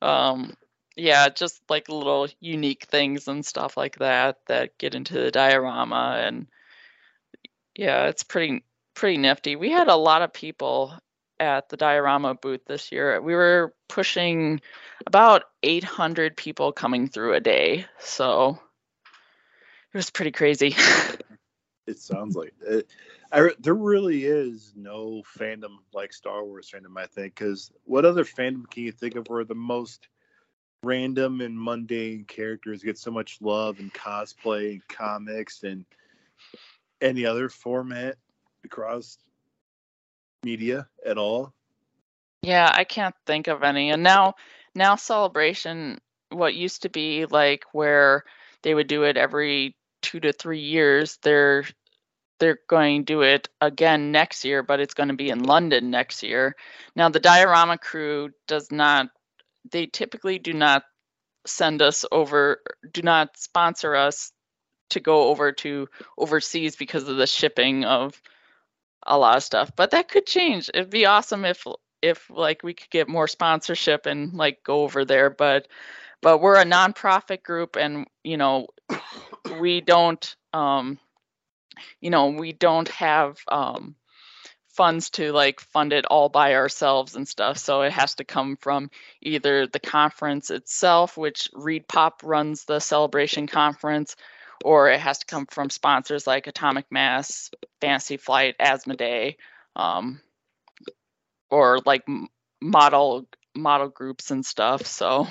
um 0.00 0.54
yeah, 0.94 1.28
just 1.30 1.62
like 1.70 1.88
little 1.88 2.28
unique 2.40 2.84
things 2.84 3.28
and 3.28 3.46
stuff 3.46 3.76
like 3.78 3.96
that 3.98 4.38
that 4.46 4.76
get 4.76 4.94
into 4.94 5.14
the 5.14 5.30
diorama 5.30 6.20
and 6.22 6.46
yeah, 7.74 8.08
it's 8.08 8.24
pretty 8.24 8.64
pretty 8.94 9.16
nifty. 9.16 9.56
We 9.56 9.70
had 9.70 9.88
a 9.88 9.96
lot 9.96 10.22
of 10.22 10.32
people 10.32 10.92
at 11.42 11.68
the 11.68 11.76
diorama 11.76 12.34
booth 12.34 12.64
this 12.66 12.92
year. 12.92 13.20
We 13.20 13.34
were 13.34 13.74
pushing 13.88 14.60
about 15.06 15.44
800 15.62 16.36
people 16.36 16.72
coming 16.72 17.08
through 17.08 17.34
a 17.34 17.40
day, 17.40 17.86
so 17.98 18.58
it 19.92 19.96
was 19.96 20.10
pretty 20.10 20.32
crazy. 20.32 20.74
It 21.84 21.98
sounds 21.98 22.36
like 22.36 22.54
it. 22.64 22.86
I, 23.32 23.50
there 23.58 23.74
really 23.74 24.24
is 24.24 24.72
no 24.76 25.24
fandom 25.36 25.78
like 25.92 26.12
Star 26.12 26.44
Wars 26.44 26.70
fandom, 26.72 26.96
I 26.96 27.06
think, 27.06 27.34
because 27.34 27.72
what 27.84 28.04
other 28.04 28.24
fandom 28.24 28.70
can 28.70 28.84
you 28.84 28.92
think 28.92 29.16
of 29.16 29.26
where 29.26 29.44
the 29.44 29.56
most 29.56 30.06
random 30.84 31.40
and 31.40 31.60
mundane 31.60 32.24
characters 32.24 32.84
get 32.84 32.98
so 32.98 33.10
much 33.10 33.38
love 33.40 33.80
and 33.80 33.92
cosplay 33.92 34.74
and 34.74 34.88
comics 34.88 35.64
and 35.64 35.84
any 37.00 37.26
other 37.26 37.48
format 37.48 38.16
across 38.64 39.18
media 40.44 40.88
at 41.04 41.18
all? 41.18 41.52
Yeah, 42.42 42.70
I 42.72 42.84
can't 42.84 43.14
think 43.26 43.46
of 43.46 43.62
any. 43.62 43.90
And 43.90 44.02
now 44.02 44.34
now 44.74 44.96
celebration 44.96 46.00
what 46.30 46.54
used 46.54 46.82
to 46.82 46.88
be 46.88 47.26
like 47.26 47.64
where 47.72 48.24
they 48.62 48.74
would 48.74 48.88
do 48.88 49.04
it 49.04 49.16
every 49.16 49.76
2 50.02 50.20
to 50.20 50.32
3 50.32 50.60
years, 50.60 51.18
they're 51.22 51.64
they're 52.38 52.58
going 52.68 53.04
to 53.04 53.12
do 53.12 53.22
it 53.22 53.48
again 53.60 54.10
next 54.10 54.44
year, 54.44 54.64
but 54.64 54.80
it's 54.80 54.94
going 54.94 55.10
to 55.10 55.14
be 55.14 55.30
in 55.30 55.44
London 55.44 55.90
next 55.90 56.24
year. 56.24 56.56
Now 56.96 57.08
the 57.08 57.20
diorama 57.20 57.78
crew 57.78 58.30
does 58.48 58.72
not 58.72 59.08
they 59.70 59.86
typically 59.86 60.38
do 60.38 60.52
not 60.52 60.82
send 61.46 61.82
us 61.82 62.04
over 62.10 62.60
do 62.92 63.02
not 63.02 63.36
sponsor 63.36 63.94
us 63.94 64.32
to 64.90 65.00
go 65.00 65.28
over 65.28 65.52
to 65.52 65.88
overseas 66.18 66.76
because 66.76 67.08
of 67.08 67.16
the 67.16 67.26
shipping 67.26 67.84
of 67.84 68.20
a 69.06 69.18
lot 69.18 69.36
of 69.36 69.42
stuff 69.42 69.72
but 69.76 69.90
that 69.92 70.08
could 70.08 70.26
change. 70.26 70.70
It'd 70.72 70.90
be 70.90 71.06
awesome 71.06 71.44
if 71.44 71.66
if 72.02 72.28
like 72.30 72.62
we 72.62 72.74
could 72.74 72.90
get 72.90 73.08
more 73.08 73.28
sponsorship 73.28 74.06
and 74.06 74.34
like 74.34 74.62
go 74.64 74.82
over 74.82 75.04
there 75.04 75.30
but 75.30 75.68
but 76.20 76.38
we're 76.40 76.60
a 76.60 76.64
nonprofit 76.64 77.42
group 77.42 77.76
and 77.76 78.06
you 78.24 78.36
know 78.36 78.66
we 79.60 79.80
don't 79.80 80.36
um 80.52 80.98
you 82.00 82.10
know 82.10 82.28
we 82.28 82.52
don't 82.52 82.88
have 82.88 83.38
um 83.48 83.94
funds 84.68 85.10
to 85.10 85.32
like 85.32 85.60
fund 85.60 85.92
it 85.92 86.06
all 86.06 86.30
by 86.30 86.54
ourselves 86.54 87.14
and 87.14 87.28
stuff 87.28 87.58
so 87.58 87.82
it 87.82 87.92
has 87.92 88.14
to 88.14 88.24
come 88.24 88.56
from 88.56 88.90
either 89.20 89.66
the 89.66 89.78
conference 89.80 90.50
itself 90.50 91.16
which 91.16 91.50
ReedPop 91.54 92.12
runs 92.22 92.64
the 92.64 92.80
celebration 92.80 93.46
conference 93.46 94.16
or 94.64 94.90
it 94.90 95.00
has 95.00 95.18
to 95.18 95.26
come 95.26 95.46
from 95.46 95.70
sponsors 95.70 96.26
like 96.26 96.46
Atomic 96.46 96.86
Mass, 96.90 97.50
Fantasy 97.80 98.16
Flight, 98.16 98.56
Asmodee, 98.58 99.36
um, 99.76 100.20
or 101.50 101.80
like 101.84 102.04
model 102.60 103.26
model 103.54 103.88
groups 103.88 104.30
and 104.30 104.44
stuff. 104.44 104.86
So 104.86 105.28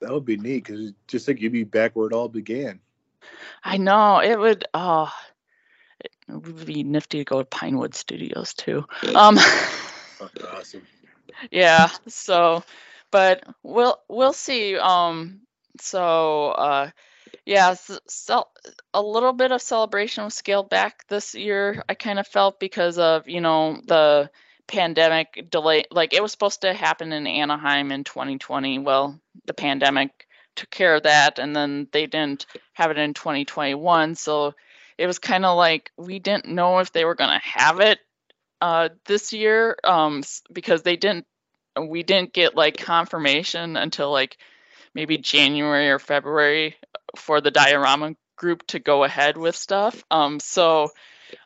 that 0.00 0.10
would 0.10 0.24
be 0.24 0.36
neat 0.36 0.64
because 0.64 0.92
just 1.06 1.26
think 1.26 1.40
you'd 1.40 1.52
be 1.52 1.64
back 1.64 1.94
where 1.94 2.08
it 2.08 2.12
all 2.12 2.28
began. 2.28 2.80
I 3.62 3.76
know 3.76 4.18
it 4.18 4.38
would. 4.38 4.64
Oh, 4.74 5.12
it 6.00 6.10
would 6.28 6.66
be 6.66 6.82
nifty 6.82 7.18
to 7.18 7.24
go 7.24 7.38
to 7.38 7.44
Pinewood 7.44 7.94
Studios 7.94 8.54
too. 8.54 8.84
Um, 9.14 9.38
awesome. 10.52 10.82
Yeah. 11.50 11.88
So, 12.08 12.64
but 13.10 13.44
we'll 13.62 13.98
we'll 14.08 14.32
see. 14.32 14.76
Um. 14.76 15.40
So. 15.80 16.48
Uh 16.50 16.90
yeah, 17.46 17.74
so, 18.06 18.46
a 18.94 19.02
little 19.02 19.32
bit 19.32 19.52
of 19.52 19.60
celebration 19.60 20.24
was 20.24 20.34
scaled 20.34 20.70
back 20.70 21.06
this 21.08 21.34
year. 21.34 21.82
I 21.88 21.94
kind 21.94 22.18
of 22.18 22.26
felt 22.26 22.58
because 22.58 22.98
of 22.98 23.28
you 23.28 23.40
know 23.40 23.80
the 23.84 24.30
pandemic 24.66 25.50
delay. 25.50 25.84
Like 25.90 26.14
it 26.14 26.22
was 26.22 26.32
supposed 26.32 26.62
to 26.62 26.72
happen 26.72 27.12
in 27.12 27.26
Anaheim 27.26 27.92
in 27.92 28.04
2020. 28.04 28.78
Well, 28.78 29.20
the 29.44 29.52
pandemic 29.52 30.26
took 30.56 30.70
care 30.70 30.94
of 30.94 31.02
that, 31.02 31.38
and 31.38 31.54
then 31.54 31.86
they 31.92 32.06
didn't 32.06 32.46
have 32.72 32.90
it 32.90 32.98
in 32.98 33.12
2021. 33.12 34.14
So 34.14 34.54
it 34.96 35.06
was 35.06 35.18
kind 35.18 35.44
of 35.44 35.56
like 35.58 35.90
we 35.98 36.20
didn't 36.20 36.48
know 36.48 36.78
if 36.78 36.92
they 36.92 37.04
were 37.04 37.14
going 37.14 37.30
to 37.30 37.46
have 37.46 37.80
it 37.80 37.98
uh, 38.62 38.88
this 39.04 39.34
year 39.34 39.76
um, 39.84 40.22
because 40.50 40.82
they 40.82 40.96
didn't. 40.96 41.26
We 41.76 42.04
didn't 42.04 42.32
get 42.32 42.54
like 42.54 42.78
confirmation 42.78 43.76
until 43.76 44.10
like 44.12 44.38
maybe 44.94 45.18
January 45.18 45.90
or 45.90 45.98
February 45.98 46.76
for 47.16 47.40
the 47.40 47.50
diorama 47.50 48.14
group 48.36 48.66
to 48.68 48.78
go 48.78 49.04
ahead 49.04 49.36
with 49.36 49.56
stuff. 49.56 50.02
Um, 50.10 50.40
so, 50.40 50.90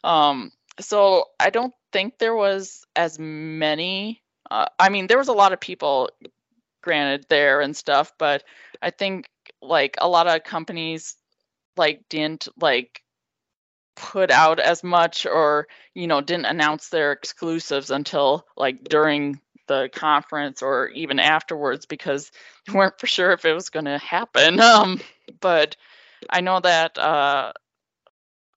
um, 0.05 0.53
so 0.81 1.25
I 1.39 1.51
don't 1.51 1.75
think 1.93 2.19
there 2.19 2.37
was 2.37 2.85
as 2.95 3.19
many. 3.19 4.23
Uh, 4.51 4.67
I 4.79 4.89
mean, 4.89 5.07
there 5.07 5.19
was 5.19 5.29
a 5.29 5.33
lot 5.33 5.53
of 5.53 5.61
people, 5.61 6.11
granted, 6.83 7.27
there 7.29 7.61
and 7.61 7.77
stuff, 7.77 8.13
but 8.19 8.45
I 8.81 8.91
think 8.91 9.29
like 9.61 9.97
a 10.01 10.09
lot 10.09 10.27
of 10.27 10.45
companies 10.45 11.17
like 11.77 12.09
didn't 12.09 12.49
like 12.61 13.03
put 13.97 14.31
out 14.31 14.61
as 14.61 14.85
much 14.85 15.27
or 15.27 15.67
you 15.93 16.07
know 16.07 16.21
didn't 16.21 16.45
announce 16.47 16.89
their 16.89 17.11
exclusives 17.11 17.91
until 17.91 18.47
like 18.57 18.85
during 18.85 19.41
the 19.69 19.89
conference 19.93 20.63
or 20.63 20.89
even 20.89 21.21
afterwards 21.21 21.87
because 21.87 22.31
we 22.67 22.75
weren't 22.75 22.99
for 22.99 23.07
sure 23.07 23.33
if 23.33 23.45
it 23.45 23.53
was 23.53 23.71
going 23.71 23.87
to 23.87 23.99
happen. 23.99 24.61
Um, 24.69 25.01
but 25.41 25.77
I 26.29 26.41
know 26.41 26.61
that 26.61 26.99
uh, 26.99 27.53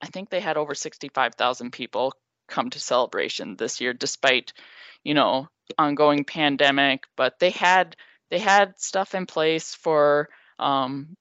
I 0.01 0.07
think 0.07 0.29
they 0.29 0.39
had 0.39 0.57
over 0.57 0.73
65,000 0.73 1.71
people 1.71 2.13
come 2.47 2.69
to 2.71 2.79
celebration 2.79 3.55
this 3.55 3.81
year, 3.81 3.93
despite 3.93 4.53
you 5.03 5.13
know 5.13 5.47
ongoing 5.77 6.25
pandemic. 6.25 7.05
But 7.15 7.39
they 7.39 7.51
had 7.51 7.95
they 8.29 8.39
had 8.39 8.79
stuff 8.79 9.15
in 9.15 9.25
place 9.25 9.73
for 9.75 10.29
um, 10.59 11.15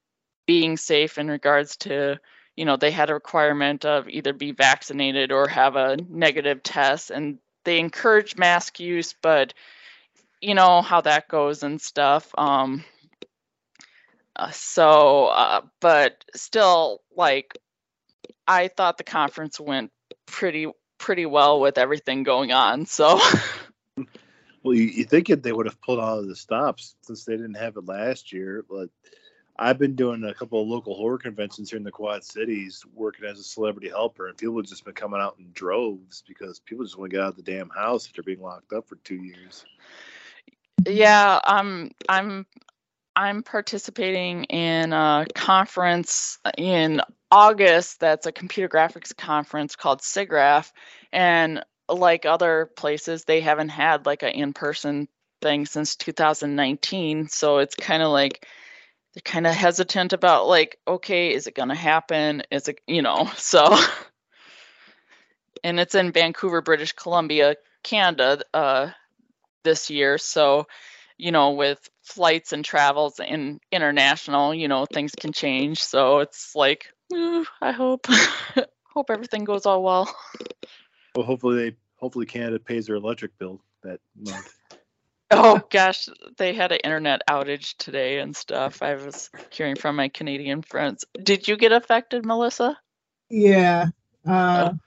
being 0.47 0.77
safe 0.77 1.19
in 1.19 1.29
regards 1.29 1.77
to 1.79 2.19
you 2.57 2.65
know 2.65 2.77
they 2.77 2.91
had 2.91 3.11
a 3.11 3.15
requirement 3.15 3.85
of 3.85 4.09
either 4.09 4.33
be 4.33 4.53
vaccinated 4.53 5.33
or 5.33 5.49
have 5.49 5.77
a 5.77 5.97
negative 6.09 6.63
test 6.63 7.11
and 7.11 7.39
they 7.65 7.79
encourage 7.79 8.37
mask 8.37 8.81
use 8.81 9.15
but 9.23 9.55
you 10.41 10.55
know 10.55 10.83
how 10.83 11.01
that 11.03 11.29
goes 11.29 11.63
and 11.63 11.81
stuff. 11.81 12.31
Um, 12.37 12.85
uh, 14.37 14.51
so, 14.51 15.27
uh, 15.27 15.63
but 15.81 16.25
still, 16.35 17.03
like, 17.15 17.59
I 18.47 18.69
thought 18.69 18.99
the 18.99 19.05
conference 19.05 19.61
went 19.61 19.91
pretty 20.27 20.67
pretty 20.99 21.27
well 21.27 21.61
with 21.61 21.79
everything 21.79 22.23
going 22.23 22.53
on. 22.53 22.87
So. 22.87 23.21
well, 24.63 24.75
you, 24.75 24.85
you 24.85 25.05
think 25.05 25.29
they 25.29 25.53
would 25.53 25.67
have 25.67 25.81
pulled 25.81 25.99
all 25.99 26.19
of 26.19 26.29
the 26.29 26.37
stops 26.37 26.95
since 27.03 27.25
they 27.25 27.37
didn't 27.37 27.55
have 27.55 27.77
it 27.77 27.87
last 27.87 28.33
year, 28.33 28.65
but 28.69 28.91
I've 29.59 29.79
been 29.79 29.95
doing 29.95 30.25
a 30.25 30.33
couple 30.33 30.63
of 30.63 30.69
local 30.69 30.95
horror 30.95 31.19
conventions 31.19 31.71
here 31.71 31.77
in 31.77 31.85
the 31.85 31.91
Quad 31.91 32.25
Cities, 32.25 32.83
working 32.95 33.27
as 33.27 33.39
a 33.39 33.43
celebrity 33.43 33.91
helper, 33.91 34.29
and 34.29 34.37
people 34.37 34.57
have 34.57 34.67
just 34.67 34.85
been 34.85 34.95
coming 34.95 35.21
out 35.21 35.37
in 35.39 35.51
droves 35.53 36.23
because 36.27 36.61
people 36.61 36.85
just 36.85 36.97
want 36.97 37.11
to 37.11 37.17
get 37.17 37.25
out 37.25 37.31
of 37.31 37.37
the 37.37 37.43
damn 37.43 37.69
house 37.69 38.07
after 38.07 38.23
being 38.23 38.41
locked 38.41 38.73
up 38.73 38.89
for 38.89 38.97
two 38.97 39.17
years. 39.17 39.67
Yeah, 40.87 41.41
I'm 41.45 41.91
I'm 42.09 42.47
I'm 43.17 43.43
participating 43.43 44.45
in 44.45 44.93
a 44.93 45.27
conference 45.35 46.39
in 46.57 47.03
August 47.31 48.01
that's 48.01 48.27
a 48.27 48.33
computer 48.33 48.69
graphics 48.69 49.17
conference 49.17 49.77
called 49.77 50.01
SIGGRAPH. 50.01 50.73
And 51.13 51.65
like 51.89 52.25
other 52.25 52.71
places 52.77 53.25
they 53.25 53.41
haven't 53.41 53.69
had 53.71 54.07
like 54.07 54.23
an 54.23 54.31
in-person 54.31 55.09
thing 55.43 55.67
since 55.67 55.97
2019 55.97 57.29
so 57.29 57.59
it's 57.59 57.75
kind 57.75 58.03
of 58.03 58.11
like 58.11 58.47
they're 59.15 59.23
kind 59.25 59.47
of 59.47 59.55
hesitant 59.55 60.13
about 60.13 60.47
like 60.47 60.79
okay 60.87 61.35
is 61.35 61.47
it 61.49 61.55
going 61.57 61.69
to 61.71 61.75
happen? 61.75 62.43
Is 62.51 62.69
it 62.69 62.81
you 62.87 63.03
know 63.03 63.31
so. 63.37 63.77
And 65.65 65.81
it's 65.81 65.95
in 65.95 66.13
Vancouver 66.13 66.63
British 66.63 66.93
Columbia 66.93 67.57
Canada 67.83 68.43
uh 68.55 68.91
this 69.63 69.91
year. 69.91 70.19
So, 70.19 70.67
you 71.17 71.33
know, 71.33 71.53
with 71.53 71.79
flights 72.03 72.53
and 72.53 72.65
travels 72.65 73.21
in 73.21 73.61
international, 73.71 74.55
you 74.55 74.69
know, 74.69 74.87
things 74.87 75.13
can 75.19 75.33
change. 75.33 75.83
So 75.83 76.19
it's 76.19 76.55
like, 76.55 76.87
I 77.13 77.73
hope, 77.73 78.07
hope 78.87 79.11
everything 79.11 79.45
goes 79.45 79.67
all 79.67 79.83
well. 79.83 80.13
Well, 81.15 81.27
hopefully 81.27 81.57
they, 81.71 81.77
hopefully 81.97 82.27
Canada 82.27 82.59
pays 82.59 82.87
their 82.87 82.97
electric 82.97 83.37
bill 83.39 83.61
that 83.83 84.01
month. 84.17 84.55
Oh 85.31 85.61
gosh, 85.71 86.09
they 86.39 86.55
had 86.55 86.73
an 86.73 86.81
internet 86.83 87.23
outage 87.29 87.77
today 87.77 88.19
and 88.19 88.35
stuff. 88.35 88.83
I 88.83 88.97
was 88.97 89.31
hearing 89.51 89.77
from 89.77 89.95
my 89.95 90.09
Canadian 90.09 90.63
friends. 90.63 91.05
Did 91.23 91.47
you 91.47 91.57
get 91.57 91.71
affected, 91.71 92.27
Melissa? 92.27 92.77
Yeah. 93.29 93.87
Uh, 94.27 94.73
oh. 94.73 94.79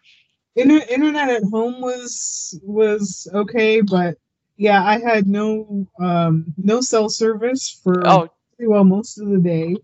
inter- 0.56 0.86
internet 0.90 1.30
at 1.30 1.44
home 1.44 1.80
was 1.80 2.60
was 2.62 3.30
okay, 3.34 3.80
but 3.80 4.18
yeah, 4.64 4.82
I 4.82 4.98
had 4.98 5.28
no 5.28 5.86
um 6.00 6.54
no 6.56 6.80
cell 6.80 7.10
service 7.10 7.70
for 7.84 8.08
oh. 8.08 8.30
pretty 8.56 8.70
well 8.70 8.86
most 8.86 9.20
of 9.20 9.28
the 9.28 9.40
day. 9.40 9.76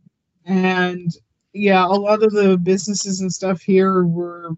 And 0.45 1.11
yeah, 1.51 1.85
a 1.85 1.99
lot 1.99 2.23
of 2.23 2.31
the 2.31 2.57
businesses 2.57 3.19
and 3.19 3.31
stuff 3.31 3.61
here 3.61 4.05
were 4.05 4.51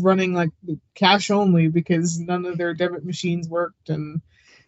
running 0.00 0.34
like 0.34 0.50
cash 0.96 1.30
only 1.30 1.68
because 1.68 2.18
none 2.18 2.46
of 2.46 2.58
their 2.58 2.74
debit 2.74 3.04
machines 3.04 3.48
worked, 3.48 3.90
and 3.90 4.20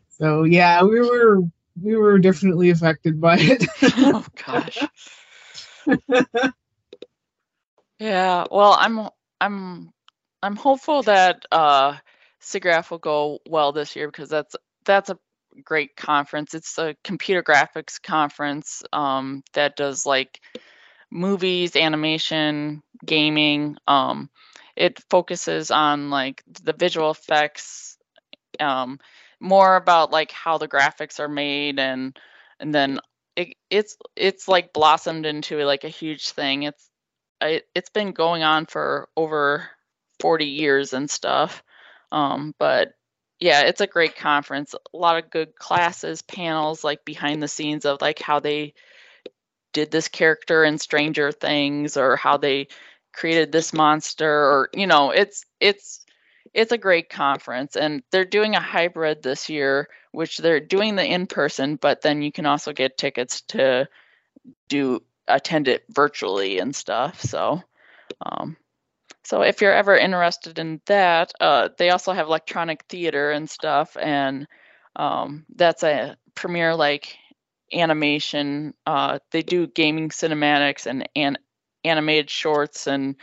so 0.09 0.45
yeah, 0.45 0.85
we 0.85 1.01
were 1.01 1.41
we 1.83 1.97
were 1.97 2.21
definitely 2.21 2.71
affected 2.71 3.21
by 3.21 3.39
it. 3.41 3.67
oh 3.83 4.25
gosh. 4.47 4.79
yeah. 7.99 8.45
Well, 8.53 8.77
I'm 8.79 9.09
I'm 9.41 9.93
I'm 10.45 10.55
hopeful 10.55 11.03
that 11.03 11.45
uh 11.51 11.97
SIGGRAPH 12.41 12.93
will 12.93 12.99
go 12.99 13.41
well 13.49 13.73
this 13.73 13.97
year 13.97 14.07
because 14.07 14.29
that's 14.29 14.55
that's 14.85 15.11
a 15.11 15.19
great 15.65 15.97
conference. 15.97 16.55
It's 16.55 16.79
a 16.79 16.97
computer 17.05 17.43
graphics 17.43 18.03
conference 18.03 18.83
um, 18.93 19.43
that 19.55 19.77
does 19.77 20.07
like 20.07 20.41
movies, 21.11 21.77
animation, 21.77 22.83
gaming. 23.05 23.77
Um, 23.87 24.31
it 24.77 25.01
focuses 25.11 25.71
on 25.71 26.11
like 26.11 26.43
the 26.63 26.73
visual 26.73 27.11
effects, 27.11 27.99
um, 28.59 28.99
more 29.41 29.77
about 29.77 30.11
like 30.11 30.33
how 30.33 30.59
the 30.59 30.69
graphics 30.69 31.21
are 31.21 31.29
made, 31.29 31.79
and 31.79 32.19
and 32.61 32.75
then 32.75 32.99
it, 33.37 33.55
it's 33.71 33.97
it's 34.17 34.49
like 34.49 34.73
blossomed 34.73 35.27
into 35.27 35.63
like 35.65 35.85
a 35.85 35.89
huge 35.89 36.31
thing. 36.31 36.63
It's 36.65 36.89
it, 37.41 37.65
it's 37.75 37.91
been 37.91 38.13
going 38.13 38.43
on 38.43 38.67
for 38.67 39.09
over 39.17 39.69
40 40.21 40.47
years 40.47 40.93
and 40.93 41.11
stuff. 41.11 41.63
Um, 42.13 42.55
but 42.59 42.93
yeah, 43.43 43.63
it's 43.63 43.81
a 43.81 43.89
great 43.89 44.15
conference. 44.15 44.73
A 44.73 44.97
lot 44.97 45.19
of 45.19 45.29
good 45.29 45.57
classes, 45.57 46.23
panels, 46.23 46.85
like 46.85 47.05
behind 47.05 47.43
the 47.43 47.49
scenes 47.49 47.85
of 47.85 48.01
like 48.01 48.21
how 48.21 48.39
they 48.39 48.75
did 49.73 49.91
this 49.91 50.07
character 50.07 50.63
in 50.63 50.79
Stranger 50.79 51.33
Things 51.33 51.97
or 51.97 52.15
how 52.15 52.37
they 52.37 52.69
created 53.13 53.51
this 53.51 53.73
monster 53.73 54.31
or 54.31 54.71
you 54.75 54.87
know, 54.87 55.11
it's 55.11 55.45
it's 55.59 56.07
it's 56.55 56.71
a 56.71 56.79
great 56.79 57.09
conference 57.11 57.75
and 57.75 58.05
they're 58.13 58.25
doing 58.25 58.55
a 58.55 58.61
hybrid 58.61 59.25
this 59.25 59.49
year 59.49 59.89
which 60.13 60.39
they're 60.39 60.61
doing 60.61 60.95
the 60.95 61.05
in 61.05 61.27
person 61.27 61.77
but 61.77 62.03
then 62.03 62.23
you 62.23 62.31
can 62.31 62.47
also 62.47 62.73
get 62.73 62.99
tickets 62.99 63.41
to 63.43 63.89
do 64.69 65.03
attend 65.27 65.67
it 65.69 65.85
virtually 65.89 66.59
and 66.59 66.77
stuff 66.77 67.21
so 67.21 67.63
um, 68.25 68.57
so 69.25 69.43
if 69.43 69.61
you're 69.61 69.73
ever 69.73 69.97
interested 69.97 70.59
in 70.59 70.81
that, 70.87 71.33
uh, 71.41 71.69
they 71.79 71.91
also 71.91 72.13
have 72.13 72.27
electronic 72.27 72.85
theater 72.89 73.31
and 73.31 73.49
stuff, 73.49 73.97
and 74.01 74.47
um, 74.97 75.47
that's 75.55 75.83
a 75.83 76.17
premiere 76.35 76.75
like 76.75 77.17
animation. 77.73 78.75
Uh, 78.87 79.19
they 79.31 79.43
do 79.43 79.67
gaming 79.67 80.11
cinematics 80.11 80.87
and, 80.87 81.09
and 81.17 81.39
animated 81.85 82.31
shorts 82.31 82.87
and 82.87 83.17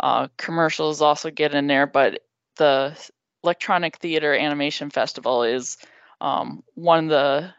uh, 0.00 0.28
commercials 0.36 1.00
also 1.00 1.30
get 1.30 1.54
in 1.54 1.66
there, 1.66 1.86
but 1.86 2.20
the 2.56 2.96
electronic 3.42 3.96
theater 3.96 4.34
animation 4.34 4.90
festival 4.90 5.42
is 5.42 5.78
um, 6.20 6.62
one 6.74 7.04
of 7.04 7.10
the 7.10 7.54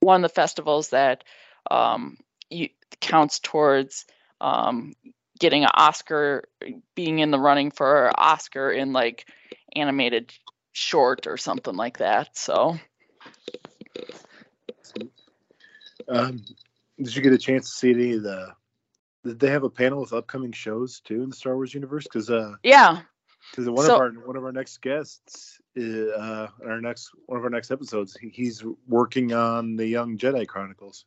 one 0.00 0.24
of 0.24 0.30
the 0.30 0.34
festivals 0.34 0.90
that 0.90 1.24
um, 1.70 2.16
you, 2.50 2.68
counts 3.00 3.40
towards 3.40 4.06
um, 4.40 4.94
getting 5.38 5.64
an 5.64 5.70
Oscar, 5.74 6.48
being 6.94 7.18
in 7.18 7.30
the 7.30 7.38
running 7.38 7.70
for 7.70 8.06
an 8.06 8.14
Oscar 8.16 8.70
in 8.70 8.92
like 8.92 9.26
animated 9.74 10.32
short 10.72 11.26
or 11.26 11.36
something 11.36 11.74
like 11.74 11.98
that. 11.98 12.36
So. 12.36 12.78
Um, 16.08 16.42
did 16.96 17.14
you 17.14 17.22
get 17.22 17.32
a 17.32 17.38
chance 17.38 17.70
to 17.70 17.76
see 17.76 17.90
any 17.90 18.12
of 18.12 18.22
the? 18.22 18.54
Did 19.24 19.40
they 19.40 19.50
have 19.50 19.64
a 19.64 19.70
panel 19.70 20.00
with 20.00 20.12
upcoming 20.12 20.52
shows 20.52 21.00
too 21.00 21.22
in 21.22 21.30
the 21.30 21.36
Star 21.36 21.54
Wars 21.54 21.74
universe? 21.74 22.04
Because 22.04 22.30
uh, 22.30 22.54
yeah, 22.62 23.02
because 23.50 23.68
one 23.68 23.86
so, 23.86 23.94
of 23.94 24.00
our 24.00 24.10
one 24.10 24.36
of 24.36 24.44
our 24.44 24.52
next 24.52 24.80
guests, 24.80 25.60
uh, 25.76 26.46
our 26.64 26.80
next 26.80 27.10
one 27.26 27.38
of 27.38 27.44
our 27.44 27.50
next 27.50 27.70
episodes, 27.70 28.16
he's 28.20 28.64
working 28.86 29.32
on 29.32 29.76
the 29.76 29.86
Young 29.86 30.16
Jedi 30.16 30.46
Chronicles. 30.46 31.04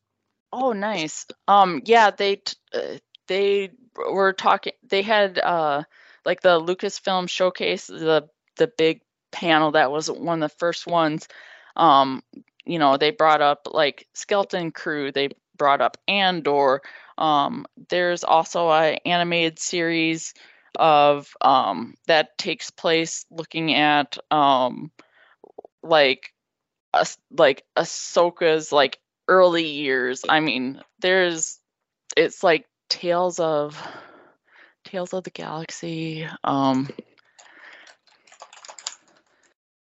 Oh, 0.54 0.74
nice. 0.74 1.26
Um, 1.48 1.82
yeah, 1.86 2.12
they 2.12 2.42
uh, 2.74 2.98
they 3.28 3.72
were 3.96 4.34
talking 4.34 4.74
they 4.88 5.02
had 5.02 5.40
uh 5.40 5.84
like 6.26 6.42
the 6.42 6.60
Lucasfilm 6.60 7.30
showcase, 7.30 7.88
the 7.88 8.30
the 8.58 8.72
big 8.78 9.02
panel 9.32 9.72
that 9.72 9.92
was 9.92 10.10
one 10.10 10.42
of 10.44 10.50
the 10.52 10.58
first 10.58 10.86
ones. 10.86 11.28
Um, 11.76 12.22
you 12.66 12.80
know, 12.80 12.98
they 12.98 13.12
brought 13.12 13.42
up 13.42 13.68
like 13.72 14.08
Skeleton 14.14 14.72
Crew, 14.72 15.12
they 15.12 15.30
brought 15.58 15.82
up 15.82 15.98
Andor. 16.08 16.82
Um, 17.18 17.66
there's 17.90 18.24
also 18.24 18.70
a 18.70 19.00
animated 19.06 19.60
series 19.60 20.34
of 20.80 21.36
um 21.42 21.96
that 22.08 22.38
takes 22.38 22.70
place 22.72 23.26
looking 23.30 23.74
at 23.74 24.18
um 24.32 24.92
like 25.84 26.34
a, 26.94 27.06
like 27.32 27.64
Ahsoka's 27.76 28.72
like 28.72 29.00
early 29.28 29.68
years. 29.68 30.24
I 30.28 30.40
mean, 30.40 30.82
there's 31.00 31.60
it's 32.18 32.44
like 32.44 32.66
Tales 32.92 33.40
of 33.40 33.82
Tales 34.84 35.14
of 35.14 35.24
the 35.24 35.30
Galaxy. 35.30 36.28
Um, 36.44 36.90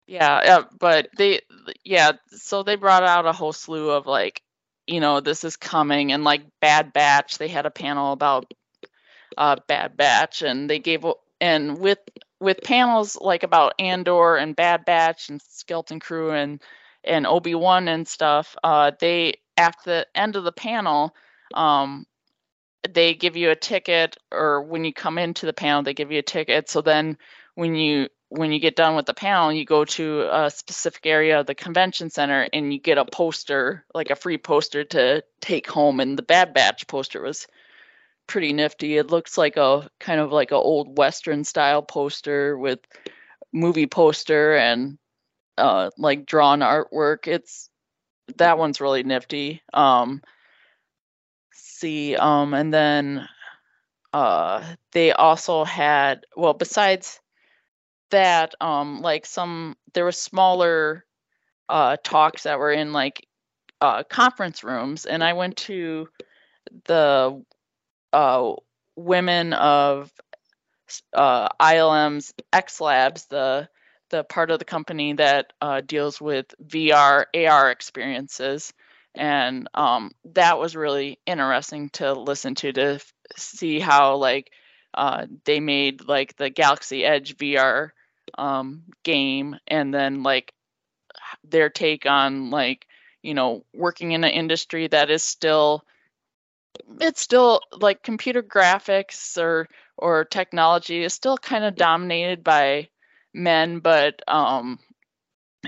yeah, 0.06 0.42
yeah, 0.44 0.60
but 0.78 1.08
they, 1.18 1.40
yeah, 1.86 2.12
so 2.32 2.64
they 2.64 2.76
brought 2.76 3.04
out 3.04 3.26
a 3.26 3.32
whole 3.32 3.54
slew 3.54 3.92
of 3.92 4.08
like, 4.08 4.42
you 4.88 5.00
know, 5.00 5.22
this 5.22 5.46
is 5.46 5.56
coming, 5.56 6.12
and 6.12 6.26
like 6.26 6.42
Bad 6.60 6.92
Batch. 6.92 7.38
They 7.38 7.48
had 7.48 7.66
a 7.66 7.72
panel 7.72 8.12
about 8.12 8.54
uh, 9.38 9.56
Bad 9.68 9.96
Batch, 9.96 10.42
and 10.42 10.70
they 10.70 10.80
gave 10.80 11.06
and 11.40 11.80
with 11.80 12.00
with 12.42 12.60
panels 12.62 13.16
like 13.16 13.44
about 13.44 13.74
Andor 13.80 14.36
and 14.36 14.54
Bad 14.54 14.84
Batch 14.84 15.30
and 15.30 15.42
Skeleton 15.42 16.02
Crew 16.02 16.32
and 16.32 16.62
and 17.06 17.26
Obi 17.26 17.56
Wan 17.56 17.88
and 17.88 18.06
stuff. 18.06 18.58
Uh, 18.62 18.92
they 19.00 19.36
at 19.56 19.76
the 19.86 20.06
end 20.14 20.36
of 20.36 20.44
the 20.44 20.52
panel, 20.52 21.16
um, 21.54 22.06
they 22.94 23.14
give 23.14 23.36
you 23.36 23.52
a 23.52 23.56
ticket 23.56 24.18
or 24.32 24.62
when 24.62 24.84
you 24.86 24.94
come 24.94 25.18
into 25.18 25.46
the 25.46 25.54
panel 25.54 25.84
they 25.84 25.94
give 25.94 26.12
you 26.12 26.20
a 26.20 26.24
ticket. 26.24 26.70
So 26.70 26.82
then 26.82 27.18
when 27.56 27.76
you 27.76 28.10
when 28.30 28.52
you 28.52 28.60
get 28.60 28.76
done 28.76 28.96
with 28.96 29.06
the 29.06 29.14
panel 29.14 29.54
you 29.54 29.66
go 29.66 29.86
to 29.86 30.28
a 30.32 30.50
specific 30.50 31.06
area 31.06 31.40
of 31.40 31.46
the 31.46 31.56
convention 31.56 32.10
center 32.10 32.48
and 32.52 32.74
you 32.74 32.80
get 32.80 32.98
a 32.98 33.06
poster 33.06 33.86
like 33.94 34.10
a 34.10 34.16
free 34.16 34.38
poster 34.38 34.84
to 34.84 35.24
take 35.42 35.70
home. 35.70 36.00
And 36.00 36.18
the 36.18 36.24
bad 36.24 36.54
batch 36.54 36.88
poster 36.88 37.22
was 37.22 37.48
pretty 38.28 38.54
nifty. 38.54 38.98
It 38.98 39.10
looks 39.10 39.38
like 39.38 39.58
a 39.58 39.90
kind 40.00 40.20
of 40.20 40.32
like 40.32 40.52
a 40.52 40.56
old 40.56 40.98
western 40.98 41.44
style 41.44 41.82
poster 41.82 42.58
with 42.58 42.80
movie 43.54 43.88
poster 43.88 44.56
and 44.56 44.98
uh 45.58 45.90
like 45.98 46.26
drawn 46.26 46.60
artwork. 46.60 47.28
It's 47.28 47.70
that 48.36 48.58
one's 48.58 48.82
really 48.82 49.04
nifty. 49.04 49.62
Um 49.74 50.22
see. 51.78 52.16
Um, 52.16 52.54
and 52.54 52.74
then 52.74 53.28
uh, 54.14 54.64
they 54.92 55.12
also 55.12 55.64
had 55.64 56.26
well, 56.36 56.54
besides 56.54 57.20
that, 58.12 58.56
um, 58.62 59.02
like 59.02 59.26
some 59.26 59.76
there 59.94 60.06
were 60.06 60.12
smaller 60.12 61.06
uh, 61.70 61.98
talks 62.04 62.44
that 62.44 62.60
were 62.60 62.72
in 62.72 62.94
like 62.94 63.28
uh, 63.82 64.04
conference 64.04 64.64
rooms, 64.64 65.06
and 65.06 65.24
I 65.24 65.34
went 65.34 65.58
to 65.58 66.10
the 66.86 67.44
uh, 68.14 68.54
women 68.96 69.54
of 69.54 70.12
uh, 71.14 71.50
ILM's 71.60 72.34
X 72.54 72.82
Labs, 72.82 73.26
the 73.26 73.70
the 74.10 74.24
part 74.24 74.52
of 74.52 74.60
the 74.60 74.66
company 74.66 75.14
that 75.14 75.52
uh, 75.62 75.82
deals 75.82 76.22
with 76.22 76.46
VR 76.66 77.26
AR 77.36 77.72
experiences 77.72 78.74
and 79.16 79.68
um, 79.74 80.12
that 80.34 80.60
was 80.60 80.76
really 80.76 81.20
interesting 81.26 81.90
to 81.92 82.14
listen 82.14 82.56
to 82.56 82.74
to 82.74 82.82
f- 82.96 83.14
see 83.36 83.80
how 83.80 84.16
like 84.18 84.52
uh, 84.94 85.26
they 85.46 85.60
made 85.60 86.08
like 86.08 86.36
the 86.38 86.50
Galaxy 86.50 87.06
Edge 87.06 87.38
VR 87.38 87.94
um, 88.38 88.84
game, 89.04 89.56
and 89.68 89.94
then 89.94 90.24
like 90.24 90.54
their 91.44 91.70
take 91.70 92.06
on 92.06 92.50
like 92.50 92.86
you 93.22 93.34
know 93.34 93.66
working 93.74 94.12
in 94.12 94.24
an 94.24 94.32
industry 94.32 94.88
that 94.88 95.10
is 95.10 95.24
still 95.24 95.84
it's 97.02 97.22
still 97.22 97.62
like 97.72 98.04
computer 98.04 98.44
graphics 98.44 99.38
or 99.38 99.68
or 99.98 100.26
technology 100.26 101.04
is 101.04 101.14
still 101.14 101.38
kind 101.38 101.64
of 101.64 101.76
dominated 101.76 102.44
by 102.44 102.88
men 103.34 103.80
but 103.80 104.22
um 104.28 104.80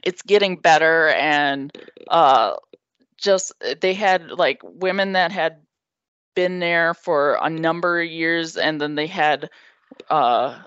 it's 0.04 0.22
getting 0.22 0.56
better 0.58 1.10
and 1.10 1.72
uh 2.10 2.56
just 3.20 3.54
uh, 3.64 3.76
they 3.80 3.94
had 3.94 4.32
like 4.32 4.62
women 4.64 5.14
that 5.14 5.32
had 5.32 5.62
been 6.36 6.60
there 6.60 6.94
for 6.94 7.38
a 7.42 7.50
number 7.50 8.02
of 8.02 8.10
years 8.10 8.58
and 8.58 8.80
then 8.80 8.96
they 8.96 9.08
had 9.08 9.50
uh 10.10 10.60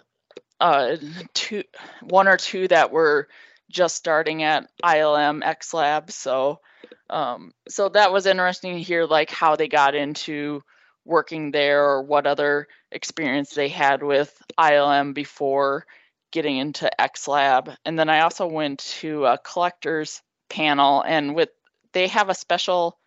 uh 0.61 0.97
two 1.35 1.63
one 2.03 2.29
or 2.29 2.37
two 2.37 2.69
that 2.69 2.93
were 2.93 3.29
just 3.71 3.97
starting 3.97 4.43
at 4.43 4.69
ILM 4.85 5.43
X 5.45 5.73
Lab 5.73 6.11
so 6.11 6.61
um 7.09 7.53
so 7.69 7.89
that 7.89 8.13
was 8.13 8.27
interesting 8.27 8.75
to 8.75 8.83
hear 8.83 9.07
like 9.07 9.31
how 9.31 9.57
they 9.57 9.69
got 9.69 9.95
into 9.95 10.63
working 11.05 11.51
there 11.51 11.85
or 11.85 12.03
what 12.03 12.27
other 12.27 12.69
experience 12.91 13.51
they 13.51 13.69
had 13.69 14.03
with 14.03 14.37
ILM 14.59 15.15
before 15.15 15.87
getting 16.33 16.57
into 16.57 17.01
X 17.01 17.29
Lab. 17.29 17.71
And 17.85 17.99
then 17.99 18.09
I 18.09 18.21
also 18.21 18.47
went 18.47 18.81
to 19.01 19.27
a 19.27 19.39
collector's 19.39 20.23
panel, 20.49 21.03
and 21.03 21.35
with 21.35 21.51
they 21.93 22.09
have 22.09 22.29
a 22.29 22.35
special 22.35 22.99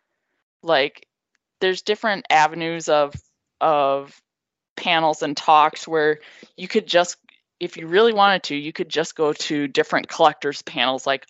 like 0.63 1.07
there's 1.61 1.81
different 1.81 2.25
avenues 2.29 2.89
of 2.89 3.13
of 3.61 4.19
panels 4.75 5.21
and 5.21 5.37
talks 5.37 5.87
where 5.87 6.19
you 6.57 6.67
could 6.67 6.87
just 6.87 7.17
if 7.59 7.77
you 7.77 7.87
really 7.87 8.13
wanted 8.13 8.43
to 8.43 8.55
you 8.55 8.73
could 8.73 8.89
just 8.89 9.15
go 9.15 9.33
to 9.33 9.67
different 9.67 10.07
collectors 10.07 10.61
panels 10.61 11.07
like 11.07 11.25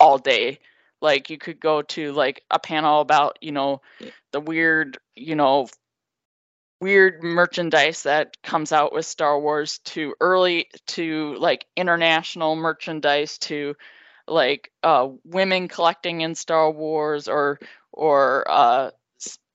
all 0.00 0.18
day. 0.18 0.58
Like 1.00 1.30
you 1.30 1.38
could 1.38 1.60
go 1.60 1.82
to 1.82 2.12
like 2.12 2.42
a 2.50 2.58
panel 2.58 3.00
about 3.00 3.38
you 3.40 3.52
know 3.52 3.82
the 4.32 4.40
weird 4.40 4.98
you 5.14 5.36
know 5.36 5.68
weird 6.80 7.22
merchandise 7.22 8.04
that 8.04 8.36
comes 8.42 8.72
out 8.72 8.92
with 8.92 9.06
Star 9.06 9.38
Wars 9.38 9.78
to 9.84 10.14
early 10.20 10.68
to 10.88 11.36
like 11.36 11.66
international 11.76 12.56
merchandise 12.56 13.38
to 13.38 13.74
like 14.28 14.70
uh, 14.82 15.08
women 15.24 15.68
collecting 15.68 16.20
in 16.20 16.34
Star 16.34 16.70
Wars 16.70 17.28
or 17.28 17.58
or 17.92 18.44
uh, 18.48 18.90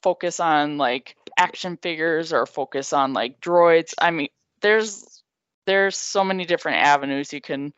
focus 0.01 0.39
on 0.39 0.77
like 0.77 1.15
action 1.37 1.77
figures 1.77 2.33
or 2.33 2.45
focus 2.45 2.93
on 2.93 3.13
like 3.13 3.39
droids. 3.39 3.93
I 3.99 4.11
mean, 4.11 4.29
there's 4.61 5.23
there's 5.65 5.97
so 5.97 6.23
many 6.23 6.45
different 6.45 6.79
avenues 6.79 7.33
you 7.33 7.41
can 7.41 7.73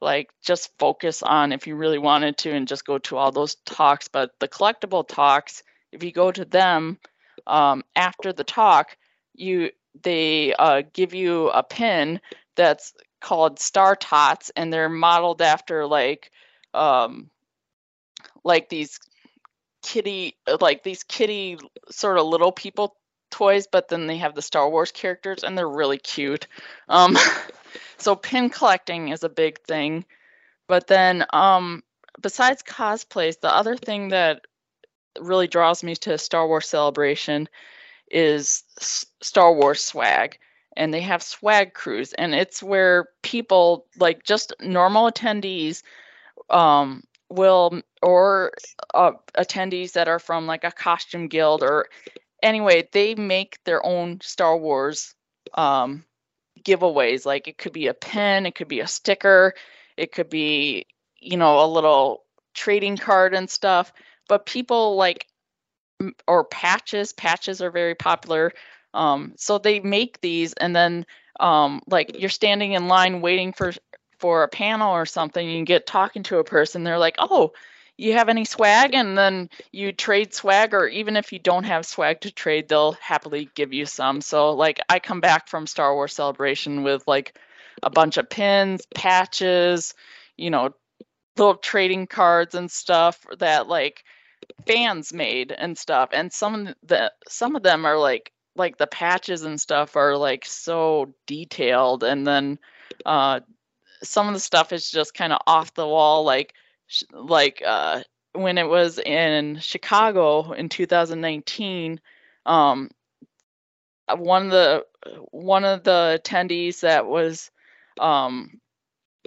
like 0.00 0.30
just 0.42 0.70
focus 0.78 1.22
on 1.22 1.52
if 1.52 1.66
you 1.66 1.76
really 1.76 1.98
wanted 1.98 2.38
to 2.38 2.50
and 2.50 2.68
just 2.68 2.84
go 2.84 2.98
to 2.98 3.16
all 3.16 3.32
those 3.32 3.56
talks. 3.66 4.08
But 4.08 4.30
the 4.38 4.48
collectible 4.48 5.06
talks, 5.06 5.62
if 5.92 6.02
you 6.02 6.12
go 6.12 6.30
to 6.30 6.44
them 6.44 6.98
um, 7.46 7.82
after 7.96 8.32
the 8.32 8.44
talk, 8.44 8.96
you 9.34 9.70
they 10.02 10.54
uh, 10.54 10.82
give 10.92 11.14
you 11.14 11.48
a 11.50 11.62
pin 11.62 12.20
that's 12.56 12.94
called 13.20 13.58
Star 13.58 13.96
Tots, 13.96 14.50
and 14.56 14.72
they're 14.72 14.88
modeled 14.88 15.42
after 15.42 15.86
like 15.86 16.30
um, 16.74 17.30
like 18.44 18.68
these 18.68 18.98
kitty 19.82 20.36
like 20.60 20.82
these 20.82 21.02
kitty 21.02 21.58
sort 21.90 22.18
of 22.18 22.26
little 22.26 22.52
people 22.52 22.96
toys 23.30 23.66
but 23.70 23.88
then 23.88 24.06
they 24.06 24.18
have 24.18 24.34
the 24.34 24.42
star 24.42 24.68
wars 24.68 24.92
characters 24.92 25.42
and 25.42 25.56
they're 25.56 25.68
really 25.68 25.98
cute. 25.98 26.46
Um 26.88 27.16
so 27.96 28.14
pin 28.14 28.50
collecting 28.50 29.08
is 29.08 29.24
a 29.24 29.28
big 29.28 29.60
thing. 29.60 30.04
But 30.68 30.86
then 30.86 31.24
um 31.32 31.82
besides 32.20 32.62
cosplays 32.62 33.40
the 33.40 33.54
other 33.54 33.76
thing 33.76 34.08
that 34.08 34.42
really 35.18 35.48
draws 35.48 35.82
me 35.82 35.94
to 35.96 36.18
star 36.18 36.46
wars 36.46 36.68
celebration 36.68 37.48
is 38.10 38.64
star 38.78 39.54
wars 39.54 39.80
swag. 39.80 40.38
And 40.76 40.94
they 40.94 41.00
have 41.00 41.22
swag 41.22 41.74
crews 41.74 42.12
and 42.12 42.34
it's 42.34 42.62
where 42.62 43.08
people 43.22 43.86
like 43.98 44.22
just 44.24 44.52
normal 44.60 45.10
attendees 45.10 45.82
um 46.50 47.02
will 47.30 47.80
or 48.02 48.52
uh, 48.94 49.12
attendees 49.38 49.92
that 49.92 50.08
are 50.08 50.18
from 50.18 50.46
like 50.46 50.64
a 50.64 50.72
costume 50.72 51.28
guild 51.28 51.62
or 51.62 51.86
anyway 52.42 52.86
they 52.92 53.14
make 53.14 53.58
their 53.64 53.84
own 53.86 54.20
star 54.20 54.56
wars 54.56 55.14
um, 55.54 56.04
giveaways. 56.62 57.24
Like 57.24 57.48
it 57.48 57.58
could 57.58 57.72
be 57.72 57.86
a 57.86 57.94
pen 57.94 58.46
it 58.46 58.54
could 58.54 58.68
be 58.68 58.80
a 58.80 58.86
sticker 58.86 59.54
it 59.96 60.12
could 60.12 60.30
be 60.30 60.86
you 61.20 61.36
know 61.36 61.64
a 61.64 61.66
little 61.66 62.24
trading 62.54 62.96
card 62.96 63.34
and 63.34 63.48
stuff. 63.48 63.92
But 64.28 64.46
people 64.46 64.96
like 64.96 65.26
or 66.26 66.44
patches 66.44 67.12
patches 67.12 67.60
are 67.62 67.70
very 67.70 67.94
popular. 67.94 68.52
Um, 68.92 69.34
so 69.36 69.58
they 69.58 69.80
make 69.80 70.20
these 70.20 70.52
and 70.54 70.74
then 70.74 71.06
um, 71.38 71.80
like 71.86 72.18
you're 72.18 72.28
standing 72.28 72.72
in 72.72 72.88
line 72.88 73.20
waiting 73.20 73.52
for 73.52 73.72
for 74.20 74.42
a 74.42 74.48
panel 74.48 74.92
or 74.92 75.06
something, 75.06 75.48
you 75.48 75.64
get 75.64 75.86
talking 75.86 76.22
to 76.24 76.38
a 76.38 76.44
person, 76.44 76.84
they're 76.84 76.98
like, 76.98 77.16
oh, 77.18 77.52
you 77.96 78.14
have 78.14 78.28
any 78.28 78.44
swag? 78.44 78.94
And 78.94 79.16
then 79.16 79.50
you 79.72 79.92
trade 79.92 80.32
swag, 80.32 80.72
or 80.72 80.86
even 80.88 81.16
if 81.16 81.32
you 81.32 81.38
don't 81.38 81.64
have 81.64 81.84
swag 81.84 82.22
to 82.22 82.30
trade, 82.30 82.68
they'll 82.68 82.92
happily 82.92 83.50
give 83.54 83.72
you 83.72 83.86
some. 83.86 84.20
So, 84.20 84.52
like, 84.52 84.80
I 84.88 85.00
come 85.00 85.20
back 85.20 85.48
from 85.48 85.66
Star 85.66 85.94
Wars 85.94 86.14
Celebration 86.14 86.82
with 86.82 87.06
like 87.06 87.38
a 87.82 87.90
bunch 87.90 88.16
of 88.16 88.30
pins, 88.30 88.86
patches, 88.94 89.94
you 90.36 90.50
know, 90.50 90.74
little 91.36 91.56
trading 91.56 92.06
cards 92.06 92.54
and 92.54 92.70
stuff 92.70 93.24
that 93.38 93.68
like 93.68 94.04
fans 94.66 95.12
made 95.12 95.52
and 95.52 95.76
stuff. 95.76 96.10
And 96.12 96.32
some 96.32 96.66
of 96.66 96.74
the 96.82 97.12
some 97.28 97.56
of 97.56 97.62
them 97.62 97.84
are 97.84 97.98
like 97.98 98.32
like 98.56 98.76
the 98.76 98.86
patches 98.86 99.42
and 99.44 99.60
stuff 99.60 99.96
are 99.96 100.16
like 100.16 100.44
so 100.44 101.14
detailed 101.26 102.02
and 102.02 102.26
then 102.26 102.58
uh 103.06 103.40
some 104.02 104.28
of 104.28 104.34
the 104.34 104.40
stuff 104.40 104.72
is 104.72 104.90
just 104.90 105.14
kind 105.14 105.32
of 105.32 105.40
off 105.46 105.74
the 105.74 105.86
wall 105.86 106.24
like 106.24 106.54
like 107.12 107.62
uh 107.66 108.02
when 108.32 108.58
it 108.58 108.68
was 108.68 108.98
in 108.98 109.58
Chicago 109.60 110.52
in 110.52 110.68
2019 110.68 112.00
um 112.46 112.90
one 114.16 114.46
of 114.46 114.50
the 114.50 114.86
one 115.30 115.64
of 115.64 115.82
the 115.84 116.20
attendees 116.22 116.80
that 116.80 117.06
was 117.06 117.50
um 117.98 118.60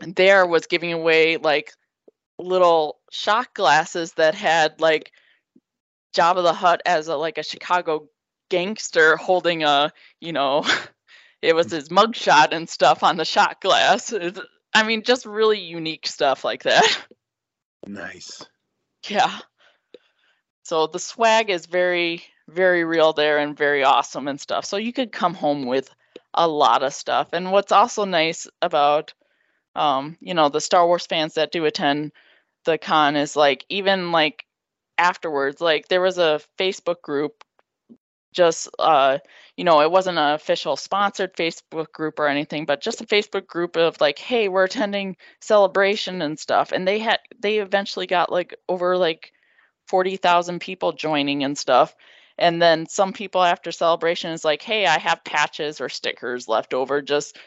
there 0.02 0.46
was 0.46 0.68
giving 0.68 0.94
away 0.94 1.38
like 1.38 1.74
little 2.40 3.00
shot 3.12 3.54
glasses 3.54 4.14
that 4.14 4.36
had 4.36 4.82
like 4.82 5.12
Jabba 6.16 6.44
the 6.44 6.54
Hutt 6.54 6.82
as 6.86 7.08
a 7.08 7.16
like 7.16 7.38
a 7.38 7.44
Chicago 7.44 8.08
gangster 8.50 9.18
holding 9.18 9.64
a 9.64 9.92
you 10.20 10.34
know 10.34 10.66
it 11.42 11.56
was 11.56 11.72
his 11.72 11.90
mugshot 11.90 12.50
and 12.52 12.70
stuff 12.70 13.04
on 13.04 13.18
the 13.18 13.26
shot 13.26 13.62
glass. 13.62 14.12
It's, 14.12 14.40
I 14.74 14.84
mean, 14.84 15.04
just 15.04 15.26
really 15.26 15.60
unique 15.60 16.08
stuff 16.08 16.44
like 16.44 16.64
that. 16.64 17.06
Nice. 17.86 18.46
Yeah. 19.10 19.40
So 20.64 20.88
the 20.88 21.00
swag 21.00 21.50
is 21.50 21.66
very, 21.66 22.24
very 22.48 22.86
real 22.86 23.12
there 23.12 23.40
and 23.40 23.58
very 23.58 23.84
awesome 23.84 24.30
and 24.30 24.40
stuff. 24.40 24.64
So 24.64 24.78
you 24.78 24.94
could 24.94 25.12
come 25.12 25.34
home 25.34 25.66
with 25.66 25.94
a 26.34 26.48
lot 26.48 26.84
of 26.84 26.94
stuff. 26.94 27.30
And 27.34 27.52
what's 27.52 27.74
also 27.74 28.06
nice 28.06 28.48
about, 28.62 29.14
um, 29.76 30.18
you 30.22 30.34
know, 30.34 30.48
the 30.48 30.62
Star 30.62 30.88
Wars 30.88 31.06
fans 31.06 31.34
that 31.34 31.52
do 31.52 31.66
attend 31.66 32.14
the 32.64 32.78
con 32.78 33.18
is 33.18 33.36
like 33.36 33.66
even 33.68 34.14
like 34.14 34.46
afterwards, 34.98 35.60
like 35.60 35.90
there 35.90 36.02
was 36.02 36.18
a 36.18 36.40
Facebook 36.58 37.02
group 37.02 37.44
just 38.34 38.68
uh 38.80 39.18
you 39.56 39.64
know 39.64 39.82
it 39.82 39.92
wasn't 39.92 40.18
an 40.18 40.34
official 40.34 40.76
sponsored 40.76 41.34
facebook 41.36 41.92
group 41.94 42.20
or 42.20 42.28
anything 42.28 42.66
but 42.66 42.82
just 42.82 43.02
a 43.02 43.06
facebook 43.06 43.48
group 43.48 43.76
of 43.78 44.00
like 44.02 44.20
hey 44.20 44.50
we're 44.50 44.66
attending 44.66 45.16
celebration 45.40 46.22
and 46.22 46.38
stuff 46.40 46.72
and 46.72 46.88
they 46.88 47.00
had 47.00 47.20
they 47.40 47.60
eventually 47.60 48.08
got 48.08 48.32
like 48.32 48.56
over 48.68 48.98
like 48.98 49.32
40,000 49.88 50.60
people 50.60 50.94
joining 50.94 51.44
and 51.44 51.58
stuff 51.58 51.96
and 52.38 52.62
then 52.62 52.88
some 52.88 53.14
people 53.14 53.44
after 53.44 53.72
celebration 53.72 54.32
is 54.32 54.44
like 54.44 54.62
hey 54.62 54.86
i 54.86 54.98
have 54.98 55.24
patches 55.24 55.80
or 55.80 55.90
stickers 55.90 56.48
left 56.48 56.74
over 56.74 57.02
just 57.02 57.38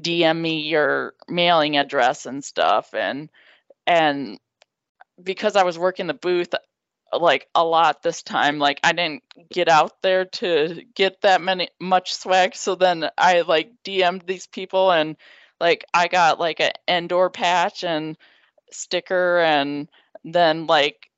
dm 0.00 0.40
me 0.40 0.60
your 0.60 1.14
mailing 1.28 1.76
address 1.76 2.26
and 2.26 2.42
stuff 2.42 2.94
and 2.94 3.30
and 3.86 4.38
because 5.22 5.54
i 5.54 5.62
was 5.62 5.78
working 5.78 6.06
the 6.06 6.14
booth 6.14 6.54
like 7.12 7.48
a 7.54 7.64
lot 7.64 8.02
this 8.02 8.22
time. 8.22 8.58
Like 8.58 8.80
I 8.84 8.92
didn't 8.92 9.22
get 9.50 9.68
out 9.68 10.02
there 10.02 10.24
to 10.26 10.82
get 10.94 11.20
that 11.22 11.40
many 11.40 11.68
much 11.80 12.14
swag. 12.14 12.54
So 12.54 12.74
then 12.74 13.08
I 13.18 13.42
like 13.42 13.72
DM'd 13.84 14.26
these 14.26 14.46
people 14.46 14.90
and 14.90 15.16
like 15.60 15.84
I 15.94 16.08
got 16.08 16.40
like 16.40 16.60
an 16.60 16.72
Endor 16.88 17.30
patch 17.30 17.84
and 17.84 18.16
sticker 18.70 19.40
and 19.40 19.88
then 20.24 20.66
like 20.66 21.10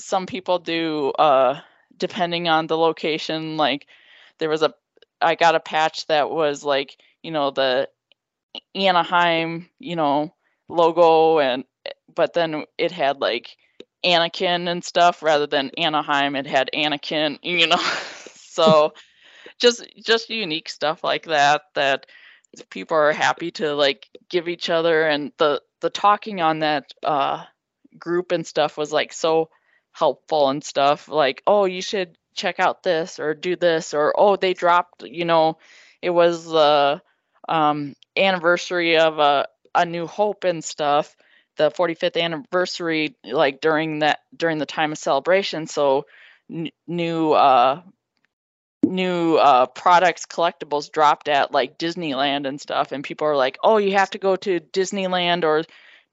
some 0.00 0.26
people 0.26 0.58
do 0.58 1.10
uh 1.18 1.60
depending 1.96 2.48
on 2.48 2.66
the 2.66 2.76
location 2.76 3.56
like 3.56 3.86
there 4.38 4.48
was 4.48 4.62
a 4.62 4.74
I 5.20 5.34
got 5.34 5.54
a 5.54 5.60
patch 5.60 6.06
that 6.06 6.30
was 6.30 6.64
like 6.64 6.96
you 7.22 7.30
know 7.30 7.50
the 7.50 7.88
Anaheim 8.74 9.68
you 9.78 9.96
know 9.96 10.34
logo 10.68 11.38
and 11.38 11.64
but 12.14 12.34
then 12.34 12.64
it 12.76 12.92
had 12.92 13.20
like 13.20 13.56
Anakin 14.04 14.68
and 14.68 14.84
stuff 14.84 15.22
rather 15.22 15.46
than 15.46 15.70
Anaheim. 15.76 16.36
It 16.36 16.46
had 16.46 16.70
Anakin, 16.74 17.38
you 17.42 17.66
know. 17.66 17.76
so 18.34 18.92
just 19.58 19.86
just 20.04 20.30
unique 20.30 20.68
stuff 20.68 21.04
like 21.04 21.24
that 21.26 21.62
that 21.74 22.06
people 22.70 22.96
are 22.96 23.12
happy 23.12 23.50
to 23.50 23.74
like 23.74 24.08
give 24.28 24.48
each 24.48 24.70
other 24.70 25.06
and 25.06 25.32
the 25.38 25.60
the 25.80 25.90
talking 25.90 26.40
on 26.40 26.60
that 26.60 26.92
uh 27.02 27.44
group 27.98 28.32
and 28.32 28.46
stuff 28.46 28.76
was 28.76 28.92
like 28.92 29.12
so 29.12 29.48
helpful 29.92 30.48
and 30.48 30.62
stuff 30.62 31.08
like 31.08 31.42
oh 31.46 31.64
you 31.64 31.82
should 31.82 32.16
check 32.34 32.60
out 32.60 32.82
this 32.82 33.18
or 33.18 33.34
do 33.34 33.56
this 33.56 33.94
or 33.94 34.14
oh 34.16 34.36
they 34.36 34.54
dropped 34.54 35.02
you 35.02 35.24
know 35.24 35.58
it 36.00 36.10
was 36.10 36.44
the 36.44 37.02
um 37.48 37.94
anniversary 38.16 38.96
of 38.98 39.18
a 39.18 39.46
a 39.74 39.84
new 39.84 40.06
hope 40.06 40.44
and 40.44 40.62
stuff 40.62 41.16
the 41.58 41.70
45th 41.70 42.20
anniversary 42.20 43.14
like 43.24 43.60
during 43.60 43.98
that 43.98 44.20
during 44.34 44.58
the 44.58 44.66
time 44.66 44.92
of 44.92 44.98
celebration 44.98 45.66
so 45.66 46.06
n- 46.50 46.70
new 46.86 47.32
uh 47.32 47.82
new 48.84 49.36
uh, 49.36 49.66
products 49.66 50.26
collectibles 50.26 50.90
dropped 50.90 51.28
at 51.28 51.52
like 51.52 51.78
Disneyland 51.78 52.46
and 52.46 52.60
stuff, 52.60 52.92
and 52.92 53.04
people 53.04 53.26
are 53.26 53.36
like, 53.36 53.58
"Oh, 53.62 53.76
you 53.76 53.92
have 53.92 54.10
to 54.10 54.18
go 54.18 54.36
to 54.36 54.60
Disneyland 54.60 55.44
or 55.44 55.64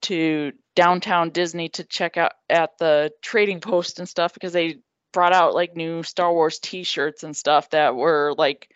to 0.04 0.52
downtown 0.76 1.30
Disney 1.30 1.70
to 1.70 1.84
check 1.84 2.18
out 2.18 2.34
at 2.50 2.78
the 2.78 3.12
trading 3.22 3.62
post 3.62 4.00
and 4.00 4.10
stuff 4.10 4.34
because 4.34 4.54
they 4.54 4.80
brought 5.14 5.34
out 5.34 5.54
like 5.56 5.76
new 5.76 6.04
Star 6.04 6.32
Wars 6.34 6.60
T-shirts 6.60 7.24
and 7.24 7.36
stuff 7.36 7.70
that 7.70 7.96
were 7.96 8.34
like 8.38 8.70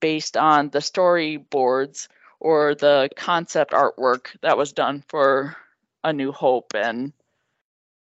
based 0.00 0.36
on 0.36 0.70
the 0.70 0.78
storyboards 0.78 2.08
or 2.40 2.74
the 2.74 3.10
concept 3.16 3.72
artwork 3.72 4.28
that 4.42 4.56
was 4.56 4.72
done 4.72 5.04
for 5.08 5.56
A 6.04 6.12
New 6.12 6.30
Hope 6.32 6.72
and 6.74 7.12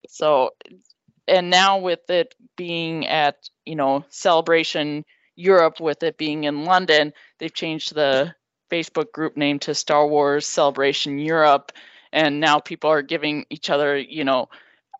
so 0.09 0.51
and 1.29 1.51
now 1.51 1.79
with 1.79 2.09
it 2.11 2.35
being 2.57 3.07
at 3.07 3.49
you 3.65 3.75
know 3.77 4.05
celebration 4.09 5.05
europe 5.35 5.81
with 5.81 6.03
it 6.03 6.17
being 6.17 6.45
in 6.45 6.65
london 6.65 7.13
they've 7.39 7.53
changed 7.55 7.95
the 7.95 8.33
facebook 8.71 9.13
group 9.13 9.37
name 9.37 9.59
to 9.59 9.75
star 9.75 10.07
wars 10.07 10.47
celebration 10.47 11.19
europe. 11.19 11.73
And 12.13 12.41
now 12.41 12.61
people 12.61 12.91
are 12.91 13.03
giving 13.03 13.45
each 13.51 13.69
other 13.69 13.99
you 13.99 14.25
know 14.25 14.49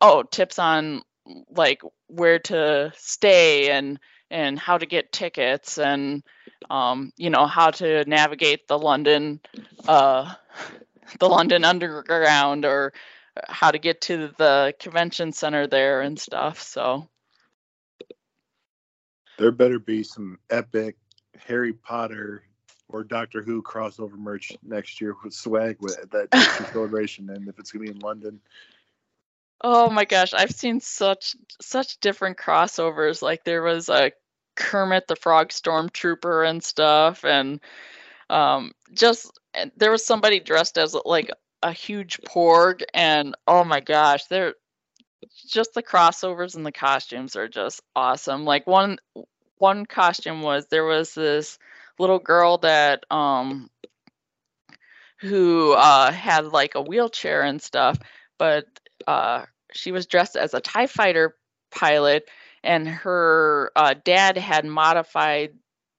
oh 0.01 0.23
tips 0.23 0.59
on 0.59 1.03
like 1.51 1.81
where 2.09 2.39
to 2.41 2.93
stay 2.97 3.71
and 3.71 3.99
and 4.31 4.59
how 4.59 4.77
to 4.77 4.87
get 4.87 5.13
tickets 5.13 5.79
and 5.79 6.23
um, 6.69 7.13
you 7.17 7.31
know 7.31 7.47
how 7.47 7.71
to 7.71 8.05
navigate 8.05 8.69
the 8.69 8.79
london 8.79 9.41
uh, 9.89 10.35
the 11.19 11.29
london 11.29 11.65
underground 11.65 12.65
or 12.65 12.93
uh, 13.37 13.41
how 13.49 13.71
to 13.71 13.79
get 13.79 14.01
to 14.03 14.33
the 14.39 14.75
convention 14.79 15.33
center 15.33 15.67
there 15.67 16.01
and 16.01 16.19
stuff. 16.19 16.63
So 16.63 17.09
there 19.39 19.51
better 19.53 19.79
be 19.79 20.03
some 20.03 20.39
epic 20.51 20.97
Harry 21.47 21.73
Potter 21.73 22.43
or 22.89 23.05
Doctor 23.05 23.43
Who 23.43 23.63
crossover 23.63 24.17
merch 24.17 24.53
next 24.63 25.01
year 25.01 25.15
with 25.23 25.35
swag 25.35 25.77
with 25.81 25.99
that 26.11 26.35
celebration, 26.73 27.31
and 27.31 27.49
if 27.49 27.59
it's 27.59 27.73
gonna 27.73 27.85
be 27.85 27.91
in 27.91 27.99
London. 27.99 28.41
Oh 29.61 29.91
my 29.91 30.05
gosh, 30.05 30.33
I've 30.33 30.53
seen 30.53 30.81
such 30.81 31.37
such 31.61 31.99
different 32.01 32.39
crossovers. 32.39 33.23
Like 33.23 33.45
there 33.45 33.63
was 33.63 33.89
a 33.89 34.13
Kermit 34.55 35.09
the 35.09 35.17
Frog 35.17 35.49
Stormtrooper 35.49 36.49
and 36.49 36.63
stuff, 36.63 37.25
and 37.25 37.61
um, 38.31 38.73
just 38.93 39.31
there 39.77 39.91
was 39.91 40.05
somebody 40.05 40.41
dressed 40.41 40.79
as 40.79 40.97
like 41.05 41.31
a 41.63 41.73
huge 41.73 42.21
porg, 42.23 42.83
and 42.95 43.35
oh 43.47 43.65
my 43.65 43.81
gosh, 43.81 44.25
they're 44.27 44.55
just 45.49 45.75
the 45.75 45.83
crossovers 45.83 46.57
and 46.57 46.65
the 46.65 46.73
costumes 46.73 47.37
are 47.37 47.49
just 47.49 47.81
awesome. 47.95 48.45
Like 48.45 48.67
one 48.67 48.99
one 49.59 49.87
costume 49.87 50.43
was 50.43 50.67
there 50.67 50.85
was 50.85 51.15
this 51.15 51.59
little 51.99 52.19
girl 52.19 52.59
that 52.59 53.05
um 53.11 53.71
who 55.21 55.73
uh 55.73 56.13
had 56.13 56.47
like 56.47 56.75
a 56.75 56.83
wheelchair 56.83 57.43
and 57.43 57.61
stuff, 57.63 57.99
but 58.39 58.67
uh 59.07 59.45
she 59.73 59.93
was 59.93 60.07
dressed 60.07 60.37
as 60.37 60.55
a 60.55 60.61
TIE 60.61 60.87
fighter 60.87 61.35
pilot 61.71 62.29
and 62.63 62.89
her 62.89 63.71
uh, 63.77 63.95
dad 64.05 64.37
had 64.37 64.65
modified 64.65 65.53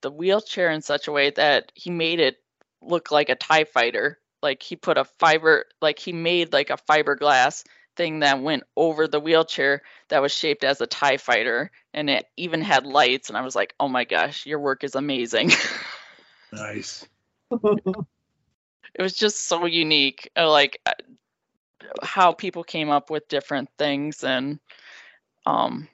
the 0.07 0.11
wheelchair 0.11 0.71
in 0.71 0.81
such 0.81 1.09
a 1.09 1.11
way 1.11 1.31
that 1.31 1.69
he 1.75 1.89
made 1.89 2.21
it 2.21 2.37
look 2.81 3.11
like 3.11 3.27
a 3.27 3.35
TIE 3.35 3.65
fighter. 3.65 4.17
Like 4.41 4.63
he 4.63 4.77
put 4.77 4.97
a 4.97 5.03
fiber 5.03 5.65
like 5.81 5.99
he 5.99 6.13
made 6.13 6.53
like 6.53 6.69
a 6.69 6.77
fiberglass 6.77 7.65
thing 7.97 8.19
that 8.19 8.41
went 8.41 8.63
over 8.77 9.05
the 9.05 9.19
wheelchair 9.19 9.81
that 10.07 10.21
was 10.21 10.31
shaped 10.31 10.63
as 10.63 10.79
a 10.79 10.87
tie 10.87 11.17
fighter 11.17 11.71
and 11.93 12.09
it 12.09 12.25
even 12.37 12.61
had 12.61 12.85
lights 12.85 13.27
and 13.27 13.37
i 13.37 13.41
was 13.41 13.55
like 13.55 13.73
oh 13.79 13.87
my 13.87 14.03
gosh 14.03 14.45
your 14.45 14.59
work 14.59 14.83
is 14.83 14.95
amazing. 14.95 15.51
Nice. 16.53 17.05
It 17.51 19.01
was 19.01 19.13
just 19.13 19.45
so 19.47 19.65
unique 19.65 20.29
uh, 20.37 20.49
like 20.49 20.79
uh, 20.85 20.93
how 22.01 22.31
people 22.31 22.63
came 22.63 22.89
up 22.89 23.09
with 23.09 23.27
different 23.27 23.69
things 23.77 24.23
and 24.23 24.59
um 25.45 25.89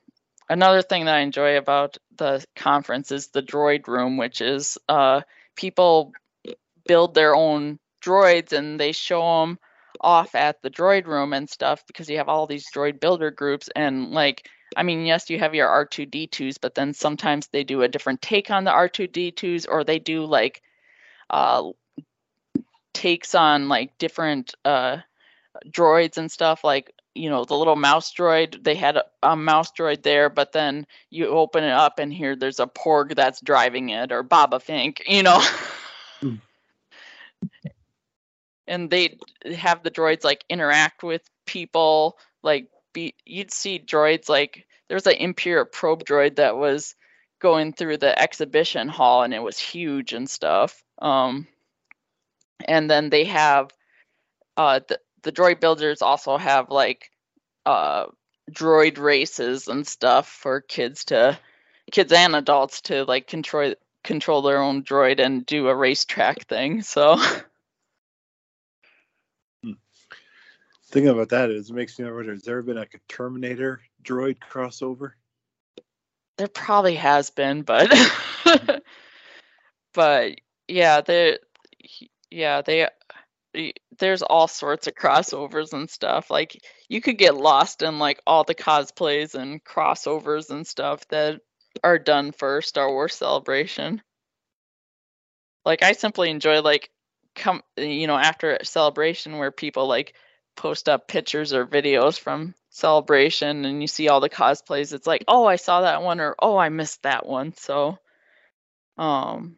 another 0.53 0.81
thing 0.83 1.05
that 1.05 1.15
i 1.15 1.19
enjoy 1.19 1.57
about 1.57 1.97
the 2.17 2.45
conference 2.55 3.11
is 3.11 3.27
the 3.29 3.41
droid 3.41 3.87
room 3.87 4.17
which 4.17 4.39
is 4.39 4.77
uh 4.87 5.21
people 5.55 6.13
build 6.87 7.13
their 7.13 7.35
own 7.35 7.79
droids 8.05 8.53
and 8.53 8.79
they 8.79 8.91
show 8.91 9.41
them 9.41 9.57
off 9.99 10.35
at 10.35 10.61
the 10.61 10.69
droid 10.69 11.07
room 11.07 11.33
and 11.33 11.49
stuff 11.49 11.83
because 11.87 12.09
you 12.09 12.17
have 12.17 12.29
all 12.29 12.45
these 12.45 12.69
droid 12.71 12.99
builder 12.99 13.31
groups 13.31 13.69
and 13.75 14.11
like 14.11 14.47
I 14.75 14.83
mean 14.83 15.05
yes 15.05 15.29
you 15.29 15.39
have 15.39 15.55
your 15.55 15.67
R2D2s 15.67 16.57
but 16.61 16.75
then 16.75 16.93
sometimes 16.93 17.47
they 17.47 17.63
do 17.63 17.81
a 17.81 17.87
different 17.87 18.21
take 18.21 18.51
on 18.51 18.63
the 18.63 18.71
R2D2s 18.71 19.65
or 19.69 19.83
they 19.83 19.99
do 19.99 20.25
like 20.25 20.61
uh 21.29 21.63
takes 22.93 23.33
on 23.33 23.69
like 23.69 23.97
different 23.97 24.55
uh 24.65 24.97
droids 25.67 26.17
and 26.17 26.31
stuff 26.31 26.63
like 26.63 26.92
you 27.15 27.29
know 27.29 27.45
the 27.45 27.55
little 27.55 27.75
mouse 27.75 28.13
droid 28.13 28.63
they 28.63 28.75
had 28.75 28.97
a, 28.97 29.03
a, 29.21 29.35
mouse 29.35 29.71
droid 29.71 30.01
there 30.03 30.29
but 30.29 30.51
then 30.51 30.85
you 31.09 31.27
open 31.27 31.63
it 31.63 31.71
up 31.71 31.99
and 31.99 32.11
here 32.13 32.35
there's 32.35 32.59
a 32.59 32.67
porg 32.67 33.15
that's 33.15 33.41
driving 33.41 33.89
it 33.89 34.11
or 34.11 34.23
Babu 34.23 34.57
Frik 34.57 35.01
you 35.07 35.23
know? 35.23 35.43
Mm 36.21 36.39
and 38.67 38.89
they 38.89 39.17
have 39.55 39.83
the 39.83 39.91
droids 39.91 40.23
like 40.23 40.45
interact 40.49 41.03
with 41.03 41.21
people 41.45 42.17
like 42.41 42.67
be 42.93 43.15
you'd 43.25 43.51
see 43.51 43.79
droids 43.79 44.29
like 44.29 44.65
there 44.87 44.95
was 44.95 45.07
an 45.07 45.13
imperial 45.13 45.65
probe 45.65 46.03
droid 46.05 46.37
that 46.37 46.55
was 46.55 46.95
going 47.39 47.73
through 47.73 47.97
the 47.97 48.17
exhibition 48.19 48.87
hall 48.87 49.23
and 49.23 49.33
it 49.33 49.41
was 49.41 49.59
huge 49.59 50.13
and 50.13 50.29
stuff 50.29 50.83
um 50.99 51.47
and 52.65 52.89
then 52.89 53.09
they 53.09 53.25
have 53.25 53.71
uh 54.55 54.79
the, 54.87 54.99
the 55.23 55.31
droid 55.31 55.59
builders 55.59 56.01
also 56.01 56.37
have 56.37 56.69
like 56.69 57.09
uh 57.65 58.05
droid 58.51 58.97
races 58.97 59.67
and 59.67 59.87
stuff 59.87 60.27
for 60.27 60.61
kids 60.61 61.05
to 61.05 61.37
kids 61.91 62.11
and 62.11 62.35
adults 62.35 62.81
to 62.81 63.03
like 63.05 63.27
control 63.27 63.73
control 64.03 64.41
their 64.41 64.61
own 64.61 64.83
droid 64.83 65.19
and 65.19 65.45
do 65.45 65.67
a 65.67 65.75
racetrack 65.75 66.45
thing 66.47 66.81
so 66.81 67.17
Thinking 70.93 71.09
about 71.09 71.29
that 71.29 71.49
is 71.49 71.71
it 71.71 71.73
makes 71.73 71.97
me 71.97 72.05
wonder: 72.05 72.31
has 72.31 72.43
there 72.43 72.59
ever 72.59 72.67
been 72.67 72.77
like 72.77 72.93
a 72.93 72.99
Terminator 73.11 73.81
droid 74.03 74.37
crossover? 74.37 75.13
There 76.37 76.47
probably 76.47 76.93
has 76.93 77.31
been, 77.31 77.63
but 77.63 77.91
but 79.95 80.35
yeah, 80.67 81.01
there 81.01 81.39
yeah 82.29 82.61
they 82.61 82.87
there's 83.99 84.21
all 84.21 84.47
sorts 84.47 84.87
of 84.87 84.95
crossovers 84.95 85.73
and 85.73 85.89
stuff. 85.89 86.29
Like 86.29 86.59
you 86.89 87.01
could 87.01 87.17
get 87.17 87.35
lost 87.35 87.81
in 87.81 87.99
like 87.99 88.21
all 88.25 88.43
the 88.43 88.55
cosplays 88.55 89.35
and 89.35 89.63
crossovers 89.63 90.49
and 90.49 90.65
stuff 90.65 91.07
that 91.09 91.41
are 91.83 91.99
done 91.99 92.31
for 92.31 92.61
Star 92.61 92.89
Wars 92.89 93.15
Celebration. 93.15 94.01
Like 95.65 95.83
I 95.83 95.93
simply 95.93 96.29
enjoy 96.29 96.61
like 96.61 96.89
come 97.35 97.61
you 97.77 98.07
know 98.07 98.17
after 98.17 98.59
celebration 98.63 99.37
where 99.37 99.51
people 99.51 99.87
like 99.87 100.13
post 100.55 100.87
up 100.87 101.07
pictures 101.07 101.53
or 101.53 101.65
videos 101.65 102.19
from 102.19 102.53
celebration 102.69 103.65
and 103.65 103.81
you 103.81 103.87
see 103.87 104.07
all 104.07 104.19
the 104.19 104.29
cosplays 104.29 104.93
it's 104.93 105.07
like 105.07 105.23
oh 105.27 105.45
i 105.45 105.55
saw 105.55 105.81
that 105.81 106.03
one 106.03 106.19
or 106.19 106.35
oh 106.39 106.57
i 106.57 106.69
missed 106.69 107.01
that 107.03 107.25
one 107.25 107.53
so 107.55 107.97
um 108.97 109.57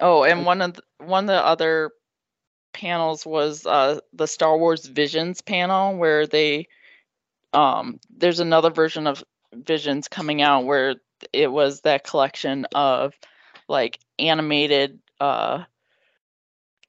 oh 0.00 0.24
and 0.24 0.46
one 0.46 0.60
of 0.62 0.74
the, 0.74 0.82
one 0.98 1.24
of 1.24 1.28
the 1.28 1.46
other 1.46 1.90
panels 2.72 3.24
was 3.26 3.66
uh 3.66 3.98
the 4.12 4.26
star 4.26 4.56
wars 4.56 4.86
visions 4.86 5.40
panel 5.40 5.96
where 5.96 6.26
they 6.26 6.68
um 7.52 7.98
there's 8.10 8.40
another 8.40 8.70
version 8.70 9.06
of 9.06 9.24
visions 9.52 10.08
coming 10.08 10.42
out 10.42 10.64
where 10.64 10.96
it 11.32 11.50
was 11.50 11.80
that 11.80 12.04
collection 12.04 12.66
of 12.74 13.14
like 13.68 13.98
animated 14.18 15.00
uh 15.20 15.64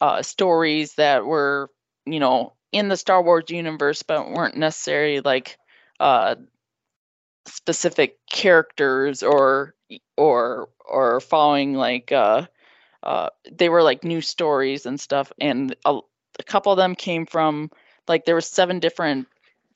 uh 0.02 0.22
stories 0.22 0.96
that 0.96 1.26
were 1.26 1.70
you 2.10 2.20
know, 2.20 2.54
in 2.72 2.88
the 2.88 2.98
Star 2.98 3.22
Wars 3.22 3.46
universe, 3.50 4.04
but 4.04 4.30
weren't 4.30 4.58
necessarily 4.58 5.22
like 5.22 5.58
uh, 6.00 6.36
specific 7.48 8.18
characters 8.30 9.24
or 9.24 9.76
or 10.18 10.70
or 10.88 11.20
following 11.20 11.74
like 11.74 12.12
uh, 12.12 12.46
uh, 13.04 13.30
they 13.52 13.70
were 13.70 13.84
like 13.84 14.04
new 14.04 14.22
stories 14.22 14.86
and 14.86 15.00
stuff. 15.00 15.32
And 15.40 15.76
a, 15.86 16.00
a 16.40 16.44
couple 16.44 16.72
of 16.72 16.78
them 16.78 16.96
came 16.96 17.26
from 17.26 17.72
like 18.08 18.26
there 18.26 18.36
were 18.36 18.42
seven 18.42 18.80
different 18.80 19.28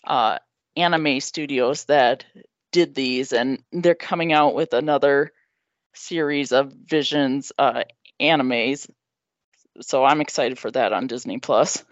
uh, 0.05 0.39
anime 0.76 1.19
studios 1.19 1.86
that 1.86 2.26
did 2.71 2.95
these, 2.95 3.34
and 3.34 3.63
they're 3.71 3.95
coming 3.95 4.34
out 4.34 4.55
with 4.55 4.74
another 4.74 5.32
series 5.93 6.51
of 6.51 6.74
Visions 6.74 7.51
uh, 7.57 7.84
animes. 8.19 8.89
So 9.82 10.03
I'm 10.03 10.21
excited 10.21 10.59
for 10.59 10.71
that 10.71 10.93
on 10.93 11.07
Disney 11.07 11.39
Plus. 11.39 11.84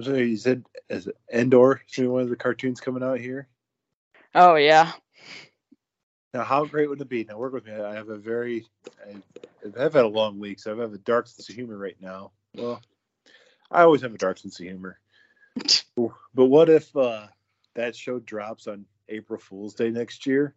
So 0.00 0.14
you 0.14 0.36
said 0.36 0.64
as 0.88 1.08
Endor, 1.32 1.82
one 1.98 2.22
of 2.22 2.28
the 2.28 2.36
cartoons 2.36 2.80
coming 2.80 3.02
out 3.02 3.18
here. 3.18 3.48
Oh 4.34 4.54
yeah. 4.56 4.92
Now, 6.32 6.44
how 6.44 6.64
great 6.64 6.88
would 6.88 7.00
it 7.00 7.08
be? 7.08 7.24
Now, 7.24 7.38
work 7.38 7.52
with 7.52 7.66
me. 7.66 7.72
I 7.72 7.94
have 7.94 8.08
a 8.08 8.16
very, 8.16 8.64
I, 9.04 9.16
I've 9.66 9.94
had 9.94 10.04
a 10.04 10.08
long 10.08 10.38
week, 10.38 10.60
so 10.60 10.72
I 10.76 10.80
have 10.80 10.92
a 10.92 10.98
dark 10.98 11.26
sense 11.26 11.48
of 11.48 11.56
humor 11.56 11.76
right 11.76 11.96
now. 12.00 12.30
Well, 12.54 12.80
I 13.70 13.82
always 13.82 14.02
have 14.02 14.14
a 14.14 14.18
dark 14.18 14.38
sense 14.38 14.60
of 14.60 14.66
humor. 14.66 15.00
but 15.96 16.44
what 16.44 16.68
if 16.68 16.94
uh, 16.96 17.26
that 17.74 17.96
show 17.96 18.20
drops 18.20 18.68
on 18.68 18.86
April 19.08 19.40
Fool's 19.40 19.74
Day 19.74 19.90
next 19.90 20.24
year, 20.24 20.54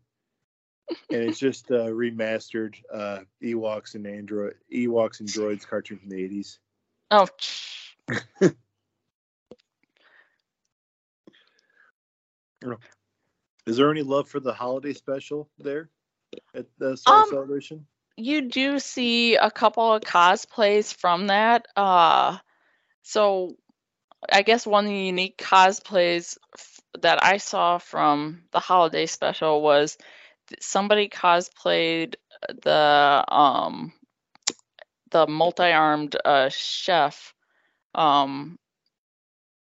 and 1.09 1.23
it's 1.23 1.39
just 1.39 1.71
a 1.71 1.85
remastered 1.85 2.75
uh, 2.93 3.21
Ewoks 3.41 3.95
and 3.95 4.05
Android 4.05 4.55
Ewoks 4.71 5.21
and 5.21 5.29
Droids 5.29 5.65
cartoon 5.65 5.97
from 5.97 6.09
the 6.09 6.23
eighties? 6.23 6.59
Oh. 7.09 7.27
Is 13.65 13.77
there 13.77 13.91
any 13.91 14.01
love 14.01 14.27
for 14.27 14.39
the 14.39 14.53
holiday 14.53 14.93
special 14.93 15.49
there 15.57 15.89
at 16.53 16.65
the 16.77 16.97
Star 16.97 17.21
um, 17.23 17.29
Celebration? 17.29 17.85
You 18.17 18.49
do 18.49 18.79
see 18.79 19.35
a 19.35 19.49
couple 19.49 19.93
of 19.93 20.01
cosplays 20.01 20.93
from 20.93 21.27
that. 21.27 21.67
Uh, 21.75 22.37
so 23.03 23.55
I 24.31 24.41
guess 24.41 24.67
one 24.67 24.85
of 24.85 24.91
the 24.91 24.97
unique 24.97 25.37
cosplays 25.37 26.37
that 27.01 27.23
I 27.23 27.37
saw 27.37 27.77
from 27.77 28.43
the 28.51 28.59
holiday 28.59 29.05
special 29.05 29.61
was 29.61 29.97
somebody 30.59 31.09
cosplayed 31.09 32.15
the 32.61 33.25
um 33.27 33.93
the 35.11 35.27
multi-armed 35.27 36.15
uh, 36.25 36.49
chef. 36.49 37.33
Um, 37.93 38.57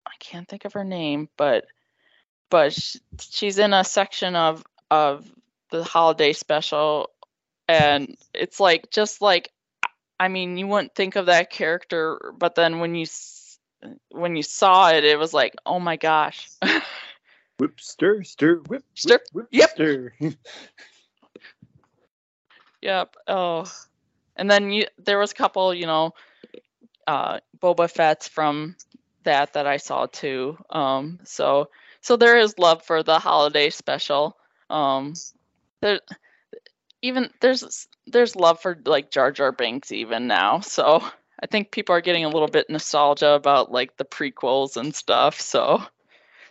I 0.07 0.13
can't 0.21 0.49
think 0.49 0.65
of 0.65 0.75
her 0.75 0.85
name, 0.85 1.29
but 1.37 1.65
but 2.51 2.77
she's 3.19 3.59
in 3.59 3.73
a 3.73 3.85
section 3.85 4.37
of 4.37 4.65
of 4.91 5.25
the 5.71 5.85
holiday 5.85 6.33
special 6.33 7.11
and 7.69 8.17
it's 8.35 8.59
like 8.59 8.91
just 8.91 9.23
like 9.23 9.51
i 10.19 10.29
mean 10.29 10.57
you 10.57 10.67
wouldn't 10.67 10.95
think 10.95 11.17
of 11.17 11.27
that 11.27 11.51
character 11.51 12.35
but 12.37 12.57
then 12.57 12.81
when 12.81 12.95
you 12.95 13.07
when 14.11 14.37
you 14.37 14.43
saw 14.43 14.91
it 14.91 15.05
it 15.05 15.19
was 15.19 15.33
like 15.33 15.55
oh 15.65 15.81
my 15.81 15.97
gosh. 15.97 16.51
Whip 17.59 17.79
stir 17.79 18.23
stir 18.23 18.57
whip 18.69 18.85
stir 18.95 19.15
whip, 19.15 19.23
whip 19.33 19.47
yep. 19.51 19.71
stir 19.71 20.13
yep 22.83 23.17
oh. 23.29 23.71
And 24.37 24.51
then 24.51 24.71
you 24.71 24.87
there 24.99 25.19
was 25.19 25.33
a 25.33 25.35
couple 25.35 25.75
you 25.75 25.87
know 25.87 26.15
uh 27.07 27.41
boba 27.59 27.91
fett's 27.91 28.29
from 28.29 28.77
that 29.25 29.53
that 29.53 29.67
i 29.67 29.77
saw 29.77 30.07
too 30.07 30.57
um 30.71 31.19
so 31.25 31.69
so 32.01 32.17
there 32.17 32.39
is 32.39 32.59
love 32.59 32.83
for 32.83 33.03
the 33.03 33.19
holiday 33.19 33.71
special. 33.71 34.37
Um, 34.69 35.15
there, 35.81 36.01
even 37.03 37.31
there's 37.41 37.89
there's 38.07 38.37
love 38.37 38.61
for 38.61 38.79
like 38.85 39.11
Jar 39.11 39.33
Jar 39.33 39.53
Binks 39.53 39.93
even 39.93 40.27
now. 40.27 40.61
So 40.61 41.03
I 41.43 41.47
think 41.47 41.71
people 41.71 41.95
are 41.95 42.01
getting 42.01 42.25
a 42.25 42.29
little 42.29 42.49
bit 42.49 42.71
nostalgia 42.71 43.33
about 43.33 43.73
like 43.73 43.97
the 43.97 44.05
prequels 44.05 44.77
and 44.77 44.95
stuff. 44.95 45.41
So 45.41 45.83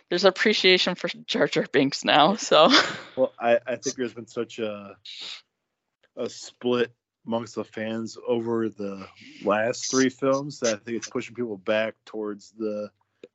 there's 0.08 0.24
appreciation 0.24 0.94
for 0.94 1.08
Jar 1.26 1.46
Jar 1.46 1.66
Binks 1.72 2.04
now. 2.04 2.34
So 2.34 2.70
well, 3.16 3.32
I 3.38 3.58
I 3.66 3.76
think 3.76 3.96
there's 3.96 4.14
been 4.14 4.26
such 4.26 4.58
a 4.58 4.96
a 6.16 6.28
split 6.28 6.92
amongst 7.26 7.54
the 7.54 7.64
fans 7.64 8.16
over 8.26 8.68
the 8.68 9.06
last 9.44 9.90
three 9.90 10.08
films 10.08 10.60
that 10.60 10.74
I 10.74 10.78
think 10.78 10.96
it's 10.96 11.08
pushing 11.08 11.34
people 11.34 11.58
back 11.58 11.94
towards 12.04 12.52
the 12.52 12.90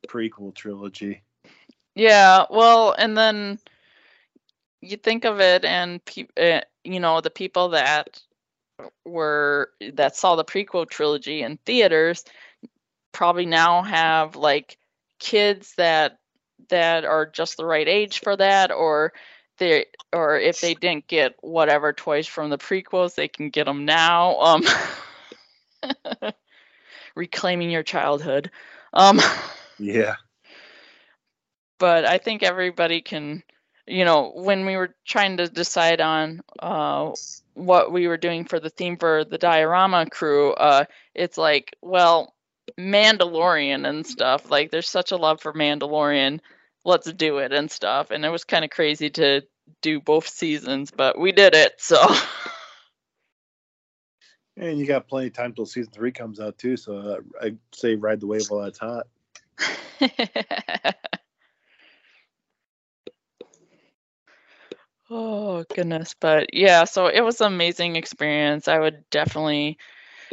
prequel 0.08 0.54
trilogy. 0.54 1.22
Yeah, 1.96 2.46
well, 2.50 2.94
and 2.98 3.18
then 3.18 3.60
you 4.82 4.98
think 4.98 5.26
of 5.26 5.40
it, 5.40 5.64
and 5.66 6.04
pe- 6.04 6.28
uh, 6.38 6.62
you 6.84 7.00
know 7.00 7.22
the 7.22 7.30
people 7.30 7.70
that 7.70 8.22
were 9.06 9.70
that 9.94 10.16
saw 10.16 10.36
the 10.36 10.44
prequel 10.44 10.90
trilogy 10.90 11.42
in 11.42 11.58
theaters 11.66 12.26
probably 13.12 13.46
now 13.46 13.82
have 13.82 14.36
like 14.36 14.78
kids 15.20 15.74
that 15.78 16.20
that 16.70 17.06
are 17.06 17.26
just 17.26 17.58
the 17.58 17.66
right 17.66 17.88
age 17.88 18.20
for 18.20 18.36
that, 18.36 18.72
or 18.72 19.14
they 19.58 19.86
or 20.12 20.38
if 20.38 20.60
they 20.60 20.74
didn't 20.74 21.08
get 21.08 21.36
whatever 21.42 21.94
toys 21.94 22.28
from 22.28 22.50
the 22.50 22.58
prequels, 22.58 23.16
they 23.16 23.30
can 23.30 23.50
get 23.50 23.66
them 23.66 23.86
now. 23.86 24.40
Um, 24.40 24.64
reclaiming 27.16 27.70
your 27.72 27.84
childhood. 27.84 28.52
Um, 28.94 29.22
yeah 29.80 30.16
but 31.78 32.06
I 32.06 32.18
think 32.18 32.44
everybody 32.44 33.02
can, 33.02 33.44
you 33.88 34.06
know, 34.06 34.32
when 34.36 34.66
we 34.66 34.76
were 34.76 34.96
trying 35.06 35.38
to 35.38 35.48
decide 35.48 36.02
on 36.02 36.42
uh, 36.60 37.12
what 37.54 37.92
we 37.92 38.08
were 38.08 38.18
doing 38.18 38.46
for 38.46 38.60
the 38.60 38.70
theme 38.70 38.98
for 38.98 39.24
the 39.26 39.38
diorama 39.38 40.06
crew, 40.10 40.54
uh, 40.54 40.86
it's 41.14 41.38
like, 41.38 41.76
well, 41.82 42.34
Mandalorian 42.80 43.88
and 43.88 44.06
stuff. 44.06 44.50
Like, 44.50 44.72
there's 44.72 44.90
such 44.90 45.12
a 45.12 45.18
love 45.18 45.42
for 45.42 45.54
Mandalorian. 45.54 46.40
Let's 46.84 47.12
do 47.12 47.40
it 47.40 47.52
and 47.54 47.70
stuff. 47.70 48.12
And 48.12 48.26
it 48.26 48.30
was 48.30 48.44
kind 48.44 48.66
of 48.66 48.72
crazy 48.72 49.10
to 49.12 49.42
do 49.82 50.00
both 50.00 50.28
seasons, 50.28 50.92
but 50.92 51.20
we 51.20 51.32
did 51.32 51.56
it. 51.56 51.74
So. 51.78 51.98
And 54.58 54.80
you 54.80 54.86
got 54.86 55.08
plenty 55.08 55.28
of 55.28 55.34
time 55.34 55.54
till 55.54 55.66
season 55.66 55.92
three 55.92 56.12
comes 56.12 56.40
out 56.40 56.58
too. 56.58 56.78
So 56.78 56.98
uh, 56.98 57.18
I 57.42 57.56
say 57.74 57.96
ride 57.96 58.22
the 58.22 58.28
wave 58.28 58.46
while 58.48 58.64
it's 58.64 58.80
hot. 58.80 59.08
Oh 65.10 65.64
goodness, 65.76 66.16
but 66.20 66.54
yeah, 66.54 66.84
so 66.86 67.08
it 67.08 67.22
was 67.22 67.40
an 67.42 67.48
amazing 67.54 67.96
experience. 67.96 68.68
I 68.68 68.80
would 68.80 69.08
definitely 69.12 69.78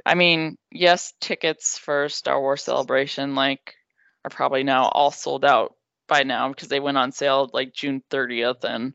I 0.07 0.15
mean, 0.17 0.59
yes, 0.73 1.15
tickets 1.21 1.79
for 1.79 2.09
Star 2.09 2.41
Wars 2.41 2.65
Celebration 2.65 3.35
like 3.35 3.77
are 4.25 4.31
probably 4.31 4.65
now 4.65 4.87
all 4.89 5.11
sold 5.13 5.45
out 5.45 5.77
by 6.09 6.25
now 6.25 6.49
because 6.51 6.69
they 6.69 6.81
went 6.81 6.99
on 6.99 7.13
sale 7.13 7.51
like 7.53 7.75
June 7.75 8.03
30th 8.11 8.65
and 8.65 8.95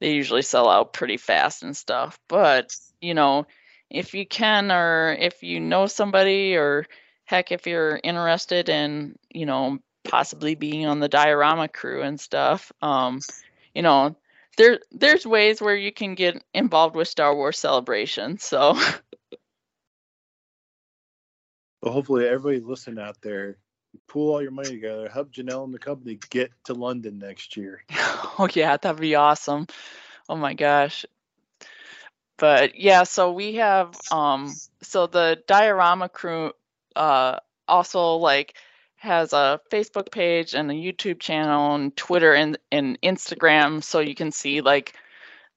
they 0.00 0.12
usually 0.12 0.42
sell 0.42 0.68
out 0.70 0.92
pretty 0.94 1.16
fast 1.18 1.62
and 1.64 1.76
stuff. 1.76 2.18
But, 2.28 2.70
you 3.00 3.14
know, 3.14 3.46
if 3.90 4.14
you 4.14 4.26
can 4.26 4.72
or 4.72 5.16
if 5.18 5.42
you 5.42 5.60
know 5.60 5.86
somebody 5.86 6.56
or 6.56 6.86
heck 7.24 7.52
if 7.52 7.66
you're 7.66 8.00
interested 8.04 8.68
in, 8.70 9.16
you 9.30 9.46
know, 9.46 9.78
possibly 10.04 10.54
being 10.56 10.86
on 10.86 11.00
the 11.00 11.08
diorama 11.08 11.68
crew 11.68 12.02
and 12.02 12.20
stuff, 12.20 12.72
um, 12.82 13.20
you 13.74 13.82
know, 13.82 14.16
there 14.56 14.80
there's 14.90 15.26
ways 15.26 15.60
where 15.60 15.76
you 15.76 15.92
can 15.92 16.14
get 16.14 16.42
involved 16.54 16.96
with 16.96 17.08
Star 17.08 17.34
Wars 17.34 17.58
Celebration. 17.58 18.38
So 18.38 18.72
well, 21.82 21.92
hopefully 21.92 22.26
everybody 22.26 22.60
listen 22.60 22.98
out 22.98 23.16
there, 23.22 23.58
pool 24.06 24.34
all 24.34 24.42
your 24.42 24.50
money 24.50 24.70
together, 24.70 25.08
help 25.08 25.32
Janelle 25.32 25.64
and 25.64 25.74
the 25.74 25.78
company 25.78 26.18
get 26.30 26.50
to 26.64 26.74
London 26.74 27.18
next 27.18 27.56
year. 27.56 27.84
oh 28.38 28.48
yeah, 28.52 28.76
that'd 28.76 29.00
be 29.00 29.14
awesome. 29.14 29.66
Oh 30.28 30.36
my 30.36 30.54
gosh. 30.54 31.06
But 32.38 32.78
yeah, 32.78 33.02
so 33.02 33.32
we 33.32 33.56
have 33.56 33.94
um 34.10 34.54
so 34.82 35.06
the 35.06 35.42
diorama 35.46 36.08
crew 36.08 36.52
uh 36.96 37.36
also 37.68 38.16
like 38.16 38.56
has 39.00 39.32
a 39.32 39.58
Facebook 39.72 40.12
page 40.12 40.54
and 40.54 40.70
a 40.70 40.74
YouTube 40.74 41.20
channel 41.20 41.74
and 41.74 41.96
Twitter 41.96 42.34
and, 42.34 42.58
and 42.70 43.00
Instagram 43.00 43.82
so 43.82 43.98
you 43.98 44.14
can 44.14 44.30
see 44.30 44.60
like 44.60 44.94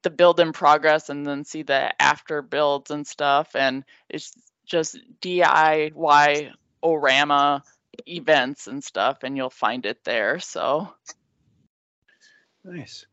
the 0.02 0.10
build 0.10 0.40
in 0.40 0.54
progress 0.54 1.10
and 1.10 1.26
then 1.26 1.44
see 1.44 1.62
the 1.62 2.02
after 2.02 2.42
builds 2.42 2.90
and 2.90 3.06
stuff 3.06 3.54
and 3.54 3.84
it's 4.10 4.32
just 4.66 4.98
DIY 5.22 6.52
orama 6.82 7.62
events 8.08 8.68
and 8.68 8.82
stuff 8.82 9.18
and 9.24 9.36
you'll 9.36 9.50
find 9.50 9.86
it 9.86 10.02
there 10.06 10.40
so. 10.40 10.88
Nice. 12.64 13.06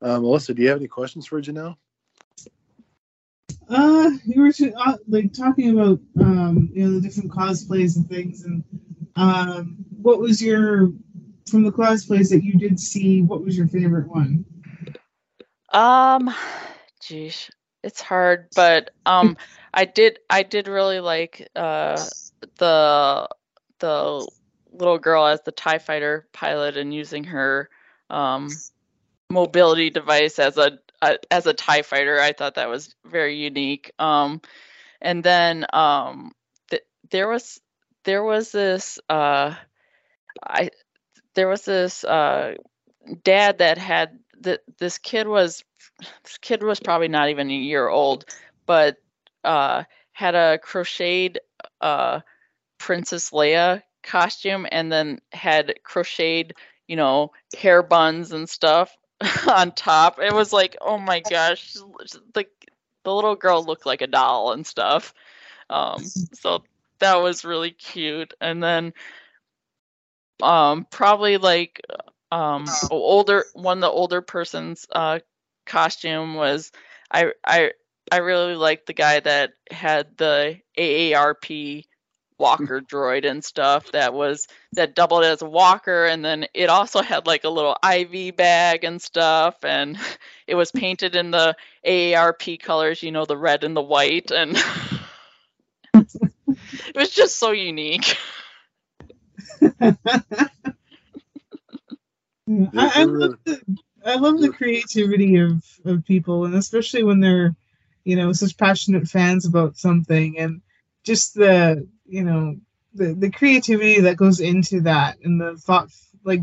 Um, 0.00 0.22
Melissa 0.22 0.54
do 0.54 0.62
you 0.62 0.68
have 0.68 0.78
any 0.78 0.86
questions 0.86 1.26
for 1.26 1.42
Janelle? 1.42 1.74
Uh 3.68 4.10
you 4.24 4.40
were 4.40 4.52
uh, 4.76 4.96
like 5.08 5.32
talking 5.32 5.76
about 5.76 5.98
um 6.20 6.70
you 6.72 6.84
know 6.84 6.92
the 6.92 7.00
different 7.00 7.32
cosplays 7.32 7.96
and 7.96 8.08
things 8.08 8.44
and 8.44 8.62
um, 9.16 9.76
what 10.02 10.20
was 10.20 10.42
your 10.42 10.92
from 11.50 11.62
the 11.62 11.72
cosplays 11.72 12.30
that 12.30 12.42
you 12.42 12.58
did 12.58 12.80
see? 12.80 13.22
What 13.22 13.44
was 13.44 13.56
your 13.56 13.68
favorite 13.68 14.08
one? 14.08 14.44
Um, 15.72 16.34
geez, 17.00 17.50
it's 17.82 18.00
hard, 18.00 18.48
but 18.54 18.90
um, 19.06 19.36
I 19.72 19.84
did 19.84 20.18
I 20.30 20.42
did 20.42 20.68
really 20.68 21.00
like 21.00 21.48
uh 21.56 22.04
the 22.58 23.28
the 23.80 24.28
little 24.72 24.98
girl 24.98 25.26
as 25.26 25.42
the 25.42 25.52
Tie 25.52 25.78
Fighter 25.78 26.28
pilot 26.32 26.76
and 26.76 26.94
using 26.94 27.24
her 27.24 27.68
um 28.10 28.48
mobility 29.30 29.90
device 29.90 30.38
as 30.38 30.56
a, 30.58 30.78
as 31.30 31.46
a 31.46 31.52
Tie 31.52 31.82
Fighter. 31.82 32.20
I 32.20 32.32
thought 32.32 32.54
that 32.54 32.68
was 32.68 32.94
very 33.04 33.36
unique. 33.36 33.92
Um, 33.98 34.40
and 35.00 35.22
then 35.22 35.66
um, 35.72 36.32
th- 36.70 36.84
there 37.10 37.28
was 37.28 37.60
there 38.04 38.22
was 38.22 38.52
this 38.52 38.98
uh 39.08 39.54
I 40.42 40.70
there 41.34 41.48
was 41.48 41.64
this 41.64 42.04
uh, 42.04 42.54
dad 43.22 43.58
that 43.58 43.78
had 43.78 44.18
that 44.40 44.60
this 44.78 44.98
kid 44.98 45.26
was 45.28 45.64
this 46.22 46.38
kid 46.38 46.62
was 46.62 46.80
probably 46.80 47.08
not 47.08 47.28
even 47.28 47.50
a 47.50 47.54
year 47.54 47.88
old, 47.88 48.24
but 48.66 48.96
uh, 49.42 49.84
had 50.12 50.34
a 50.34 50.58
crocheted 50.58 51.40
uh, 51.80 52.20
Princess 52.78 53.30
Leia 53.30 53.82
costume 54.02 54.66
and 54.70 54.90
then 54.90 55.20
had 55.32 55.74
crocheted, 55.82 56.54
you 56.88 56.96
know, 56.96 57.32
hair 57.56 57.82
buns 57.82 58.32
and 58.32 58.48
stuff 58.48 58.96
on 59.48 59.72
top. 59.72 60.18
It 60.20 60.32
was 60.32 60.52
like, 60.52 60.76
oh 60.80 60.98
my 60.98 61.20
gosh, 61.20 61.74
the 62.34 62.46
the 63.04 63.14
little 63.14 63.36
girl 63.36 63.62
looked 63.62 63.86
like 63.86 64.02
a 64.02 64.06
doll 64.06 64.52
and 64.52 64.66
stuff. 64.66 65.12
Um, 65.68 66.02
so 66.04 66.64
that 67.04 67.22
was 67.22 67.44
really 67.44 67.70
cute. 67.70 68.32
And 68.40 68.62
then 68.62 68.94
um, 70.42 70.86
probably 70.90 71.36
like 71.36 71.82
um, 72.32 72.64
older 72.90 73.44
one 73.52 73.78
of 73.78 73.82
the 73.82 73.90
older 73.90 74.22
person's 74.22 74.86
uh, 74.90 75.20
costume 75.66 76.34
was 76.34 76.72
I 77.10 77.32
I 77.46 77.72
I 78.10 78.18
really 78.18 78.56
liked 78.56 78.86
the 78.86 78.94
guy 78.94 79.20
that 79.20 79.52
had 79.70 80.16
the 80.16 80.58
AARP 80.78 81.84
walker 82.38 82.80
droid 82.90 83.28
and 83.28 83.44
stuff 83.44 83.92
that 83.92 84.12
was 84.12 84.48
that 84.72 84.94
doubled 84.94 85.24
as 85.24 85.42
a 85.42 85.48
walker. 85.48 86.06
And 86.06 86.24
then 86.24 86.46
it 86.54 86.70
also 86.70 87.02
had 87.02 87.26
like 87.26 87.44
a 87.44 87.50
little 87.50 87.76
IV 87.84 88.34
bag 88.36 88.84
and 88.84 89.00
stuff. 89.00 89.56
And 89.62 89.98
it 90.46 90.54
was 90.54 90.72
painted 90.72 91.16
in 91.16 91.30
the 91.30 91.54
AARP 91.86 92.60
colors, 92.60 93.02
you 93.02 93.12
know, 93.12 93.26
the 93.26 93.36
red 93.36 93.62
and 93.62 93.76
the 93.76 93.82
white. 93.82 94.30
And 94.30 94.56
it 96.94 96.98
was 96.98 97.10
just 97.10 97.36
so 97.36 97.50
unique. 97.52 98.16
I, 99.76 99.96
I, 102.76 103.04
love 103.04 103.38
the 103.44 103.78
I 104.04 104.14
love 104.16 104.38
the 104.38 104.50
creativity 104.50 105.38
of, 105.38 105.64
of 105.84 106.04
people 106.04 106.44
and 106.44 106.54
especially 106.54 107.02
when 107.02 107.20
they're, 107.20 107.56
you 108.04 108.16
know, 108.16 108.32
such 108.32 108.56
passionate 108.58 109.08
fans 109.08 109.46
about 109.46 109.76
something 109.76 110.38
and 110.38 110.60
just 111.04 111.34
the 111.34 111.86
you 112.06 112.24
know 112.24 112.56
the 112.94 113.14
the 113.14 113.30
creativity 113.30 114.00
that 114.00 114.16
goes 114.16 114.40
into 114.40 114.80
that 114.82 115.18
and 115.22 115.40
the 115.40 115.56
thought 115.56 115.88
like 116.24 116.40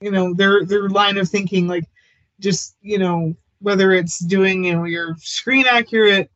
you 0.00 0.10
know 0.10 0.34
their 0.34 0.64
their 0.64 0.88
line 0.88 1.18
of 1.18 1.28
thinking 1.28 1.66
like 1.68 1.84
just 2.40 2.76
you 2.80 2.98
know 2.98 3.34
whether 3.60 3.92
it's 3.92 4.18
doing 4.18 4.64
you 4.64 4.74
know 4.74 4.84
your 4.84 5.14
screen 5.18 5.66
accurate 5.66 6.30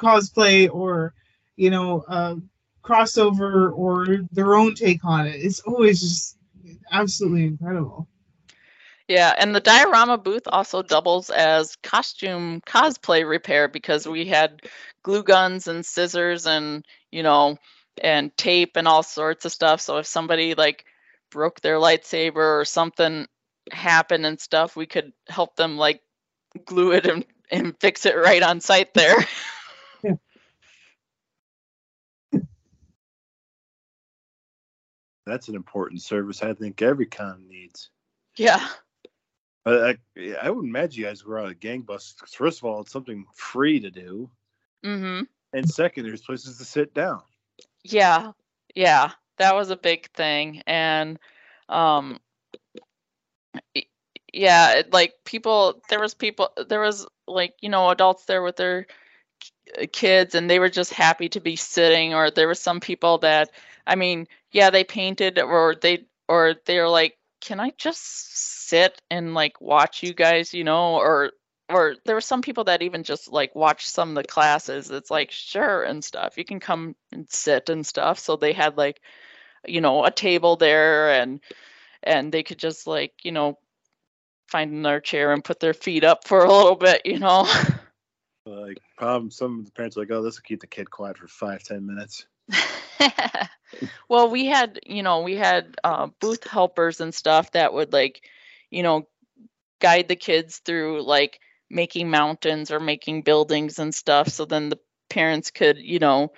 cosplay 0.00 0.72
or 0.72 1.14
you 1.56 1.70
know 1.70 2.04
uh 2.08 2.36
crossover 2.86 3.72
or 3.76 4.18
their 4.32 4.54
own 4.54 4.74
take 4.74 5.04
on 5.04 5.26
it 5.26 5.36
it's 5.36 5.60
always 5.60 6.00
just 6.00 6.38
absolutely 6.92 7.44
incredible 7.44 8.06
yeah, 9.08 9.34
and 9.38 9.54
the 9.54 9.60
diorama 9.60 10.18
booth 10.18 10.48
also 10.48 10.82
doubles 10.82 11.30
as 11.30 11.76
costume 11.76 12.60
cosplay 12.66 13.28
repair 13.28 13.68
because 13.68 14.06
we 14.06 14.26
had 14.26 14.62
glue 15.04 15.22
guns 15.22 15.68
and 15.68 15.86
scissors 15.86 16.46
and 16.46 16.84
you 17.12 17.22
know 17.22 17.56
and 18.02 18.36
tape 18.36 18.76
and 18.76 18.88
all 18.88 19.02
sorts 19.02 19.44
of 19.44 19.52
stuff. 19.52 19.80
So 19.80 19.98
if 19.98 20.06
somebody 20.06 20.54
like 20.54 20.84
broke 21.30 21.60
their 21.60 21.76
lightsaber 21.76 22.60
or 22.60 22.64
something 22.64 23.26
happened 23.70 24.26
and 24.26 24.40
stuff, 24.40 24.76
we 24.76 24.86
could 24.86 25.12
help 25.28 25.54
them 25.56 25.76
like 25.76 26.00
glue 26.64 26.92
it 26.92 27.06
and, 27.06 27.24
and 27.50 27.78
fix 27.80 28.06
it 28.06 28.16
right 28.16 28.42
on 28.42 28.60
site 28.60 28.92
there. 28.94 29.16
That's 35.26 35.48
an 35.48 35.56
important 35.56 36.02
service 36.02 36.42
I 36.42 36.54
think 36.54 36.80
every 36.82 37.06
con 37.06 37.46
needs. 37.48 37.90
Yeah. 38.36 38.66
But 39.64 39.98
I, 40.16 40.34
I 40.40 40.50
would 40.50 40.64
imagine 40.64 41.00
you 41.00 41.06
guys 41.06 41.24
were 41.24 41.40
on 41.40 41.50
a 41.50 41.54
gangbusters. 41.54 42.36
First 42.36 42.60
of 42.60 42.66
all, 42.66 42.80
it's 42.82 42.92
something 42.92 43.26
free 43.34 43.80
to 43.80 43.90
do. 43.90 44.30
Mm-hmm. 44.84 45.24
And 45.52 45.68
second, 45.68 46.04
there's 46.04 46.22
places 46.22 46.58
to 46.58 46.64
sit 46.64 46.94
down. 46.94 47.22
Yeah, 47.82 48.32
yeah, 48.74 49.10
that 49.38 49.54
was 49.54 49.70
a 49.70 49.76
big 49.76 50.10
thing, 50.12 50.62
and 50.66 51.18
um, 51.68 52.18
yeah, 54.32 54.74
it, 54.74 54.92
like 54.92 55.14
people, 55.24 55.82
there 55.88 56.00
was 56.00 56.14
people, 56.14 56.50
there 56.68 56.80
was 56.80 57.06
like 57.26 57.54
you 57.60 57.68
know 57.68 57.90
adults 57.90 58.24
there 58.26 58.42
with 58.42 58.56
their 58.56 58.86
Uh, 59.80 59.86
kids, 59.92 60.34
and 60.34 60.48
they 60.48 60.58
were 60.58 60.68
just 60.68 60.92
happy 60.92 61.28
to 61.30 61.40
be 61.40 61.56
sitting. 61.56 62.14
Or 62.14 62.30
there 62.30 62.46
were 62.46 62.54
some 62.54 62.80
people 62.80 63.18
that, 63.18 63.50
I 63.86 63.94
mean, 63.96 64.26
yeah, 64.52 64.70
they 64.70 64.84
painted, 64.84 65.38
or 65.38 65.74
they, 65.74 66.04
or 66.28 66.54
they're 66.66 66.88
like, 66.88 67.16
can 67.40 67.60
I 67.60 67.72
just 67.78 68.68
sit 68.68 69.00
and 69.10 69.34
like 69.34 69.60
watch 69.60 70.02
you 70.02 70.14
guys, 70.14 70.54
you 70.54 70.64
know, 70.64 70.96
or 70.96 71.32
or 71.68 71.96
there 72.04 72.14
were 72.14 72.20
some 72.20 72.42
people 72.42 72.64
that 72.64 72.82
even 72.82 73.02
just 73.02 73.32
like 73.32 73.54
watch 73.54 73.86
some 73.86 74.10
of 74.10 74.14
the 74.14 74.24
classes. 74.24 74.90
It's 74.90 75.10
like 75.10 75.30
sure 75.30 75.82
and 75.82 76.02
stuff. 76.04 76.38
You 76.38 76.44
can 76.44 76.60
come 76.60 76.94
and 77.12 77.28
sit 77.30 77.68
and 77.68 77.84
stuff. 77.86 78.18
So 78.18 78.36
they 78.36 78.52
had 78.52 78.76
like 78.76 79.00
you 79.66 79.80
know 79.80 80.04
a 80.04 80.10
table 80.10 80.56
there 80.56 81.12
and 81.12 81.40
and 82.02 82.32
they 82.32 82.42
could 82.42 82.58
just 82.58 82.86
like 82.86 83.12
you 83.22 83.32
know 83.32 83.58
find 84.48 84.72
another 84.72 85.00
chair 85.00 85.32
and 85.32 85.44
put 85.44 85.60
their 85.60 85.74
feet 85.74 86.04
up 86.04 86.26
for 86.26 86.44
a 86.44 86.52
little 86.52 86.76
bit 86.76 87.02
you 87.04 87.18
know 87.18 87.46
like 88.46 88.78
problem 88.96 89.30
some 89.30 89.60
of 89.60 89.66
the 89.66 89.72
parents 89.72 89.96
are 89.96 90.00
like 90.00 90.10
oh 90.10 90.22
this 90.22 90.36
will 90.36 90.44
keep 90.44 90.60
the 90.60 90.66
kid 90.66 90.90
quiet 90.90 91.18
for 91.18 91.28
five 91.28 91.62
ten 91.62 91.86
minutes. 91.86 92.26
Well 94.08 94.30
we 94.30 94.46
had 94.46 94.80
you 94.86 95.02
know 95.02 95.22
we 95.22 95.34
had 95.34 95.76
uh, 95.82 96.08
booth 96.20 96.44
helpers 96.44 97.00
and 97.00 97.14
stuff 97.14 97.52
that 97.52 97.72
would 97.72 97.92
like 97.92 98.22
you 98.70 98.82
know 98.82 99.08
guide 99.80 100.08
the 100.08 100.16
kids 100.16 100.58
through 100.58 101.02
like 101.02 101.40
making 101.68 102.10
mountains 102.10 102.70
or 102.70 102.80
making 102.80 103.22
buildings 103.22 103.78
and 103.78 103.94
stuff. 103.94 104.28
So 104.28 104.44
then 104.44 104.68
the 104.68 104.78
parents 105.10 105.50
could 105.50 105.78
you 105.78 105.98
know 105.98 106.32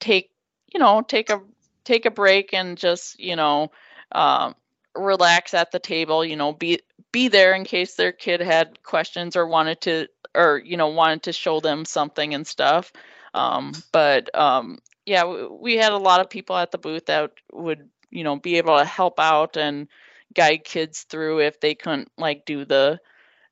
take 0.00 0.30
you 0.72 0.80
know 0.80 1.02
take 1.02 1.30
a 1.30 1.40
take 1.84 2.06
a 2.06 2.10
break 2.10 2.54
and 2.54 2.76
just 2.76 3.18
you 3.20 3.36
know 3.36 3.70
um, 4.12 4.54
relax 4.94 5.54
at 5.54 5.70
the 5.72 5.78
table 5.78 6.24
you 6.24 6.36
know 6.36 6.52
be 6.52 6.80
be 7.12 7.28
there 7.28 7.54
in 7.54 7.64
case 7.64 7.94
their 7.94 8.12
kid 8.12 8.40
had 8.40 8.82
questions 8.82 9.36
or 9.36 9.46
wanted 9.46 9.80
to 9.82 10.08
or 10.34 10.60
you 10.64 10.76
know 10.76 10.88
wanted 10.88 11.22
to 11.24 11.32
show 11.32 11.60
them 11.60 11.84
something 11.84 12.34
and 12.34 12.46
stuff 12.46 12.92
um, 13.34 13.72
but 13.92 14.34
um, 14.38 14.78
yeah 15.06 15.24
we 15.48 15.76
had 15.76 15.92
a 15.92 15.98
lot 15.98 16.20
of 16.20 16.30
people 16.30 16.56
at 16.56 16.70
the 16.70 16.78
booth 16.78 17.06
that 17.06 17.32
would 17.52 17.88
you 18.10 18.24
know 18.24 18.36
be 18.36 18.58
able 18.58 18.78
to 18.78 18.84
help 18.84 19.18
out 19.18 19.56
and 19.56 19.88
guide 20.34 20.64
kids 20.64 21.02
through 21.02 21.40
if 21.40 21.60
they 21.60 21.74
couldn't 21.74 22.10
like 22.16 22.44
do 22.44 22.64
the 22.64 22.98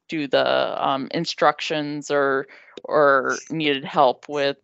do 0.08 0.26
the 0.26 0.88
um, 0.88 1.08
instructions 1.12 2.11
or 2.11 2.46
or 2.84 3.36
needed 3.50 3.84
help 3.84 4.28
with 4.28 4.57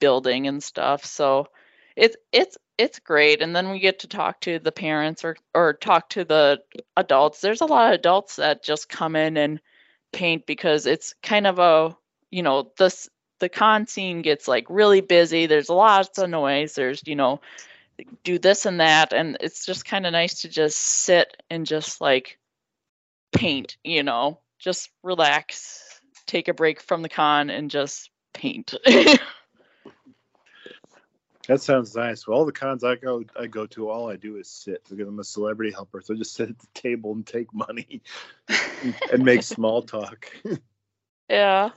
building 0.00 0.46
and 0.46 0.62
stuff. 0.62 1.04
So 1.04 1.48
it's 1.96 2.16
it's 2.32 2.58
it's 2.76 2.98
great. 2.98 3.40
And 3.40 3.54
then 3.54 3.70
we 3.70 3.78
get 3.78 4.00
to 4.00 4.08
talk 4.08 4.40
to 4.42 4.58
the 4.58 4.72
parents 4.72 5.24
or 5.24 5.36
or 5.54 5.74
talk 5.74 6.10
to 6.10 6.24
the 6.24 6.60
adults. 6.96 7.40
There's 7.40 7.60
a 7.60 7.66
lot 7.66 7.88
of 7.88 7.98
adults 7.98 8.36
that 8.36 8.64
just 8.64 8.88
come 8.88 9.16
in 9.16 9.36
and 9.36 9.60
paint 10.14 10.46
because 10.46 10.86
it's 10.86 11.14
kind 11.22 11.46
of 11.46 11.58
a 11.58 11.96
you 12.30 12.42
know 12.42 12.70
this 12.78 13.08
the 13.40 13.48
con 13.48 13.86
scene 13.86 14.22
gets 14.22 14.48
like 14.48 14.66
really 14.68 15.00
busy. 15.00 15.46
There's 15.46 15.68
lots 15.68 16.18
of 16.18 16.30
noise. 16.30 16.74
There's 16.74 17.02
you 17.06 17.16
know 17.16 17.40
do 18.24 18.38
this 18.38 18.66
and 18.66 18.80
that 18.80 19.12
and 19.12 19.36
it's 19.40 19.64
just 19.64 19.84
kind 19.84 20.04
of 20.04 20.12
nice 20.12 20.40
to 20.40 20.48
just 20.48 20.78
sit 20.78 21.40
and 21.48 21.64
just 21.64 22.00
like 22.00 22.38
paint 23.32 23.76
you 23.84 24.02
know 24.02 24.40
just 24.64 24.90
relax, 25.02 26.00
take 26.26 26.48
a 26.48 26.54
break 26.54 26.80
from 26.80 27.02
the 27.02 27.08
con, 27.08 27.50
and 27.50 27.70
just 27.70 28.10
paint. 28.32 28.74
that 31.46 31.62
sounds 31.62 31.94
nice. 31.94 32.26
Well, 32.26 32.38
all 32.38 32.44
the 32.44 32.52
cons 32.52 32.84
I 32.84 32.96
go 32.96 33.24
I 33.38 33.46
go 33.46 33.66
to, 33.66 33.88
all 33.90 34.10
I 34.10 34.16
do 34.16 34.36
is 34.36 34.48
sit 34.48 34.82
because 34.88 35.06
I'm 35.06 35.18
a 35.18 35.24
celebrity 35.24 35.72
helper. 35.72 36.00
So 36.02 36.14
I 36.14 36.16
just 36.16 36.34
sit 36.34 36.50
at 36.50 36.58
the 36.58 36.66
table 36.74 37.12
and 37.12 37.26
take 37.26 37.52
money 37.52 38.02
and 39.12 39.24
make 39.24 39.42
small 39.42 39.82
talk. 39.82 40.32
yeah. 41.28 41.70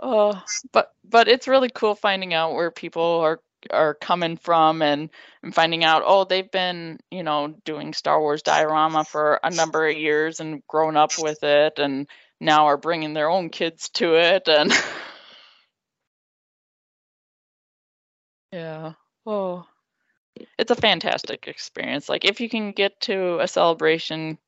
Oh, 0.00 0.40
but 0.72 0.92
but 1.04 1.28
it's 1.28 1.48
really 1.48 1.70
cool 1.70 1.94
finding 1.94 2.34
out 2.34 2.54
where 2.54 2.70
people 2.70 3.20
are 3.20 3.40
are 3.70 3.94
coming 3.94 4.36
from 4.36 4.82
and, 4.82 5.10
and 5.42 5.52
finding 5.52 5.82
out 5.82 6.02
oh 6.06 6.24
they've 6.24 6.50
been 6.50 6.98
you 7.10 7.24
know 7.24 7.54
doing 7.64 7.92
star 7.92 8.20
wars 8.20 8.42
diorama 8.42 9.04
for 9.04 9.40
a 9.42 9.50
number 9.50 9.88
of 9.88 9.96
years 9.96 10.38
and 10.38 10.64
grown 10.68 10.96
up 10.96 11.10
with 11.18 11.42
it 11.42 11.80
and 11.80 12.06
now 12.40 12.66
are 12.66 12.76
bringing 12.76 13.14
their 13.14 13.28
own 13.28 13.50
kids 13.50 13.88
to 13.88 14.14
it 14.14 14.46
and 14.46 14.72
yeah. 18.52 18.92
Oh 19.26 19.66
it's 20.58 20.70
a 20.70 20.76
fantastic 20.76 21.48
experience. 21.48 22.08
Like 22.08 22.24
if 22.24 22.40
you 22.40 22.48
can 22.48 22.72
get 22.72 23.00
to 23.02 23.40
a 23.40 23.48
celebration 23.48 24.38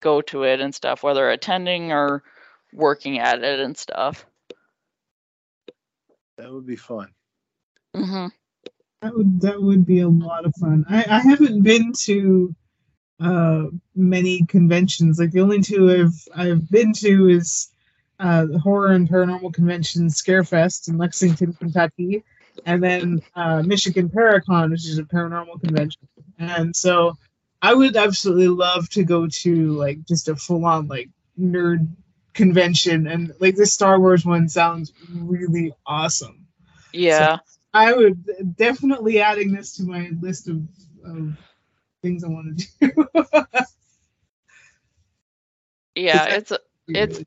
go 0.00 0.20
to 0.20 0.42
it 0.42 0.60
and 0.60 0.74
stuff 0.74 1.02
whether 1.02 1.30
attending 1.30 1.92
or 1.92 2.22
working 2.72 3.18
at 3.18 3.42
it 3.42 3.60
and 3.60 3.76
stuff. 3.76 4.26
That 6.38 6.52
would 6.52 6.66
be 6.66 6.76
fun. 6.76 7.08
Mm-hmm. 7.94 8.26
That 9.02 9.14
would 9.14 9.40
that 9.42 9.62
would 9.62 9.86
be 9.86 10.00
a 10.00 10.08
lot 10.08 10.44
of 10.44 10.54
fun. 10.60 10.84
I, 10.88 11.04
I 11.08 11.18
haven't 11.20 11.62
been 11.62 11.92
to 12.04 12.54
uh, 13.20 13.64
many 13.94 14.44
conventions. 14.46 15.18
Like 15.18 15.32
the 15.32 15.40
only 15.40 15.60
two 15.60 15.90
I've 15.90 16.28
I've 16.34 16.70
been 16.70 16.92
to 16.94 17.28
is 17.28 17.68
uh, 18.18 18.46
the 18.46 18.58
Horror 18.58 18.92
and 18.92 19.08
Paranormal 19.08 19.52
Convention 19.52 20.06
Scarefest 20.06 20.88
in 20.88 20.98
Lexington, 20.98 21.52
Kentucky, 21.52 22.24
and 22.64 22.82
then 22.82 23.22
uh, 23.34 23.62
Michigan 23.62 24.08
Paracon, 24.08 24.70
which 24.70 24.86
is 24.86 24.98
a 24.98 25.04
paranormal 25.04 25.60
convention. 25.62 26.08
And 26.38 26.74
so 26.74 27.16
I 27.60 27.74
would 27.74 27.96
absolutely 27.96 28.48
love 28.48 28.88
to 28.90 29.04
go 29.04 29.26
to 29.26 29.72
like 29.72 30.04
just 30.06 30.28
a 30.28 30.36
full 30.36 30.64
on 30.64 30.88
like 30.88 31.08
nerd 31.38 31.88
convention 32.34 33.06
and 33.06 33.32
like 33.40 33.56
the 33.56 33.66
Star 33.66 34.00
Wars 34.00 34.24
one 34.24 34.48
sounds 34.48 34.92
really 35.14 35.72
awesome. 35.86 36.46
Yeah. 36.92 37.36
So 37.36 37.42
I 37.74 37.92
would 37.92 38.56
definitely 38.56 39.20
adding 39.20 39.52
this 39.52 39.76
to 39.76 39.84
my 39.84 40.10
list 40.20 40.48
of, 40.48 40.62
of 41.04 41.36
things 42.02 42.24
I 42.24 42.28
want 42.28 42.58
to 42.58 42.66
do. 42.80 43.06
yeah, 45.94 46.26
it's 46.36 46.52
it's 46.88 47.22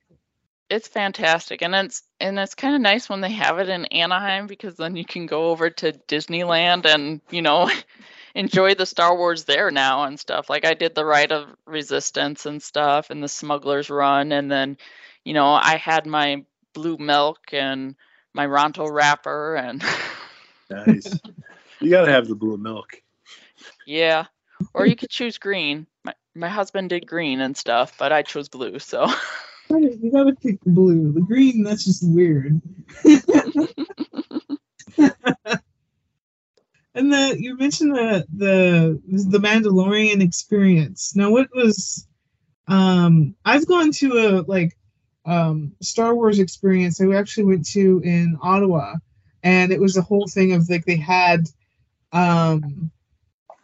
it's 0.75 0.89
fantastic 0.89 1.61
and 1.61 1.73
it's 1.73 2.03
and 2.19 2.37
it's 2.37 2.53
kind 2.53 2.75
of 2.75 2.81
nice 2.81 3.07
when 3.07 3.21
they 3.21 3.31
have 3.31 3.59
it 3.59 3.69
in 3.69 3.85
Anaheim 3.85 4.45
because 4.45 4.75
then 4.75 4.97
you 4.97 5.05
can 5.05 5.25
go 5.25 5.49
over 5.49 5.69
to 5.69 5.93
Disneyland 6.09 6.85
and, 6.85 7.21
you 7.29 7.41
know, 7.41 7.69
enjoy 8.35 8.75
the 8.75 8.85
Star 8.85 9.15
Wars 9.15 9.45
there 9.45 9.71
now 9.71 10.03
and 10.03 10.19
stuff. 10.19 10.49
Like 10.49 10.65
I 10.65 10.73
did 10.73 10.93
the 10.93 11.05
Rise 11.05 11.31
of 11.31 11.47
Resistance 11.65 12.45
and 12.45 12.61
stuff 12.61 13.09
and 13.09 13.23
the 13.23 13.29
Smuggler's 13.29 13.89
Run 13.89 14.33
and 14.33 14.51
then, 14.51 14.77
you 15.23 15.33
know, 15.33 15.47
I 15.47 15.77
had 15.77 16.05
my 16.05 16.43
blue 16.73 16.97
milk 16.97 17.53
and 17.53 17.95
my 18.33 18.45
Ronto 18.45 18.91
wrapper 18.91 19.55
and 19.55 19.81
Nice. 20.69 21.19
you 21.79 21.89
got 21.89 22.05
to 22.05 22.11
have 22.11 22.27
the 22.27 22.35
blue 22.35 22.57
milk. 22.57 23.01
Yeah. 23.85 24.25
Or 24.73 24.85
you 24.85 24.97
could 24.97 25.09
choose 25.09 25.37
green. 25.37 25.87
My 26.03 26.13
my 26.35 26.49
husband 26.49 26.89
did 26.89 27.07
green 27.07 27.39
and 27.39 27.55
stuff, 27.55 27.97
but 27.97 28.11
I 28.11 28.23
chose 28.23 28.49
blue, 28.49 28.79
so 28.79 29.07
you 29.69 30.11
gotta 30.11 30.35
pick 30.35 30.59
blue. 30.61 31.11
The 31.11 31.21
green, 31.21 31.63
that's 31.63 31.85
just 31.85 32.07
weird. 32.07 32.61
And 36.95 37.11
the 37.11 37.35
you 37.37 37.57
mentioned 37.57 37.93
the 37.93 38.25
the 38.33 39.01
the 39.07 39.37
Mandalorian 39.37 40.21
experience. 40.21 41.13
Now, 41.15 41.29
what 41.29 41.49
was 41.53 42.07
um 42.67 43.35
I've 43.43 43.67
gone 43.67 43.91
to 43.93 44.17
a 44.17 44.27
like 44.47 44.77
um 45.25 45.73
Star 45.81 46.15
Wars 46.15 46.39
experience 46.39 47.01
I 47.01 47.13
actually 47.13 47.43
went 47.43 47.67
to 47.71 48.01
in 48.03 48.37
Ottawa, 48.41 48.95
and 49.43 49.73
it 49.73 49.81
was 49.81 49.97
a 49.97 50.01
whole 50.01 50.27
thing 50.27 50.53
of 50.53 50.69
like 50.69 50.85
they 50.85 50.95
had 50.95 51.49
um 52.13 52.89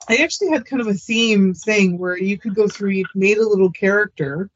I 0.09 0.17
actually 0.17 0.49
had 0.49 0.65
kind 0.65 0.81
of 0.81 0.87
a 0.87 0.93
theme 0.93 1.53
thing 1.53 1.97
where 1.97 2.17
you 2.17 2.37
could 2.37 2.53
go 2.53 2.67
through, 2.67 2.89
you 2.89 3.05
made 3.15 3.37
a 3.37 3.47
little 3.47 3.71
character, 3.71 4.49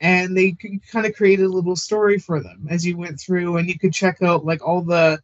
and 0.00 0.36
they 0.36 0.56
kind 0.90 1.06
of 1.06 1.14
created 1.14 1.44
a 1.44 1.48
little 1.48 1.76
story 1.76 2.18
for 2.18 2.40
them 2.40 2.66
as 2.70 2.86
you 2.86 2.96
went 2.96 3.20
through, 3.20 3.56
and 3.56 3.68
you 3.68 3.78
could 3.78 3.92
check 3.92 4.22
out 4.22 4.44
like 4.44 4.66
all 4.66 4.82
the 4.82 5.20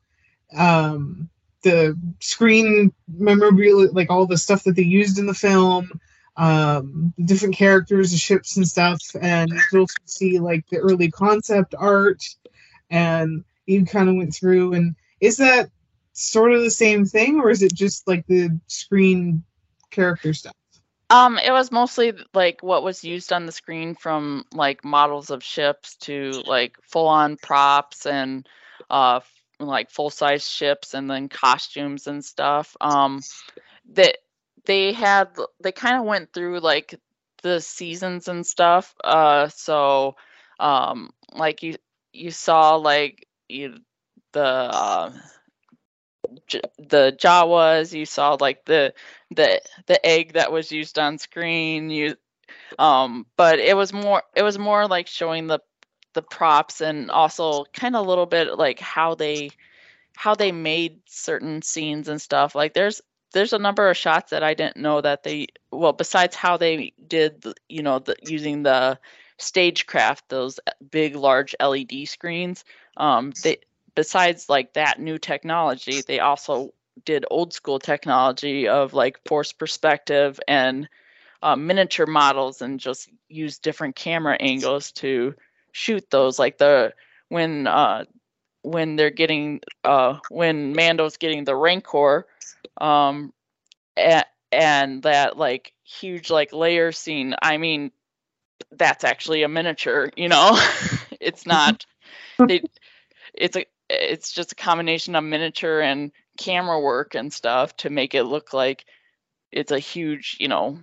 um 0.55 1.29
the 1.63 1.99
screen 2.21 2.93
memorabilia, 3.09 3.91
like 3.91 4.11
all 4.11 4.27
the 4.27 4.39
stuff 4.39 4.63
that 4.65 4.77
they 4.77 4.83
used 4.83 5.19
in 5.19 5.27
the 5.27 5.35
film, 5.35 5.91
um, 6.37 7.13
different 7.25 7.57
characters, 7.57 8.13
the 8.13 8.17
ships 8.17 8.57
and 8.57 8.69
stuff, 8.69 9.01
and 9.21 9.51
you 9.73 9.81
also 9.81 9.95
see 10.05 10.39
like 10.39 10.65
the 10.69 10.77
early 10.77 11.11
concept 11.11 11.75
art, 11.77 12.23
and 12.91 13.45
you 13.67 13.85
kind 13.85 14.09
of 14.09 14.15
went 14.15 14.35
through. 14.35 14.75
And 14.75 14.95
is 15.21 15.39
that 15.39 15.71
sort 16.13 16.53
of 16.53 16.63
the 16.63 16.71
same 16.71 17.05
thing, 17.05 17.41
or 17.41 17.51
is 17.51 17.63
it 17.63 17.75
just 17.75 18.07
like 18.07 18.27
the 18.27 18.61
screen 18.69 19.43
character 19.91 20.35
stuff? 20.35 20.55
Um, 21.09 21.39
it 21.39 21.53
was 21.53 21.71
mostly 21.71 22.13
like 22.35 22.63
what 22.63 22.83
was 22.83 23.05
used 23.05 23.33
on 23.33 23.47
the 23.47 23.53
screen 23.53 23.95
from 23.95 24.45
like 24.53 24.85
models 24.85 25.31
of 25.31 25.43
ships 25.45 25.97
to 25.99 26.33
like 26.47 26.77
full 26.83 27.07
on 27.09 27.37
props 27.37 28.07
and 28.07 28.49
uh 28.91 29.21
like 29.61 29.91
full 29.91 30.11
size 30.11 30.49
ships 30.49 30.95
and 30.95 31.09
then 31.11 31.29
costumes 31.29 32.07
and 32.09 32.25
stuff. 32.25 32.77
Um, 32.81 33.21
that 33.95 34.19
they 34.65 34.93
had 34.93 35.29
they 35.63 35.73
kind 35.73 35.99
of 35.99 36.05
went 36.07 36.33
through 36.33 36.61
like 36.61 36.95
the 37.43 37.61
seasons 37.61 38.29
and 38.29 38.47
stuff. 38.47 38.95
Uh, 39.05 39.49
so 39.49 40.17
um, 40.59 41.11
like 41.33 41.63
you 41.63 41.77
you 42.13 42.31
saw 42.31 42.77
like 42.77 43.27
you 43.49 43.77
the 44.33 44.45
uh, 44.45 45.13
the 46.79 47.17
Jawas. 47.19 47.93
You 47.93 48.07
saw 48.07 48.37
like 48.41 48.65
the 48.65 48.95
the 49.31 49.61
the 49.87 50.05
egg 50.05 50.35
that 50.35 50.53
was 50.53 50.73
used 50.73 50.99
on 50.99 51.19
screen. 51.19 51.91
You 51.91 52.17
um, 52.79 53.27
but 53.37 53.59
it 53.59 53.77
was 53.77 53.93
more 53.93 54.23
it 54.35 54.43
was 54.43 54.59
more 54.59 54.87
like 54.87 55.07
showing 55.07 55.47
the 55.47 55.61
the 56.15 56.23
props 56.23 56.81
and 56.81 57.11
also 57.11 57.65
kind 57.73 57.95
of 57.95 58.05
a 58.05 58.09
little 58.09 58.27
bit 58.27 58.57
like 58.57 58.81
how 58.81 59.15
they 59.15 59.51
how 60.17 60.35
they 60.35 60.51
made 60.51 61.01
certain 61.07 61.61
scenes 61.61 62.09
and 62.09 62.21
stuff 62.21 62.55
like 62.55 62.73
there's 62.73 63.03
there's 63.33 63.53
a 63.53 63.59
number 63.59 63.91
of 63.91 63.97
shots 63.99 64.31
that 64.31 64.43
I 64.43 64.55
didn't 64.55 64.79
know 64.79 65.01
that 65.01 65.23
they 65.23 65.49
well 65.71 65.93
besides 65.93 66.35
how 66.35 66.57
they 66.57 66.95
did 67.07 67.45
you 67.69 67.83
know 67.83 67.99
the, 67.99 68.17
using 68.23 68.63
the 68.63 68.99
stagecraft 69.37 70.29
those 70.31 70.59
big 70.91 71.15
large 71.15 71.55
LED 71.61 72.09
screens 72.09 72.65
um 72.97 73.33
they 73.43 73.59
besides 73.97 74.49
like 74.49 74.75
that 74.75 75.01
new 75.01 75.19
technology 75.19 76.03
they 76.07 76.21
also 76.21 76.73
did 77.05 77.25
old 77.31 77.53
school 77.53 77.79
technology 77.81 78.69
of 78.69 78.95
like 78.95 79.19
force 79.27 79.53
perspective 79.53 80.39
and 80.49 80.89
uh, 81.43 81.57
miniature 81.57 82.07
models 82.07 82.63
and 82.63 82.81
just 82.81 83.09
use 83.29 83.59
different 83.59 83.97
camera 83.97 84.37
angles 84.41 84.93
to 84.93 85.35
shoot 85.73 86.09
those. 86.11 86.39
Like 86.39 86.59
the 86.59 86.95
when 87.29 87.67
uh 87.67 88.05
when 88.63 88.97
they're 88.97 89.11
getting 89.11 89.61
uh 89.85 90.19
when 90.31 90.75
Mando's 90.75 91.19
getting 91.19 91.45
the 91.45 91.55
Rancor 91.55 92.27
um 92.81 93.33
and, 93.97 94.25
and 94.53 95.03
that 95.03 95.37
like 95.37 95.73
huge 95.85 96.31
like 96.31 96.53
layer 96.53 96.93
scene 96.93 97.35
I 97.43 97.59
mean 97.59 97.93
that's 98.73 99.05
actually 99.05 99.43
a 99.43 99.49
miniature 99.49 100.11
you 100.17 100.29
know? 100.29 100.59
It's 101.21 101.47
not 101.47 101.87
they, 102.39 102.63
it's 103.35 103.57
a 103.57 103.67
it's 103.89 104.33
just 104.33 104.53
a 104.53 104.57
combination 104.57 105.15
of 105.15 105.25
miniature 105.25 105.81
and 105.81 106.13
camera 106.39 106.81
work 106.81 107.15
and 107.15 107.33
stuff 107.33 107.77
to 107.77 107.91
make 107.91 108.15
it 108.15 108.25
look 108.25 108.53
like 108.53 108.85
it's 109.53 109.73
a 109.73 109.79
huge 109.79 110.37
you 110.41 110.49
know 110.49 110.79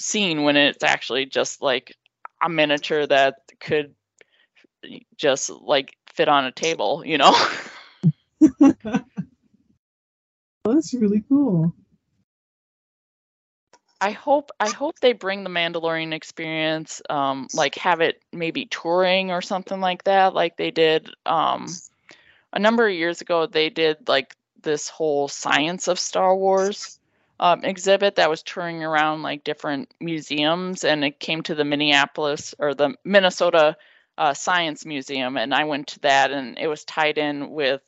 scene 0.00 0.42
when 0.42 0.56
it's 0.56 0.82
actually 0.82 1.26
just 1.26 1.60
like 1.62 1.96
a 2.42 2.48
miniature 2.48 3.06
that 3.06 3.36
could 3.60 3.94
just 5.16 5.50
like 5.50 5.96
fit 6.12 6.28
on 6.28 6.44
a 6.44 6.52
table, 6.52 7.02
you 7.04 7.18
know. 7.18 7.34
well, 8.60 8.74
that's 10.64 10.94
really 10.94 11.24
cool. 11.28 11.74
I 14.00 14.12
hope 14.12 14.50
I 14.60 14.70
hope 14.70 15.00
they 15.00 15.12
bring 15.12 15.42
the 15.42 15.50
Mandalorian 15.50 16.12
experience, 16.12 17.02
um, 17.10 17.48
like 17.52 17.74
have 17.76 18.00
it 18.00 18.22
maybe 18.32 18.66
touring 18.66 19.32
or 19.32 19.42
something 19.42 19.80
like 19.80 20.04
that, 20.04 20.34
like 20.34 20.56
they 20.56 20.70
did 20.70 21.10
um, 21.26 21.66
a 22.52 22.58
number 22.58 22.86
of 22.86 22.94
years 22.94 23.20
ago. 23.20 23.46
They 23.46 23.70
did 23.70 24.08
like 24.08 24.34
this 24.62 24.88
whole 24.88 25.28
science 25.28 25.88
of 25.88 25.98
Star 25.98 26.34
Wars 26.34 26.98
um, 27.40 27.64
exhibit 27.64 28.16
that 28.16 28.30
was 28.30 28.42
touring 28.42 28.82
around 28.82 29.22
like 29.22 29.44
different 29.44 29.92
museums, 30.00 30.84
and 30.84 31.04
it 31.04 31.20
came 31.20 31.42
to 31.42 31.54
the 31.54 31.64
Minneapolis 31.64 32.54
or 32.58 32.74
the 32.74 32.94
Minnesota 33.04 33.76
uh, 34.16 34.34
Science 34.34 34.84
Museum, 34.84 35.36
and 35.36 35.54
I 35.54 35.64
went 35.64 35.88
to 35.88 36.00
that, 36.00 36.32
and 36.32 36.58
it 36.58 36.66
was 36.66 36.84
tied 36.84 37.18
in 37.18 37.50
with, 37.50 37.80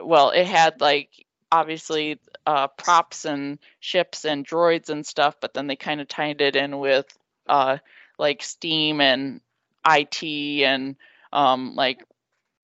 well, 0.00 0.30
it 0.30 0.46
had 0.46 0.80
like 0.80 1.24
obviously 1.50 2.20
uh, 2.46 2.66
props 2.68 3.24
and 3.24 3.58
ships 3.80 4.24
and 4.24 4.46
droids 4.46 4.90
and 4.90 5.06
stuff, 5.06 5.36
but 5.40 5.54
then 5.54 5.66
they 5.66 5.76
kind 5.76 6.00
of 6.00 6.08
tied 6.08 6.40
it 6.42 6.56
in 6.56 6.78
with 6.78 7.06
uh, 7.46 7.78
like 8.18 8.42
Steam 8.42 9.00
and 9.00 9.40
IT 9.88 10.22
and 10.22 10.96
um, 11.32 11.74
like 11.74 12.04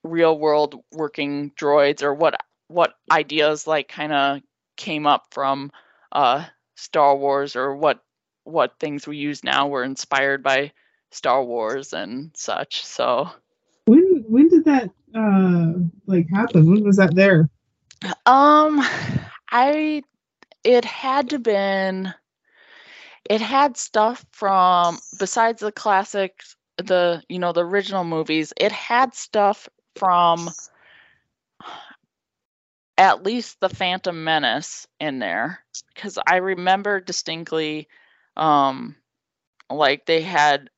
real 0.03 0.39
world 0.39 0.77
working 0.93 1.51
droids 1.53 2.03
or 2.03 2.15
what 2.15 2.41
what 2.69 2.95
ideas 3.11 3.67
like 3.67 3.89
kind 3.89 4.13
of 4.13 4.41
came 4.77 5.07
up 5.07 5.27
from 5.31 5.71
uh, 6.13 6.45
Star 6.77 7.17
Wars 7.17 7.57
or 7.57 7.77
what 7.77 8.01
what 8.45 8.79
things 8.81 9.07
we 9.07 9.17
use 9.17 9.45
now 9.45 9.69
were 9.69 9.85
inspired 9.85 10.43
by 10.43 10.73
Star 11.11 11.45
Wars 11.45 11.93
and 11.93 12.31
such. 12.35 12.85
So 12.85 13.29
when 13.87 14.25
when 14.29 14.49
did 14.49 14.65
that 14.65 14.91
uh 15.15 15.73
like 16.07 16.29
happen? 16.31 16.71
When 16.71 16.85
was 16.85 16.97
that 16.97 17.15
there? 17.15 17.49
Um 18.27 18.81
I 19.51 20.03
it 20.65 20.85
had 20.85 21.31
to 21.31 21.39
been 21.39 22.15
it 23.29 23.41
had 23.41 23.77
stuff 23.77 24.25
from 24.33 24.99
besides 25.19 25.61
the 25.61 25.73
classics 25.73 26.57
the 26.79 27.23
you 27.29 27.39
know 27.39 27.53
the 27.53 27.65
original 27.65 28.05
movies 28.05 28.53
it 28.57 28.73
had 28.73 29.15
stuff 29.15 29.69
from 29.97 30.51
at 32.97 33.23
least 33.23 33.59
the 33.61 33.69
Phantom 33.69 34.25
Menace 34.25 34.87
in 35.01 35.19
there 35.19 35.61
because 35.95 36.19
I 36.27 36.37
remember 36.37 37.01
distinctly, 37.01 37.89
um, 38.37 38.95
like 39.71 40.05
they 40.07 40.21
had 40.21 40.69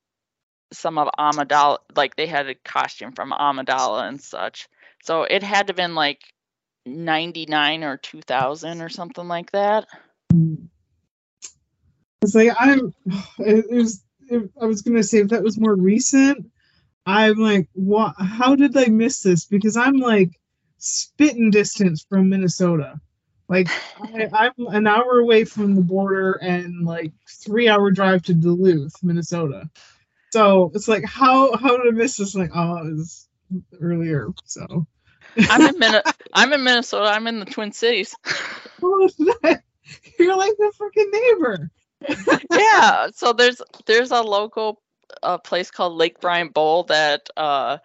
some 0.72 0.98
of 0.98 1.08
Amidala, 1.18 1.78
like 1.96 2.16
they 2.16 2.26
had 2.26 2.48
a 2.48 2.54
costume 2.54 3.12
from 3.12 3.32
Amidala 3.32 4.08
and 4.08 4.20
such. 4.20 4.68
So 5.02 5.24
it 5.24 5.42
had 5.42 5.66
to 5.66 5.70
have 5.72 5.76
been 5.76 5.94
like 5.96 6.22
99 6.86 7.84
or 7.84 7.96
2000 7.96 8.80
or 8.80 8.88
something 8.88 9.26
like 9.26 9.50
that. 9.52 9.86
It's 12.22 12.34
like 12.34 12.50
I'm. 12.58 12.94
It 13.38 13.68
was. 13.68 14.04
It, 14.28 14.48
I 14.60 14.66
was 14.66 14.82
gonna 14.82 15.02
say 15.02 15.18
if 15.18 15.28
that 15.28 15.42
was 15.42 15.58
more 15.58 15.74
recent, 15.74 16.51
I'm 17.06 17.36
like, 17.36 17.68
what? 17.72 18.14
How 18.18 18.54
did 18.54 18.72
they 18.72 18.88
miss 18.88 19.22
this? 19.22 19.44
Because 19.44 19.76
I'm 19.76 19.96
like 19.96 20.38
spitting 20.78 21.50
distance 21.50 22.04
from 22.08 22.28
Minnesota. 22.28 23.00
Like 23.48 23.68
I, 24.00 24.50
am 24.58 24.66
an 24.68 24.86
hour 24.86 25.18
away 25.18 25.44
from 25.44 25.74
the 25.74 25.82
border 25.82 26.32
and 26.40 26.86
like 26.86 27.12
three 27.28 27.68
hour 27.68 27.90
drive 27.90 28.22
to 28.22 28.34
Duluth, 28.34 28.94
Minnesota. 29.02 29.68
So 30.32 30.70
it's 30.74 30.88
like 30.88 31.04
how 31.04 31.56
how 31.56 31.76
did 31.76 31.88
I 31.88 31.90
miss 31.90 32.16
this? 32.16 32.34
Like 32.34 32.50
oh, 32.54 32.76
it 32.78 32.94
was 32.94 33.28
earlier. 33.80 34.28
So 34.44 34.86
I'm 35.50 35.62
in 35.62 35.78
Min- 35.78 36.02
I'm 36.32 36.52
in 36.52 36.64
Minnesota. 36.64 37.10
I'm 37.10 37.26
in 37.26 37.40
the 37.40 37.44
Twin 37.44 37.72
Cities. 37.72 38.14
You're 38.80 40.36
like 40.36 40.56
the 40.56 40.72
freaking 40.78 41.10
neighbor. 41.12 41.70
yeah. 42.50 43.08
So 43.14 43.32
there's 43.32 43.60
there's 43.86 44.10
a 44.10 44.22
local 44.22 44.81
uh, 45.22 45.38
place 45.38 45.70
called 45.70 45.94
Lake 45.94 46.20
Bryant 46.20 46.54
Bowl 46.54 46.84
that 46.84 47.28
uh, 47.36 47.78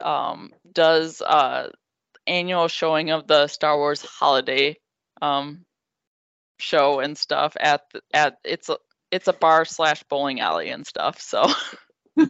um, 0.00 0.52
does 0.72 1.20
uh, 1.20 1.70
annual 2.26 2.68
showing 2.68 3.10
of 3.10 3.26
the 3.26 3.46
Star 3.46 3.76
Wars 3.76 4.02
holiday 4.02 4.76
um, 5.20 5.64
show 6.58 7.00
and 7.00 7.16
stuff 7.16 7.56
at 7.58 7.82
the, 7.92 8.02
at 8.12 8.38
it's 8.44 8.68
a 8.68 8.78
it's 9.10 9.28
a 9.28 9.32
bar 9.32 9.64
slash 9.64 10.02
bowling 10.04 10.40
alley 10.40 10.70
and 10.70 10.86
stuff. 10.86 11.20
So 11.20 11.46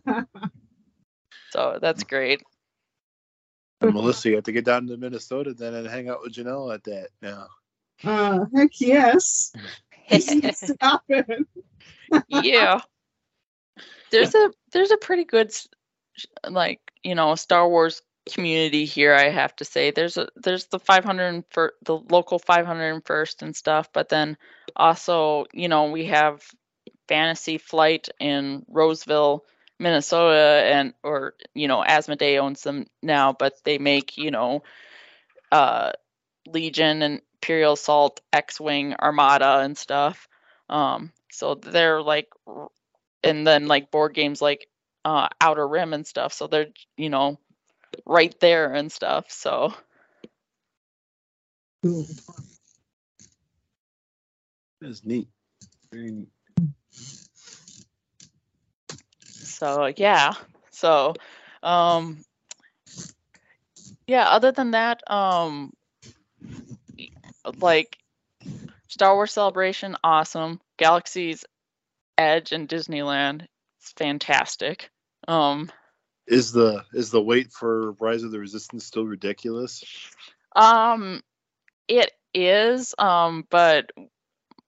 so 1.50 1.78
that's 1.80 2.04
great. 2.04 2.42
And 3.80 3.94
Melissa, 3.94 4.30
you 4.30 4.34
have 4.36 4.44
to 4.44 4.52
get 4.52 4.64
down 4.64 4.86
to 4.86 4.96
Minnesota 4.96 5.54
then 5.54 5.74
and 5.74 5.86
hang 5.86 6.08
out 6.08 6.22
with 6.22 6.34
Janelle 6.34 6.72
at 6.74 6.84
that 6.84 7.08
now. 7.20 7.48
Uh, 8.02 8.44
heck 8.54 8.70
yes. 8.80 9.52
Stop 10.18 11.02
it. 11.08 11.46
yeah. 12.28 12.80
There's 14.10 14.34
a 14.34 14.51
there's 14.72 14.90
a 14.90 14.96
pretty 14.96 15.24
good 15.24 15.52
like 16.48 16.80
you 17.02 17.14
know 17.14 17.34
Star 17.34 17.68
Wars 17.68 18.02
community 18.30 18.84
here. 18.84 19.14
I 19.14 19.30
have 19.30 19.55
to 19.56 19.64
say 19.64 19.90
there's 19.90 20.16
a 20.16 20.28
there's 20.36 20.66
the 20.66 20.78
500 20.78 21.44
for 21.51 21.74
the 21.84 21.96
local 21.96 22.38
501st 22.38 23.42
and 23.42 23.56
stuff, 23.56 23.90
but 23.92 24.09
then 24.09 24.36
also 24.76 25.46
you 25.52 25.68
know 25.68 25.90
we 25.90 26.06
have 26.06 26.42
Fantasy 27.09 27.59
Flight 27.59 28.09
in 28.20 28.64
Roseville, 28.68 29.44
Minnesota, 29.78 30.62
and 30.64 30.94
or 31.02 31.34
you 31.55 31.68
know 31.68 31.82
Asmodee 31.86 32.38
owns 32.38 32.62
them 32.62 32.86
now, 33.02 33.32
but 33.32 33.55
they 33.64 33.78
make 33.78 34.16
you 34.16 34.30
know 34.30 34.62
uh, 35.52 35.92
Legion 36.46 37.02
and 37.02 37.20
Imperial 37.42 37.74
Assault, 37.74 38.20
X-wing, 38.32 38.94
Armada, 38.94 39.59
and 39.59 39.76
stuff. 39.76 40.28
Um, 40.70 41.12
so 41.30 41.55
they're 41.55 42.01
like, 42.01 42.28
and 43.24 43.46
then 43.46 43.66
like 43.66 43.90
board 43.90 44.14
games 44.14 44.40
like 44.42 44.68
uh, 45.05 45.28
Outer 45.40 45.66
Rim 45.66 45.92
and 45.92 46.06
stuff. 46.06 46.32
So 46.32 46.46
they're 46.46 46.68
you 46.96 47.10
know 47.10 47.38
right 48.06 48.34
there 48.40 48.72
and 48.72 48.90
stuff. 48.90 49.30
So. 49.30 49.74
That's 54.80 55.05
neat. 55.05 55.28
Very 55.92 56.10
neat. 56.10 56.28
So 59.22 59.92
yeah. 59.96 60.32
So 60.70 61.14
um 61.62 62.24
yeah, 64.06 64.28
other 64.28 64.52
than 64.52 64.72
that, 64.72 65.09
um 65.10 65.72
like 67.56 67.96
Star 68.88 69.14
Wars 69.14 69.32
Celebration, 69.32 69.96
awesome. 70.05 70.60
Galaxy's 70.76 71.44
Edge 72.18 72.52
and 72.52 72.68
Disneyland, 72.68 73.46
it's 73.80 73.92
fantastic. 73.92 74.90
Um 75.28 75.70
is 76.26 76.52
the 76.52 76.84
is 76.92 77.10
the 77.10 77.22
wait 77.22 77.52
for 77.52 77.92
Rise 77.92 78.22
of 78.22 78.30
the 78.30 78.40
Resistance 78.40 78.84
still 78.84 79.04
ridiculous? 79.04 79.84
Um 80.56 81.22
it 81.88 82.10
is, 82.32 82.94
um, 82.98 83.46
but 83.50 83.90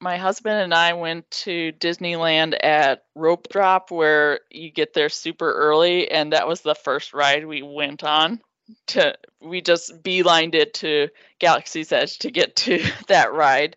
my 0.01 0.19
husband 0.19 0.61
and 0.61 0.75
I 0.75 0.93
went 0.93 1.31
to 1.31 1.73
Disneyland 1.73 2.57
at 2.63 3.05
Rope 3.15 3.49
Drop 3.49 3.91
where 3.91 4.41
you 4.51 4.71
get 4.71 4.93
there 4.93 5.09
super 5.09 5.51
early 5.51 6.11
and 6.11 6.33
that 6.33 6.47
was 6.47 6.61
the 6.61 6.75
first 6.75 7.15
ride 7.15 7.47
we 7.47 7.63
went 7.63 8.05
on 8.05 8.41
to 8.89 9.17
we 9.41 9.63
just 9.63 10.03
beelined 10.03 10.55
it 10.55 10.75
to 10.75 11.09
Galaxy's 11.39 11.93
Edge 11.93 12.19
to 12.19 12.31
get 12.31 12.57
to 12.57 12.85
that 13.09 13.33
ride. 13.33 13.77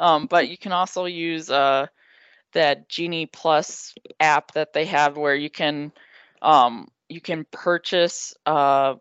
Um, 0.00 0.26
but 0.26 0.48
you 0.48 0.56
can 0.56 0.72
also 0.72 1.04
use 1.04 1.50
uh, 1.50 1.86
that 2.52 2.88
Genie 2.88 3.26
Plus 3.26 3.94
app 4.18 4.52
that 4.52 4.72
they 4.72 4.86
have 4.86 5.16
where 5.16 5.34
you 5.34 5.50
can 5.50 5.92
um, 6.42 6.88
you 7.08 7.20
can 7.20 7.44
purchase 7.50 8.34
uh, 8.46 8.94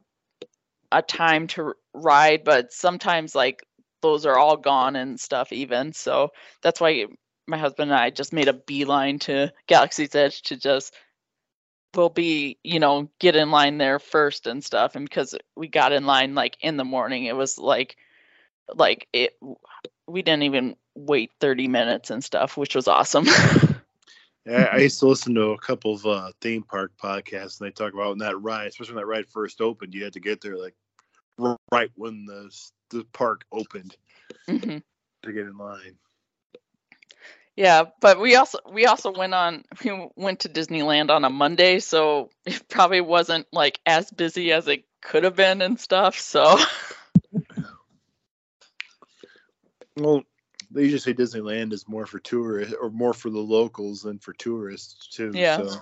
a 0.92 1.02
time 1.02 1.48
to 1.48 1.74
ride, 1.94 2.44
but 2.44 2.74
sometimes 2.74 3.36
like 3.36 3.64
those 4.02 4.26
are 4.26 4.38
all 4.38 4.58
gone 4.58 4.96
and 4.96 5.20
stuff 5.20 5.52
even. 5.52 5.94
So 5.94 6.30
that's 6.62 6.82
why 6.82 7.06
my 7.48 7.58
husband 7.58 7.92
and 7.92 8.00
I 8.00 8.10
just 8.10 8.34
made 8.34 8.48
a 8.48 8.54
beeline 8.54 9.20
to 9.20 9.52
Galaxy's 9.68 10.16
Edge 10.16 10.42
to 10.44 10.58
just 10.58 10.94
we'll 11.96 12.10
be, 12.10 12.58
you 12.64 12.80
know, 12.80 13.10
get 13.20 13.36
in 13.36 13.52
line 13.52 13.78
there 13.78 14.00
first 14.00 14.48
and 14.48 14.64
stuff. 14.64 14.96
And 14.96 15.08
because 15.08 15.36
we 15.56 15.68
got 15.68 15.92
in 15.92 16.06
line 16.06 16.36
like 16.36 16.58
in 16.62 16.78
the 16.78 16.86
morning, 16.86 17.26
it 17.26 17.36
was 17.36 17.58
like 17.58 17.96
like 18.74 19.08
it 19.14 19.34
we 20.10 20.22
didn't 20.22 20.44
even 20.44 20.76
wait 20.96 21.32
30 21.40 21.68
minutes 21.68 22.10
and 22.10 22.24
stuff, 22.24 22.58
which 22.58 22.76
was 22.76 22.88
awesome. 22.88 23.26
yeah, 24.46 24.70
I 24.72 24.78
used 24.78 25.00
to 25.00 25.08
listen 25.08 25.36
to 25.36 25.52
a 25.52 25.58
couple 25.58 25.94
of 25.94 26.06
uh, 26.06 26.32
theme 26.42 26.64
park 26.64 26.92
podcasts, 27.02 27.60
and 27.60 27.68
they 27.68 27.72
talk 27.72 27.94
about 27.94 28.10
when 28.10 28.20
that 28.20 28.42
ride, 28.42 28.68
especially 28.68 28.96
when 28.96 29.04
that 29.04 29.08
ride 29.08 29.28
first 29.28 29.62
opened, 29.62 29.94
you 29.94 30.04
had 30.04 30.14
to 30.14 30.20
get 30.20 30.42
there 30.42 30.58
like 30.58 30.76
right 31.72 31.92
when 31.96 32.26
the 32.26 32.50
the 32.90 33.06
park 33.14 33.46
opened 33.52 33.96
mm-hmm. 34.48 34.78
to 35.24 35.34
get 35.34 35.46
in 35.46 35.58
line. 35.58 35.96
Yeah, 37.56 37.84
but 38.00 38.22
we 38.22 38.36
also 38.36 38.60
we 38.72 38.86
also 38.86 39.12
went 39.12 39.34
on 39.34 39.64
we 39.84 40.10
went 40.16 40.42
to 40.42 40.50
Disneyland 40.50 41.10
on 41.10 41.26
a 41.26 41.30
Monday, 41.30 41.80
so 41.80 42.30
it 42.46 42.68
probably 42.70 43.02
wasn't 43.02 43.48
like 43.52 43.80
as 43.86 44.10
busy 44.12 44.52
as 44.52 44.68
it 44.68 44.86
could 45.02 45.24
have 45.24 45.36
been 45.36 45.62
and 45.62 45.80
stuff. 45.80 46.18
So 46.18 46.58
Well, 50.00 50.24
they 50.72 50.84
usually 50.84 51.00
say 51.00 51.14
Disneyland 51.14 51.74
is 51.74 51.88
more 51.88 52.06
for 52.06 52.20
tourists 52.20 52.76
or 52.80 52.90
more 52.90 53.14
for 53.14 53.30
the 53.30 53.40
locals 53.40 54.02
than 54.02 54.20
for 54.20 54.34
tourists 54.34 55.08
too. 55.08 55.32
Yeah. 55.34 55.58
So. 55.58 55.82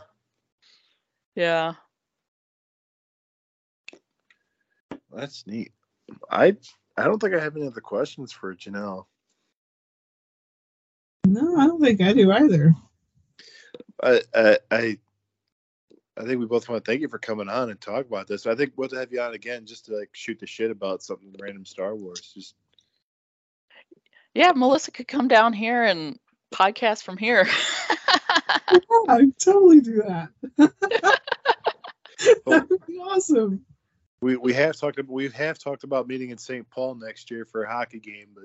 Yeah. 1.36 1.74
That's 5.12 5.46
neat. 5.48 5.72
I 6.32 6.56
I 6.98 7.04
don't 7.04 7.20
think 7.20 7.36
I 7.36 7.40
have 7.40 7.56
any 7.56 7.68
other 7.68 7.82
questions 7.82 8.32
for 8.32 8.56
Janelle. 8.56 9.06
No, 11.26 11.58
I 11.58 11.68
don't 11.68 11.82
think 11.82 12.02
I 12.02 12.14
do 12.14 12.32
either. 12.32 12.74
I 14.02 14.22
I 14.34 14.58
I, 14.72 14.98
I 16.18 16.24
think 16.24 16.40
we 16.40 16.46
both 16.46 16.70
want 16.70 16.84
to 16.84 16.90
thank 16.90 17.02
you 17.02 17.10
for 17.10 17.20
coming 17.20 17.50
on 17.50 17.70
and 17.70 17.80
talk 17.80 18.06
about 18.06 18.28
this. 18.28 18.48
I 18.48 18.56
think 18.56 18.74
we'll 18.76 18.90
have 18.90 19.12
you 19.12 19.22
on 19.22 19.34
again 19.34 19.66
just 19.66 19.86
to 19.86 19.98
like 19.98 20.10
shoot 20.14 20.40
the 20.40 20.48
shit 20.48 20.72
about 20.72 21.04
something 21.04 21.34
random 21.40 21.66
Star 21.66 21.96
Wars. 21.96 22.32
Just 22.34 22.56
yeah, 24.38 24.54
Melissa 24.56 24.92
could 24.92 25.08
come 25.08 25.28
down 25.28 25.52
here 25.52 25.84
and 25.84 26.20
podcast 26.54 27.02
from 27.02 27.18
here. 27.18 27.46
yeah, 28.72 28.78
I'd 29.10 29.36
totally 29.40 29.82
do 29.82 30.04
that. 30.04 30.30
that 30.58 30.76
would 32.70 32.86
be 32.86 33.00
awesome. 33.00 33.66
We 34.22 34.38
we 34.38 34.54
have 34.54 34.78
talked 34.78 35.00
we 35.08 35.30
have 35.30 35.58
talked 35.58 35.84
about 35.84 36.08
meeting 36.08 36.30
in 36.30 36.38
St. 36.38 36.70
Paul 36.70 36.94
next 36.96 37.32
year 37.32 37.46
for 37.46 37.64
a 37.64 37.72
hockey 37.72 38.00
game, 38.00 38.28
but 38.36 38.44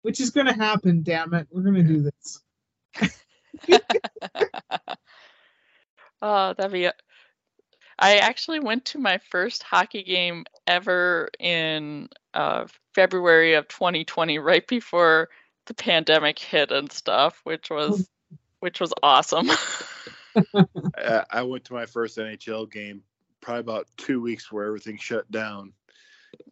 which 0.00 0.20
is 0.20 0.30
going 0.30 0.46
to 0.46 0.54
happen. 0.54 1.02
Damn 1.02 1.34
it, 1.34 1.46
we're 1.50 1.60
going 1.62 1.74
to 1.74 1.82
do 1.82 2.00
this. 2.00 2.40
oh, 6.22 6.54
that'd 6.54 6.72
be. 6.72 6.88
I 7.98 8.18
actually 8.18 8.60
went 8.60 8.84
to 8.86 8.98
my 8.98 9.18
first 9.18 9.62
hockey 9.62 10.02
game 10.02 10.44
ever 10.66 11.30
in 11.38 12.08
uh, 12.34 12.66
February 12.94 13.54
of 13.54 13.66
2020, 13.68 14.38
right 14.38 14.66
before 14.66 15.28
the 15.66 15.74
pandemic 15.74 16.38
hit 16.38 16.70
and 16.70 16.90
stuff, 16.92 17.40
which 17.44 17.70
was 17.70 18.08
which 18.60 18.80
was 18.80 18.92
awesome. 19.02 19.50
I, 20.96 21.24
I 21.30 21.42
went 21.42 21.64
to 21.64 21.72
my 21.74 21.86
first 21.86 22.18
NHL 22.18 22.70
game 22.70 23.02
probably 23.40 23.60
about 23.60 23.86
two 23.96 24.20
weeks 24.20 24.50
where 24.50 24.66
everything 24.66 24.96
shut 24.98 25.30
down. 25.30 25.72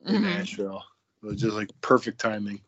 in 0.07 0.17
Mhm. 0.17 0.23
Nashville. 0.23 0.85
It 1.23 1.27
was 1.27 1.41
just 1.41 1.55
like 1.55 1.71
perfect 1.81 2.21
timing. 2.21 2.61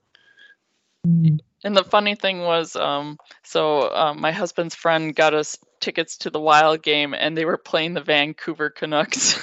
Mm. 1.07 1.39
And 1.65 1.77
the 1.77 1.85
funny 1.85 2.15
thing 2.15 2.41
was, 2.41 2.77
um, 2.77 3.19
so 3.45 3.93
um, 3.95 4.21
my 4.21 4.33
husband's 4.33 4.75
friend 4.75 5.15
got 5.15 5.35
us 5.35 5.57
tickets 5.81 6.19
to 6.19 6.31
the 6.31 6.41
Wild 6.41 6.83
game, 6.83 7.15
and 7.15 7.37
they 7.37 7.45
were 7.45 7.57
playing 7.57 7.95
the 7.95 8.01
Vancouver 8.01 8.71
Canucks. 8.71 9.39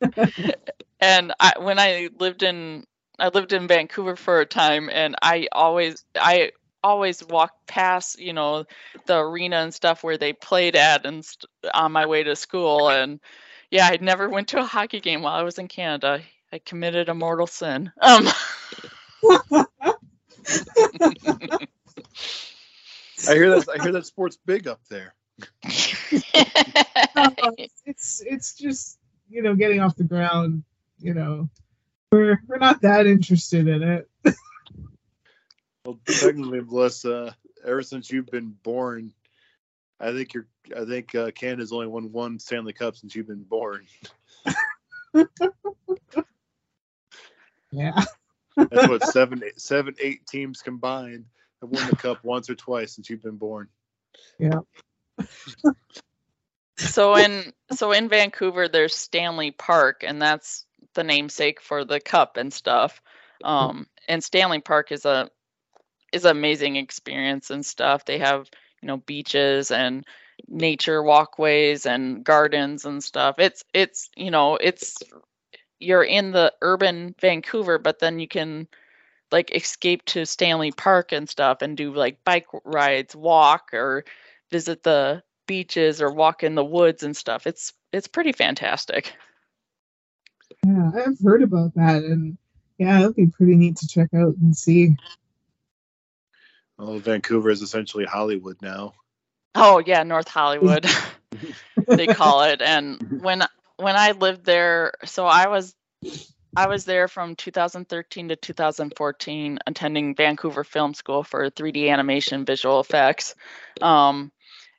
and 1.00 1.32
I, 1.40 1.52
when 1.58 1.78
I 1.78 2.08
lived 2.18 2.42
in, 2.42 2.84
I 3.18 3.28
lived 3.28 3.52
in 3.52 3.68
Vancouver 3.68 4.16
for 4.16 4.40
a 4.40 4.46
time, 4.46 4.88
and 4.92 5.16
I 5.22 5.48
always, 5.52 6.04
I 6.18 6.52
always 6.82 7.24
walked 7.26 7.66
past, 7.66 8.18
you 8.18 8.32
know, 8.32 8.64
the 9.06 9.18
arena 9.18 9.56
and 9.56 9.74
stuff 9.74 10.02
where 10.02 10.18
they 10.18 10.32
played 10.32 10.76
at, 10.76 11.04
and 11.04 11.24
st- 11.24 11.46
on 11.74 11.92
my 11.92 12.06
way 12.06 12.22
to 12.22 12.36
school. 12.36 12.88
And 12.88 13.20
yeah, 13.70 13.88
I 13.90 13.98
never 14.00 14.28
went 14.28 14.48
to 14.48 14.60
a 14.60 14.64
hockey 14.64 15.00
game 15.00 15.22
while 15.22 15.34
I 15.34 15.42
was 15.42 15.58
in 15.58 15.68
Canada. 15.68 16.20
I 16.52 16.58
committed 16.58 17.08
a 17.08 17.14
mortal 17.14 17.46
sin. 17.46 17.92
Um. 18.00 18.28
I 23.28 23.34
hear 23.34 23.50
that. 23.50 23.68
I 23.68 23.82
hear 23.82 23.92
that 23.92 24.06
sport's 24.06 24.38
big 24.46 24.66
up 24.66 24.80
there. 24.88 25.14
it's 27.86 28.22
it's 28.24 28.54
just 28.54 28.98
you 29.28 29.42
know 29.42 29.54
getting 29.54 29.80
off 29.80 29.96
the 29.96 30.04
ground. 30.04 30.64
You 30.98 31.14
know, 31.14 31.48
we're 32.12 32.40
we're 32.46 32.58
not 32.58 32.82
that 32.82 33.06
interested 33.06 33.68
in 33.68 33.82
it. 33.82 34.08
Well, 35.86 35.98
technically, 36.06 36.60
Melissa, 36.60 37.34
ever 37.64 37.82
since 37.82 38.10
you've 38.10 38.26
been 38.26 38.54
born, 38.62 39.14
I 39.98 40.12
think 40.12 40.34
you're. 40.34 40.46
I 40.76 40.84
think 40.84 41.14
uh, 41.14 41.30
Canada's 41.30 41.72
only 41.72 41.86
won 41.86 42.12
one 42.12 42.38
Stanley 42.38 42.74
Cup 42.74 42.96
since 42.96 43.14
you've 43.14 43.26
been 43.26 43.44
born. 43.44 43.86
Yeah. 47.72 48.02
That's 48.56 48.88
what 48.88 49.04
seven, 49.04 49.42
eight, 49.44 49.60
seven, 49.60 49.94
eight 50.00 50.26
teams 50.26 50.60
combined 50.62 51.24
have 51.60 51.70
won 51.70 51.88
the 51.88 51.96
cup 51.96 52.22
once 52.24 52.48
or 52.50 52.54
twice 52.54 52.92
since 52.92 53.10
you've 53.10 53.22
been 53.22 53.36
born. 53.36 53.68
Yeah. 54.38 54.60
so 56.76 57.16
in 57.16 57.52
so 57.72 57.92
in 57.92 58.08
Vancouver, 58.08 58.68
there's 58.68 58.94
Stanley 58.94 59.50
Park, 59.50 60.02
and 60.06 60.20
that's 60.20 60.66
the 60.94 61.04
namesake 61.04 61.60
for 61.60 61.84
the 61.84 62.00
cup 62.00 62.36
and 62.36 62.52
stuff. 62.52 63.00
Um, 63.44 63.86
and 64.08 64.22
Stanley 64.22 64.60
Park 64.60 64.92
is 64.92 65.04
a 65.04 65.30
is 66.12 66.24
an 66.24 66.36
amazing 66.36 66.76
experience 66.76 67.50
and 67.50 67.64
stuff. 67.64 68.04
They 68.04 68.18
have 68.18 68.48
you 68.82 68.86
know 68.86 68.98
beaches 68.98 69.70
and 69.70 70.04
nature 70.48 71.02
walkways 71.02 71.86
and 71.86 72.24
gardens 72.24 72.84
and 72.84 73.02
stuff. 73.02 73.36
It's 73.38 73.64
it's 73.74 74.10
you 74.16 74.30
know 74.30 74.56
it's 74.56 74.96
you're 75.78 76.04
in 76.04 76.32
the 76.32 76.52
urban 76.60 77.14
Vancouver, 77.20 77.78
but 77.78 77.98
then 77.98 78.18
you 78.18 78.28
can 78.28 78.68
like 79.32 79.54
escape 79.54 80.04
to 80.06 80.26
Stanley 80.26 80.72
Park 80.72 81.12
and 81.12 81.28
stuff 81.28 81.62
and 81.62 81.76
do 81.76 81.92
like 81.92 82.22
bike 82.24 82.46
rides, 82.64 83.14
walk 83.14 83.70
or 83.72 84.04
visit 84.50 84.82
the 84.82 85.22
beaches 85.46 86.00
or 86.00 86.12
walk 86.12 86.42
in 86.42 86.54
the 86.54 86.64
woods 86.64 87.02
and 87.02 87.16
stuff. 87.16 87.46
It's 87.46 87.72
it's 87.92 88.08
pretty 88.08 88.32
fantastic. 88.32 89.12
Yeah, 90.64 90.90
I've 90.94 91.18
heard 91.20 91.42
about 91.42 91.74
that, 91.74 92.02
and 92.02 92.36
yeah, 92.78 93.00
it'd 93.00 93.16
be 93.16 93.26
pretty 93.26 93.56
neat 93.56 93.76
to 93.76 93.88
check 93.88 94.12
out 94.14 94.34
and 94.40 94.56
see. 94.56 94.96
Well, 96.78 96.98
Vancouver 96.98 97.50
is 97.50 97.62
essentially 97.62 98.04
Hollywood 98.04 98.56
now. 98.62 98.94
Oh 99.54 99.82
yeah, 99.84 100.02
North 100.02 100.28
Hollywood 100.28 100.86
they 101.86 102.06
call 102.06 102.42
it. 102.42 102.62
And 102.62 103.20
when 103.22 103.42
when 103.76 103.96
I 103.96 104.12
lived 104.12 104.44
there, 104.44 104.92
so 105.04 105.26
I 105.26 105.48
was 105.48 105.74
I 106.56 106.66
was 106.66 106.84
there 106.84 107.08
from 107.08 107.36
2013 107.36 108.28
to 108.28 108.36
2014, 108.36 109.58
attending 109.66 110.14
Vancouver 110.14 110.64
Film 110.64 110.94
School 110.94 111.22
for 111.22 111.50
3D 111.50 111.90
animation 111.90 112.44
visual 112.44 112.80
effects. 112.80 113.34
Um, 113.80 114.32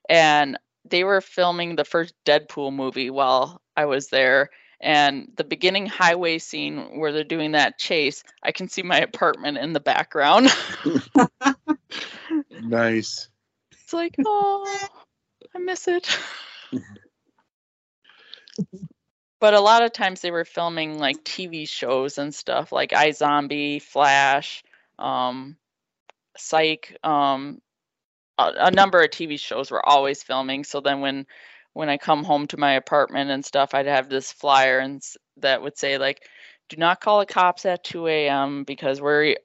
and 0.10 0.58
they 0.86 1.04
were 1.04 1.22
filming 1.22 1.76
the 1.76 1.86
first 1.86 2.14
Deadpool 2.26 2.74
movie 2.74 3.10
while 3.10 3.62
I 3.76 3.86
was 3.86 4.08
there. 4.08 4.50
And 4.80 5.32
the 5.36 5.44
beginning 5.44 5.86
highway 5.86 6.40
scene 6.40 7.00
where 7.00 7.12
they're 7.12 7.24
doing 7.24 7.52
that 7.52 7.78
chase, 7.78 8.24
I 8.42 8.52
can 8.52 8.68
see 8.68 8.82
my 8.82 8.98
apartment 8.98 9.58
in 9.58 9.74
the 9.74 9.80
background. 9.80 10.50
Nice. 12.64 13.30
It's 13.72 13.94
like, 13.94 14.16
oh, 14.26 14.88
I 15.56 15.60
miss 15.60 15.88
it. 15.88 16.18
but 19.42 19.56
a 19.56 19.60
lot 19.60 19.84
of 19.84 19.92
times 19.92 20.22
they 20.22 20.32
were 20.32 20.46
filming 20.46 21.00
like 21.00 21.24
TV 21.26 21.68
shows 21.68 22.20
and 22.20 22.34
stuff 22.34 22.72
like 22.72 22.92
iZombie, 22.92 23.82
Flash, 23.82 24.64
um, 25.00 25.58
Psych, 26.38 26.96
um, 27.04 27.60
a, 28.38 28.54
a 28.58 28.72
number 28.72 29.02
of 29.02 29.10
TV 29.10 29.40
shows 29.40 29.72
were 29.72 29.86
always 29.86 30.24
filming. 30.24 30.64
So 30.64 30.80
then 30.80 31.02
when 31.02 31.26
when 31.74 31.90
I 31.90 31.98
come 31.98 32.24
home 32.24 32.48
to 32.48 32.58
my 32.58 32.74
apartment 32.74 33.32
and 33.32 33.44
stuff, 33.44 33.74
I'd 33.74 33.88
have 33.88 34.10
this 34.10 34.32
flyer 34.32 34.80
and 34.80 35.02
that 35.38 35.62
would 35.62 35.78
say 35.78 35.98
like, 35.98 36.22
"Do 36.72 36.78
not 36.78 37.02
call 37.02 37.20
the 37.20 37.26
cops 37.26 37.66
at 37.66 37.84
2 37.84 38.08
a.m. 38.08 38.64
because 38.64 39.02
we're 39.02 39.36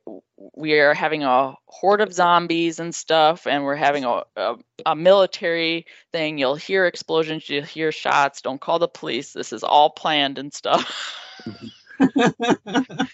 we 0.54 0.78
are 0.78 0.94
having 0.94 1.24
a 1.24 1.54
horde 1.66 2.00
of 2.00 2.12
zombies 2.12 2.78
and 2.78 2.94
stuff, 2.94 3.46
and 3.46 3.64
we're 3.64 3.74
having 3.74 4.04
a, 4.04 4.22
a 4.36 4.56
a 4.86 4.96
military 4.96 5.86
thing. 6.12 6.38
You'll 6.38 6.54
hear 6.54 6.86
explosions, 6.86 7.50
you'll 7.50 7.64
hear 7.64 7.90
shots. 7.90 8.42
Don't 8.42 8.60
call 8.60 8.78
the 8.78 8.88
police. 8.88 9.32
This 9.32 9.52
is 9.52 9.64
all 9.64 9.90
planned 9.90 10.38
and 10.38 10.54
stuff." 10.54 11.14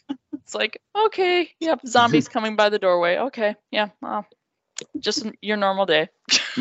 It's 0.53 0.55
like, 0.55 0.83
okay, 0.95 1.51
yep, 1.61 1.81
zombies 1.87 2.29
coming 2.33 2.57
by 2.57 2.69
the 2.69 2.79
doorway. 2.79 3.17
Okay, 3.17 3.55
yeah, 3.71 3.89
well, 4.03 4.27
just 4.99 5.27
your 5.41 5.57
normal 5.57 5.87
day. 5.87 6.09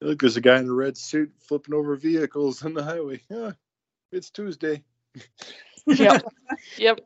Look, 0.00 0.20
there's 0.20 0.36
a 0.36 0.40
guy 0.40 0.58
in 0.58 0.68
a 0.68 0.72
red 0.72 0.96
suit 0.96 1.32
flipping 1.40 1.74
over 1.74 1.96
vehicles 1.96 2.64
on 2.64 2.74
the 2.74 2.84
highway. 2.84 3.22
Yeah, 3.28 3.52
it's 4.12 4.30
Tuesday. 4.30 4.84
Yep, 5.86 6.22
yep. 6.78 7.00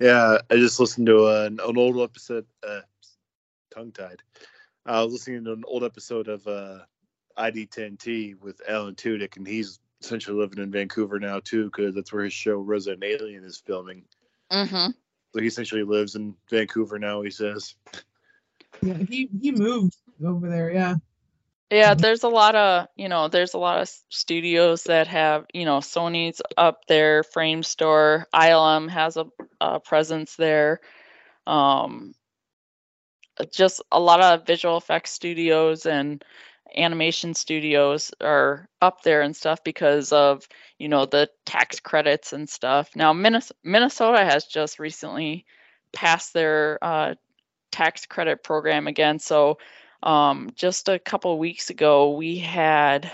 Yeah, 0.00 0.38
I 0.50 0.56
just 0.56 0.78
listened 0.78 1.06
to 1.06 1.26
an, 1.26 1.60
an 1.60 1.76
old 1.76 2.00
episode. 2.00 2.46
Uh, 2.66 2.80
tongue 3.74 3.92
tied. 3.92 4.22
I 4.86 5.02
was 5.02 5.12
listening 5.12 5.44
to 5.44 5.52
an 5.52 5.64
old 5.66 5.84
episode 5.84 6.28
of 6.28 6.46
uh, 6.46 6.78
ID10T 7.36 8.40
with 8.40 8.60
Alan 8.68 8.94
Tudyk, 8.94 9.36
and 9.36 9.46
he's 9.46 9.80
essentially 10.00 10.38
living 10.38 10.62
in 10.62 10.70
Vancouver 10.70 11.18
now 11.18 11.40
too, 11.40 11.64
because 11.64 11.94
that's 11.94 12.12
where 12.12 12.24
his 12.24 12.32
show 12.32 12.58
Resident 12.58 13.04
Alien 13.04 13.44
is 13.44 13.58
filming. 13.58 14.04
Mm-hmm. 14.50 14.90
So 15.34 15.40
he 15.40 15.46
essentially 15.46 15.82
lives 15.82 16.14
in 16.14 16.34
Vancouver 16.50 16.98
now. 16.98 17.22
He 17.22 17.30
says. 17.30 17.74
yeah, 18.80 18.94
he 18.94 19.28
he 19.40 19.52
moved 19.52 19.96
over 20.24 20.48
there. 20.48 20.72
Yeah. 20.72 20.96
Yeah, 21.70 21.94
there's 21.94 22.22
a 22.22 22.28
lot 22.28 22.54
of, 22.54 22.88
you 22.96 23.08
know, 23.10 23.28
there's 23.28 23.52
a 23.52 23.58
lot 23.58 23.80
of 23.80 23.90
studios 24.08 24.84
that 24.84 25.06
have, 25.08 25.44
you 25.52 25.66
know, 25.66 25.78
Sony's 25.78 26.40
up 26.56 26.86
there, 26.88 27.22
Framestore, 27.22 28.24
ILM 28.34 28.88
has 28.88 29.18
a, 29.18 29.26
a 29.60 29.78
presence 29.78 30.36
there. 30.36 30.80
Um, 31.46 32.14
just 33.52 33.82
a 33.92 34.00
lot 34.00 34.20
of 34.22 34.46
visual 34.46 34.78
effects 34.78 35.10
studios 35.10 35.84
and 35.84 36.24
animation 36.76 37.34
studios 37.34 38.12
are 38.20 38.68
up 38.80 39.02
there 39.02 39.20
and 39.20 39.36
stuff 39.36 39.62
because 39.62 40.10
of, 40.12 40.48
you 40.78 40.88
know, 40.88 41.04
the 41.04 41.28
tax 41.44 41.80
credits 41.80 42.32
and 42.32 42.48
stuff. 42.48 42.90
Now, 42.96 43.12
Minnes- 43.12 43.52
Minnesota 43.62 44.24
has 44.24 44.46
just 44.46 44.78
recently 44.78 45.44
passed 45.92 46.32
their 46.32 46.78
uh, 46.82 47.14
tax 47.70 48.06
credit 48.06 48.42
program 48.42 48.86
again, 48.86 49.18
so 49.18 49.58
um 50.02 50.50
just 50.54 50.88
a 50.88 50.98
couple 50.98 51.38
weeks 51.38 51.70
ago 51.70 52.12
we 52.12 52.38
had 52.38 53.10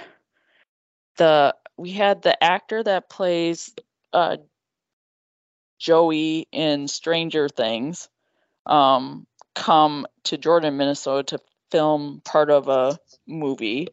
the 1.17 1.55
we 1.77 1.93
had 1.93 2.23
the 2.23 2.43
actor 2.43 2.83
that 2.83 3.09
plays 3.09 3.75
uh 4.13 4.37
Joey 5.79 6.47
in 6.53 6.89
Stranger 6.89 7.49
Things 7.49 8.09
um 8.67 9.27
come 9.55 10.07
to 10.25 10.37
Jordan, 10.37 10.77
Minnesota 10.77 11.37
to 11.37 11.45
film 11.71 12.21
part 12.25 12.51
of 12.51 12.69
a 12.69 12.99
movie. 13.27 13.89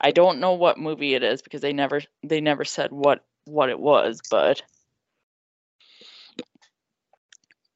I 0.00 0.12
don't 0.12 0.40
know 0.40 0.54
what 0.54 0.78
movie 0.78 1.14
it 1.14 1.22
is 1.22 1.42
because 1.42 1.60
they 1.60 1.72
never 1.72 2.00
they 2.22 2.40
never 2.40 2.64
said 2.64 2.92
what 2.92 3.24
what 3.44 3.68
it 3.68 3.78
was, 3.78 4.20
but 4.30 4.62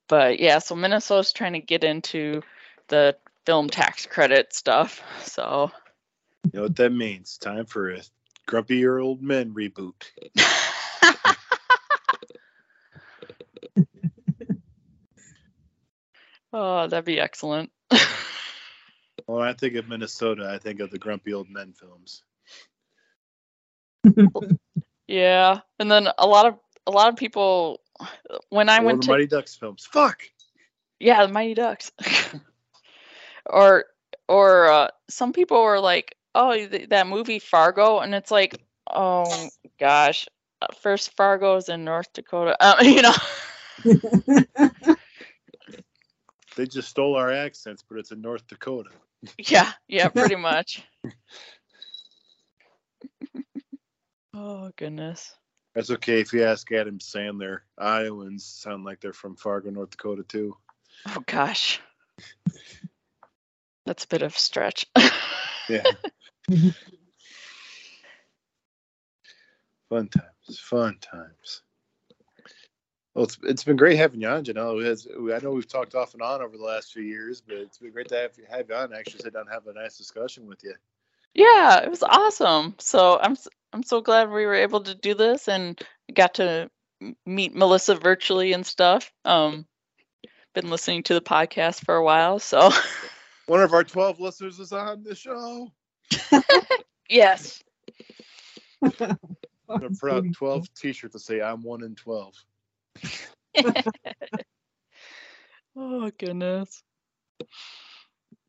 but 0.09 0.39
yeah, 0.41 0.59
so 0.59 0.75
Minnesota's 0.75 1.33
trying 1.33 1.55
to 1.55 1.61
get 1.61 1.85
into 1.85 2.43
the 2.89 3.17
film 3.47 3.69
tax 3.69 4.07
credit 4.07 4.55
stuff. 4.55 5.01
So 5.25 5.71
You 6.45 6.51
know 6.55 6.63
what 6.63 6.77
that 6.77 6.91
means? 6.91 7.39
Time 7.39 7.67
for 7.67 7.91
a 7.91 8.01
grumpier 8.49 9.03
old 9.03 9.23
men 9.23 9.53
reboot. 9.55 9.95
oh, 16.53 16.87
that'd 16.87 17.05
be 17.05 17.21
excellent. 17.21 17.71
When 19.27 19.47
I 19.47 19.53
think 19.53 19.77
of 19.77 19.89
Minnesota, 19.89 20.51
I 20.53 20.59
think 20.59 20.81
of 20.81 20.91
the 20.91 20.99
grumpy 20.99 21.33
old 21.33 21.49
men 21.49 21.73
films. 21.73 22.25
Yeah, 25.07 25.61
and 25.79 25.91
then 25.91 26.09
a 26.19 26.27
lot 26.27 26.47
of 26.47 26.59
a 26.89 26.91
lot 26.91 27.09
of 27.09 27.17
people 27.17 27.81
when 28.51 28.69
I 28.69 28.81
Or 28.81 28.85
went 28.85 29.01
the 29.01 29.07
to 29.07 29.13
Mighty 29.13 29.27
Ducks 29.29 29.55
films. 29.55 29.87
Fuck. 29.91 30.25
yeah, 30.99 31.25
the 31.25 31.33
Mighty 31.33 31.55
Ducks, 31.55 31.93
or 33.47 33.87
or 34.29 34.71
uh, 34.71 34.89
some 35.09 35.33
people 35.33 35.63
were 35.63 35.81
like, 35.81 36.17
oh, 36.35 36.55
th- 36.55 36.89
that 36.89 37.07
movie 37.07 37.39
Fargo, 37.39 37.99
and 37.99 38.15
it's 38.15 38.31
like, 38.31 38.63
oh 38.91 39.49
gosh, 39.79 40.27
uh, 40.61 40.67
first 40.81 41.15
Fargo's 41.17 41.69
in 41.69 41.85
North 41.85 42.13
Dakota, 42.13 42.57
uh, 42.61 42.77
you 42.83 43.03
know. 43.03 43.15
They 46.57 46.67
just 46.67 46.89
stole 46.89 47.17
our 47.17 47.33
accents, 47.33 47.83
but 47.89 47.99
it's 47.99 48.13
in 48.13 48.21
North 48.21 48.47
Dakota. 48.47 48.91
Yeah, 49.39 49.73
yeah, 49.89 50.09
pretty 50.11 50.37
much. 50.37 50.85
oh 54.35 54.71
goodness. 54.77 55.35
That's 55.75 55.91
okay 55.91 56.21
if 56.21 56.35
you 56.35 56.45
ask 56.45 56.71
Adam 56.71 56.99
Sandler. 56.99 57.61
Iowans 57.79 58.45
sound 58.45 58.85
like 58.85 59.01
they're 59.01 59.15
from 59.15 59.37
Fargo, 59.37 59.71
North 59.71 59.91
Dakota, 59.91 60.23
too. 60.23 60.57
Oh 61.07 61.23
gosh. 61.25 61.81
That's 63.87 64.05
a 64.05 64.09
bit 64.09 64.23
of 64.23 64.35
a 64.35 64.39
stretch. 64.39 64.87
Yeah. 65.69 65.83
fun 69.89 70.09
times. 70.09 70.59
Fun 70.59 70.97
times. 71.01 71.63
Well, 73.15 73.25
it's, 73.25 73.39
it's 73.43 73.65
been 73.65 73.77
great 73.77 73.99
having 73.99 74.21
you 74.23 74.29
on, 74.29 74.45
Janelle. 74.45 74.81
It's- 74.81 75.07
I 75.07 75.39
know 75.45 75.51
we've 75.53 75.69
talked 75.69 75.95
off 75.95 76.15
and 76.15 76.23
on 76.23 76.41
over 76.41 76.57
the 76.57 76.65
last 76.65 76.93
few 76.93 77.03
years, 77.03 77.43
but 77.43 77.57
it's 77.59 77.79
been 77.79 77.93
great 77.93 78.09
to 78.09 78.17
have 78.17 78.31
you, 78.39 78.45
have 78.49 78.69
you 78.69 78.75
on 78.75 78.85
and 78.85 78.95
actually 78.95 79.21
sit 79.21 79.35
down 79.35 79.43
and 79.43 79.51
have 79.53 79.67
a 79.67 79.73
nice 79.75 79.99
discussion 79.99 80.47
with 80.47 80.65
you. 80.65 80.75
yeah, 81.35 81.81
it 81.83 81.91
was 81.91 82.03
awesome. 82.03 82.75
So 82.79 83.19
I'm 83.21 83.37
I'm 83.75 83.83
so 83.83 84.01
glad 84.03 84.31
we 84.31 84.45
were 84.47 84.55
able 84.55 84.81
to 84.83 84.95
do 84.95 85.15
this 85.15 85.49
and 85.49 85.81
got 86.15 86.35
to 86.35 86.71
meet 87.27 87.55
Melissa 87.55 87.95
virtually 87.95 88.53
and 88.53 88.65
stuff. 88.67 89.13
Um 89.25 89.67
been 90.55 90.69
listening 90.71 91.03
to 91.05 91.15
the 91.15 91.23
podcast 91.23 91.85
for 91.85 91.97
a 91.97 92.05
while, 92.05 92.39
so 92.39 92.71
One 93.53 93.61
of 93.61 93.75
our 93.75 93.85
12 93.85 94.19
listeners 94.19 94.59
is 94.61 94.73
on 94.73 95.03
the 95.03 95.15
show. 95.15 95.71
yes. 97.11 97.63
I'm 98.83 99.19
going 99.69 99.93
to 99.93 100.01
put 100.01 100.11
out 100.11 100.25
12 100.33 100.73
t 100.73 100.95
shirts 100.95 101.13
to 101.13 101.19
say 101.19 101.43
I'm 101.43 101.63
1 101.63 101.83
in 101.83 101.95
12. 101.95 102.35
Oh 105.77 106.11
goodness. 106.19 106.83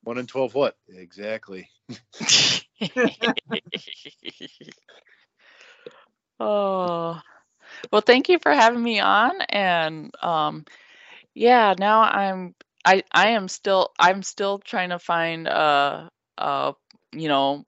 1 0.05 0.17
in 0.19 0.25
12 0.25 0.55
what? 0.55 0.77
Exactly. 0.87 1.67
oh 6.39 7.19
well 7.91 8.01
thank 8.01 8.29
you 8.29 8.39
for 8.39 8.53
having 8.53 8.81
me 8.81 9.01
on 9.01 9.41
and 9.49 10.15
um 10.21 10.63
yeah 11.33 11.75
now 11.77 12.03
i'm 12.03 12.55
i 12.85 13.03
i 13.11 13.29
am 13.29 13.47
still 13.47 13.91
i'm 13.99 14.23
still 14.23 14.59
trying 14.59 14.89
to 14.89 14.99
find 14.99 15.47
uh 15.47 16.09
uh 16.37 16.73
you 17.13 17.27
know 17.27 17.63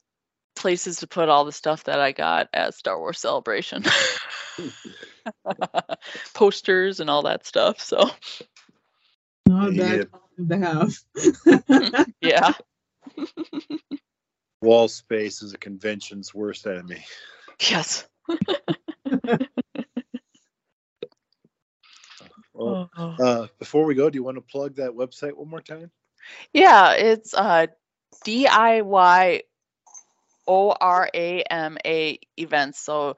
places 0.56 0.98
to 0.98 1.08
put 1.08 1.30
all 1.30 1.46
the 1.46 1.52
stuff 1.52 1.84
that 1.86 2.00
i 2.00 2.12
got 2.12 2.48
at 2.54 2.74
star 2.74 2.98
wars 2.98 3.20
celebration. 3.20 3.84
Posters 6.34 7.00
and 7.00 7.10
all 7.10 7.24
that 7.24 7.46
stuff 7.46 7.80
so. 7.80 8.10
Not 9.48 9.70
a 9.70 9.72
bad 9.72 10.10
problem 10.10 10.50
to 10.50 10.58
have. 10.58 12.06
yeah. 12.22 12.54
Wall 14.62 14.88
space 14.88 15.42
is 15.42 15.54
a 15.54 15.58
convention's 15.58 16.34
worst 16.34 16.66
enemy. 16.68 17.06
yes 17.70 18.08
Well, 22.66 22.90
Oh. 22.98 23.24
uh, 23.24 23.48
before 23.60 23.86
we 23.86 23.96
go, 23.96 24.10
do 24.10 24.18
you 24.18 24.24
want 24.24 24.38
to 24.38 24.42
plug 24.42 24.76
that 24.76 24.92
website 24.92 25.36
one 25.36 25.50
more 25.50 25.62
time? 25.62 25.92
Yeah, 26.54 26.94
it's 26.94 27.34
uh 27.34 27.68
DIY 28.26 29.42
O-R-A-M-A 30.48 32.20
events. 32.38 32.80
So 32.80 33.18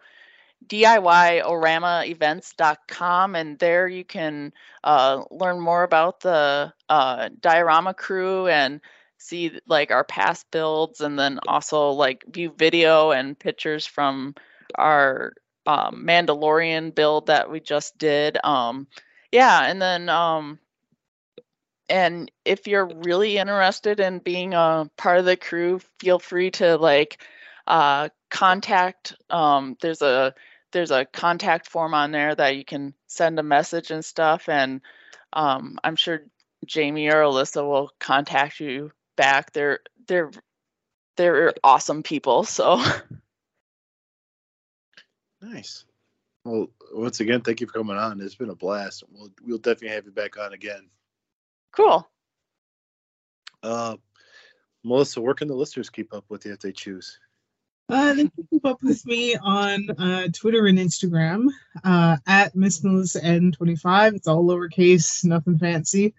DIYOramaevents.com 0.68 3.36
and 3.36 3.60
there 3.60 3.88
you 3.88 4.04
can 4.04 4.54
uh, 4.84 5.24
learn 5.30 5.60
more 5.60 5.84
about 5.84 6.22
the 6.22 6.74
uh, 6.90 7.30
diorama 7.40 7.94
crew 7.94 8.48
and 8.48 8.82
see 9.18 9.60
like 9.68 9.92
our 9.92 10.04
past 10.04 10.46
builds 10.52 11.02
and 11.02 11.18
then 11.18 11.40
also 11.48 11.92
like 11.92 12.24
view 12.32 12.54
video 12.58 13.12
and 13.12 13.38
pictures 13.38 13.86
from 13.86 14.34
our 14.76 15.34
um, 15.66 16.04
Mandalorian 16.06 16.96
build 16.96 17.28
that 17.28 17.50
we 17.52 17.60
just 17.60 17.98
did. 17.98 18.38
Um, 18.44 18.88
yeah, 19.32 19.66
and 19.66 19.82
then 19.82 20.10
um, 20.10 20.60
and 21.90 22.32
if 22.46 22.68
you're 22.68 22.86
really 22.86 23.38
interested 23.38 24.00
in 24.00 24.20
being 24.20 24.54
a 24.54 24.90
part 24.98 25.20
of 25.20 25.26
the 25.26 25.38
crew 25.38 25.80
feel 26.00 26.20
free 26.20 26.52
to 26.52 26.78
like 26.78 27.22
uh, 27.68 28.10
contact 28.30 29.16
um, 29.30 29.78
there's 29.82 30.02
a 30.02 30.34
there's 30.72 30.92
a 30.92 31.06
contact 31.06 31.70
form 31.70 31.94
on 31.94 32.12
there 32.12 32.36
that 32.36 32.56
you 32.58 32.66
can 32.66 32.94
send 33.08 33.40
a 33.40 33.44
message 33.44 33.92
and 33.92 34.04
stuff 34.04 34.50
and 34.50 34.82
um, 35.34 35.78
i'm 35.84 35.96
sure 35.96 36.22
jamie 36.66 37.08
or 37.08 37.22
alyssa 37.22 37.64
will 37.64 37.92
contact 38.00 38.60
you 38.60 38.92
back 39.16 39.52
they're 39.54 39.80
they're 40.08 40.32
they're 41.16 41.54
awesome 41.64 42.04
people 42.04 42.44
so 42.44 42.82
Nice. 45.42 45.86
Well, 46.48 46.70
once 46.94 47.20
again, 47.20 47.42
thank 47.42 47.60
you 47.60 47.68
for 47.68 47.74
coming 47.74 47.98
on. 47.98 48.22
It's 48.22 48.36
been 48.36 48.50
a 48.50 48.56
blast. 48.56 49.04
We'll 49.12 49.32
we'll 49.46 49.58
definitely 49.58 49.96
have 49.96 50.06
you 50.06 50.12
back 50.12 50.38
on 50.38 50.54
again. 50.54 50.88
cool 51.74 52.08
Uh, 53.62 53.98
Melissa, 54.86 55.20
where 55.20 55.34
can 55.34 55.50
the 55.50 55.56
listeners 55.56 55.90
keep 55.90 56.14
up 56.14 56.24
with 56.30 56.46
you 56.46 56.54
if 56.54 56.60
they 56.60 56.72
choose? 56.72 57.20
Uh, 57.90 58.14
they 58.14 58.30
can 58.30 58.48
keep 58.50 58.66
up 58.66 58.82
with 58.82 59.06
me 59.06 59.36
on 59.36 59.90
uh, 59.90 60.28
Twitter 60.34 60.68
and 60.68 60.78
Instagram 60.78 61.48
uh, 61.84 62.16
at 62.26 62.56
Miss 62.56 62.82
Melissa 62.82 63.20
N25. 63.20 64.16
It's 64.16 64.28
all 64.30 64.46
lowercase, 64.46 65.26
nothing 65.26 65.58
fancy. 65.58 66.14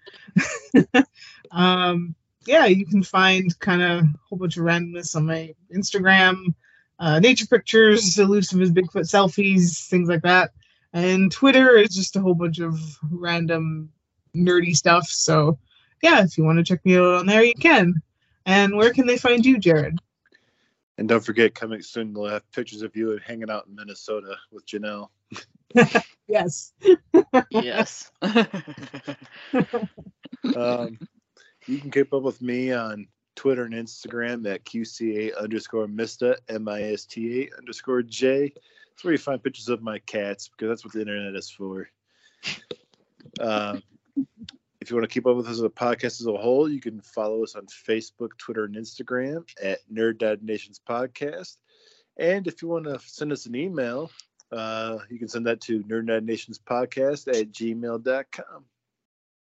um, 1.50 2.14
yeah, 2.44 2.66
you 2.66 2.84
can 2.84 3.02
find 3.02 3.58
kind 3.60 3.80
of 3.80 4.04
a 4.04 4.14
whole 4.28 4.38
bunch 4.38 4.58
of 4.58 4.64
randomness 4.64 5.16
on 5.16 5.24
my 5.24 5.54
Instagram, 5.74 6.54
uh, 6.98 7.20
nature 7.20 7.46
pictures, 7.46 8.18
elusive 8.18 8.60
as 8.60 8.72
Bigfoot 8.72 9.04
selfies, 9.04 9.86
things 9.88 10.08
like 10.08 10.22
that. 10.22 10.52
And 10.92 11.30
Twitter 11.30 11.76
is 11.76 11.94
just 11.94 12.16
a 12.16 12.20
whole 12.20 12.34
bunch 12.34 12.58
of 12.58 12.78
random 13.10 13.92
nerdy 14.34 14.74
stuff. 14.74 15.06
So, 15.08 15.58
yeah, 16.02 16.22
if 16.22 16.38
you 16.38 16.44
want 16.44 16.58
to 16.58 16.64
check 16.64 16.84
me 16.84 16.96
out 16.96 17.20
on 17.20 17.26
there, 17.26 17.42
you 17.42 17.54
can. 17.54 17.94
And 18.46 18.76
where 18.76 18.92
can 18.92 19.06
they 19.06 19.18
find 19.18 19.44
you, 19.44 19.58
Jared? 19.58 19.98
And 20.96 21.08
don't 21.08 21.24
forget, 21.24 21.54
coming 21.54 21.82
soon, 21.82 22.12
we'll 22.12 22.30
have 22.30 22.50
pictures 22.50 22.82
of 22.82 22.96
you 22.96 23.18
hanging 23.24 23.50
out 23.50 23.66
in 23.68 23.74
Minnesota 23.74 24.36
with 24.50 24.66
Janelle. 24.66 25.08
Yes. 26.30 26.74
yes 27.50 28.10
Um, 30.54 30.98
you 31.66 31.78
can 31.78 31.90
keep 31.90 32.12
up 32.12 32.22
with 32.22 32.40
me 32.42 32.72
on 32.72 33.08
Twitter 33.38 33.66
and 33.66 33.74
Instagram 33.74 34.52
at 34.52 34.64
QCA 34.64 35.30
underscore 35.38 35.86
Mista, 35.86 36.36
M 36.48 36.66
I 36.66 36.82
S 36.82 37.04
T 37.04 37.42
A 37.42 37.56
underscore 37.56 38.02
J. 38.02 38.52
That's 38.52 39.04
where 39.04 39.12
you 39.12 39.18
find 39.18 39.40
pictures 39.40 39.68
of 39.68 39.80
my 39.80 40.00
cats 40.00 40.48
because 40.48 40.68
that's 40.68 40.84
what 40.84 40.92
the 40.92 41.02
internet 41.02 41.36
is 41.36 41.48
for. 41.48 41.88
Um, 43.38 43.80
if 44.80 44.90
you 44.90 44.96
want 44.96 45.08
to 45.08 45.14
keep 45.14 45.24
up 45.24 45.36
with 45.36 45.46
us 45.46 45.52
as 45.52 45.62
a 45.62 45.68
podcast 45.68 46.20
as 46.20 46.26
a 46.26 46.36
whole, 46.36 46.68
you 46.68 46.80
can 46.80 47.00
follow 47.00 47.44
us 47.44 47.54
on 47.54 47.66
Facebook, 47.66 48.30
Twitter, 48.38 48.64
and 48.64 48.74
Instagram 48.74 49.48
at 49.62 49.78
Nerd 49.88 50.42
Nations 50.42 50.80
Podcast. 50.84 51.58
And 52.16 52.48
if 52.48 52.60
you 52.60 52.66
want 52.66 52.86
to 52.86 52.98
send 52.98 53.30
us 53.30 53.46
an 53.46 53.54
email, 53.54 54.10
uh, 54.50 54.98
you 55.08 55.20
can 55.20 55.28
send 55.28 55.46
that 55.46 55.60
to 55.60 55.84
nerdnetnationspodcast 55.84 57.28
at 57.28 57.52
gmail.com. 57.52 58.64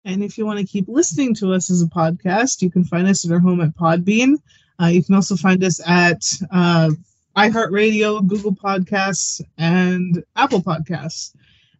And 0.04 0.22
if 0.24 0.36
you 0.36 0.46
want 0.46 0.58
to 0.58 0.66
keep 0.66 0.88
listening 0.88 1.34
to 1.36 1.52
us 1.52 1.70
as 1.70 1.82
a 1.82 1.86
podcast, 1.86 2.62
you 2.62 2.70
can 2.70 2.84
find 2.84 3.06
us 3.06 3.24
at 3.24 3.32
our 3.32 3.38
home 3.38 3.60
at 3.60 3.76
Podbean. 3.76 4.36
Uh, 4.80 4.86
you 4.86 5.02
can 5.02 5.14
also 5.14 5.36
find 5.36 5.62
us 5.62 5.80
at 5.86 6.22
uh, 6.50 6.90
iHeartRadio, 7.36 8.26
Google 8.26 8.54
Podcasts, 8.54 9.40
and 9.56 10.24
Apple 10.34 10.62
Podcasts. 10.62 11.34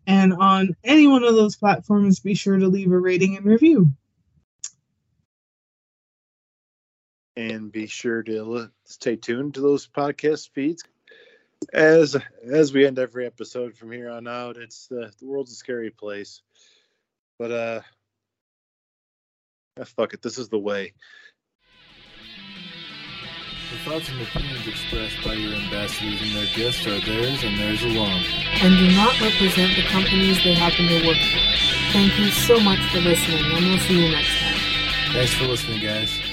And 0.07 0.33
on 0.35 0.77
any 0.85 1.07
one 1.07 1.25
of 1.25 1.35
those 1.35 1.57
platforms, 1.57 2.21
be 2.21 2.35
sure 2.35 2.59
to 2.59 2.69
leave 2.69 2.93
a 2.93 2.99
rating 2.99 3.37
and 3.37 3.47
review. 3.47 3.91
and 7.37 7.73
be 7.73 7.87
sure 7.87 8.23
to 8.23 8.71
stay 8.85 9.17
tuned 9.17 9.55
to 9.55 9.61
those 9.61 9.87
podcast 9.87 10.51
feeds 10.51 10.85
as 11.73 12.17
as 12.45 12.73
we 12.73 12.87
end 12.87 12.99
every 12.99 13.25
episode 13.25 13.77
from 13.77 13.93
here 13.93 14.11
on 14.11 14.27
out 14.27 14.57
it's 14.57 14.91
uh, 14.93 15.11
the 15.19 15.27
world's 15.27 15.53
a 15.53 15.55
scary 15.55 15.91
place 15.91 16.43
but 17.39 17.51
uh 17.51 17.81
ah, 19.81 19.85
fuck 19.85 20.15
it 20.15 20.23
this 20.23 20.39
is 20.39 20.49
the 20.49 20.59
way 20.59 20.93
The 23.73 23.79
thoughts 23.91 24.11
and 24.11 24.21
opinions 24.21 24.69
expressed 24.69 25.17
by 25.25 25.33
your 25.33 25.55
ambassadors 25.55 26.21
and 26.21 26.35
their 26.37 26.47
guests 26.55 26.87
are 26.87 27.01
theirs 27.01 27.43
and 27.43 27.59
theirs 27.59 27.83
alone. 27.83 28.23
And 28.61 28.77
do 28.77 28.95
not 28.95 29.19
represent 29.19 29.75
the 29.75 29.83
companies 29.85 30.45
they 30.45 30.53
happen 30.53 30.89
to 30.89 31.07
work 31.07 31.17
for. 31.17 31.93
Thank 31.93 32.19
you 32.19 32.31
so 32.31 32.61
much 32.61 32.81
for 32.93 33.01
listening, 33.01 33.43
and 33.43 33.65
we'll 33.65 33.79
see 33.79 34.05
you 34.05 34.13
next 34.13 34.39
time. 34.41 34.59
Thanks 35.15 35.33
for 35.33 35.45
listening, 35.47 35.81
guys. 35.81 36.32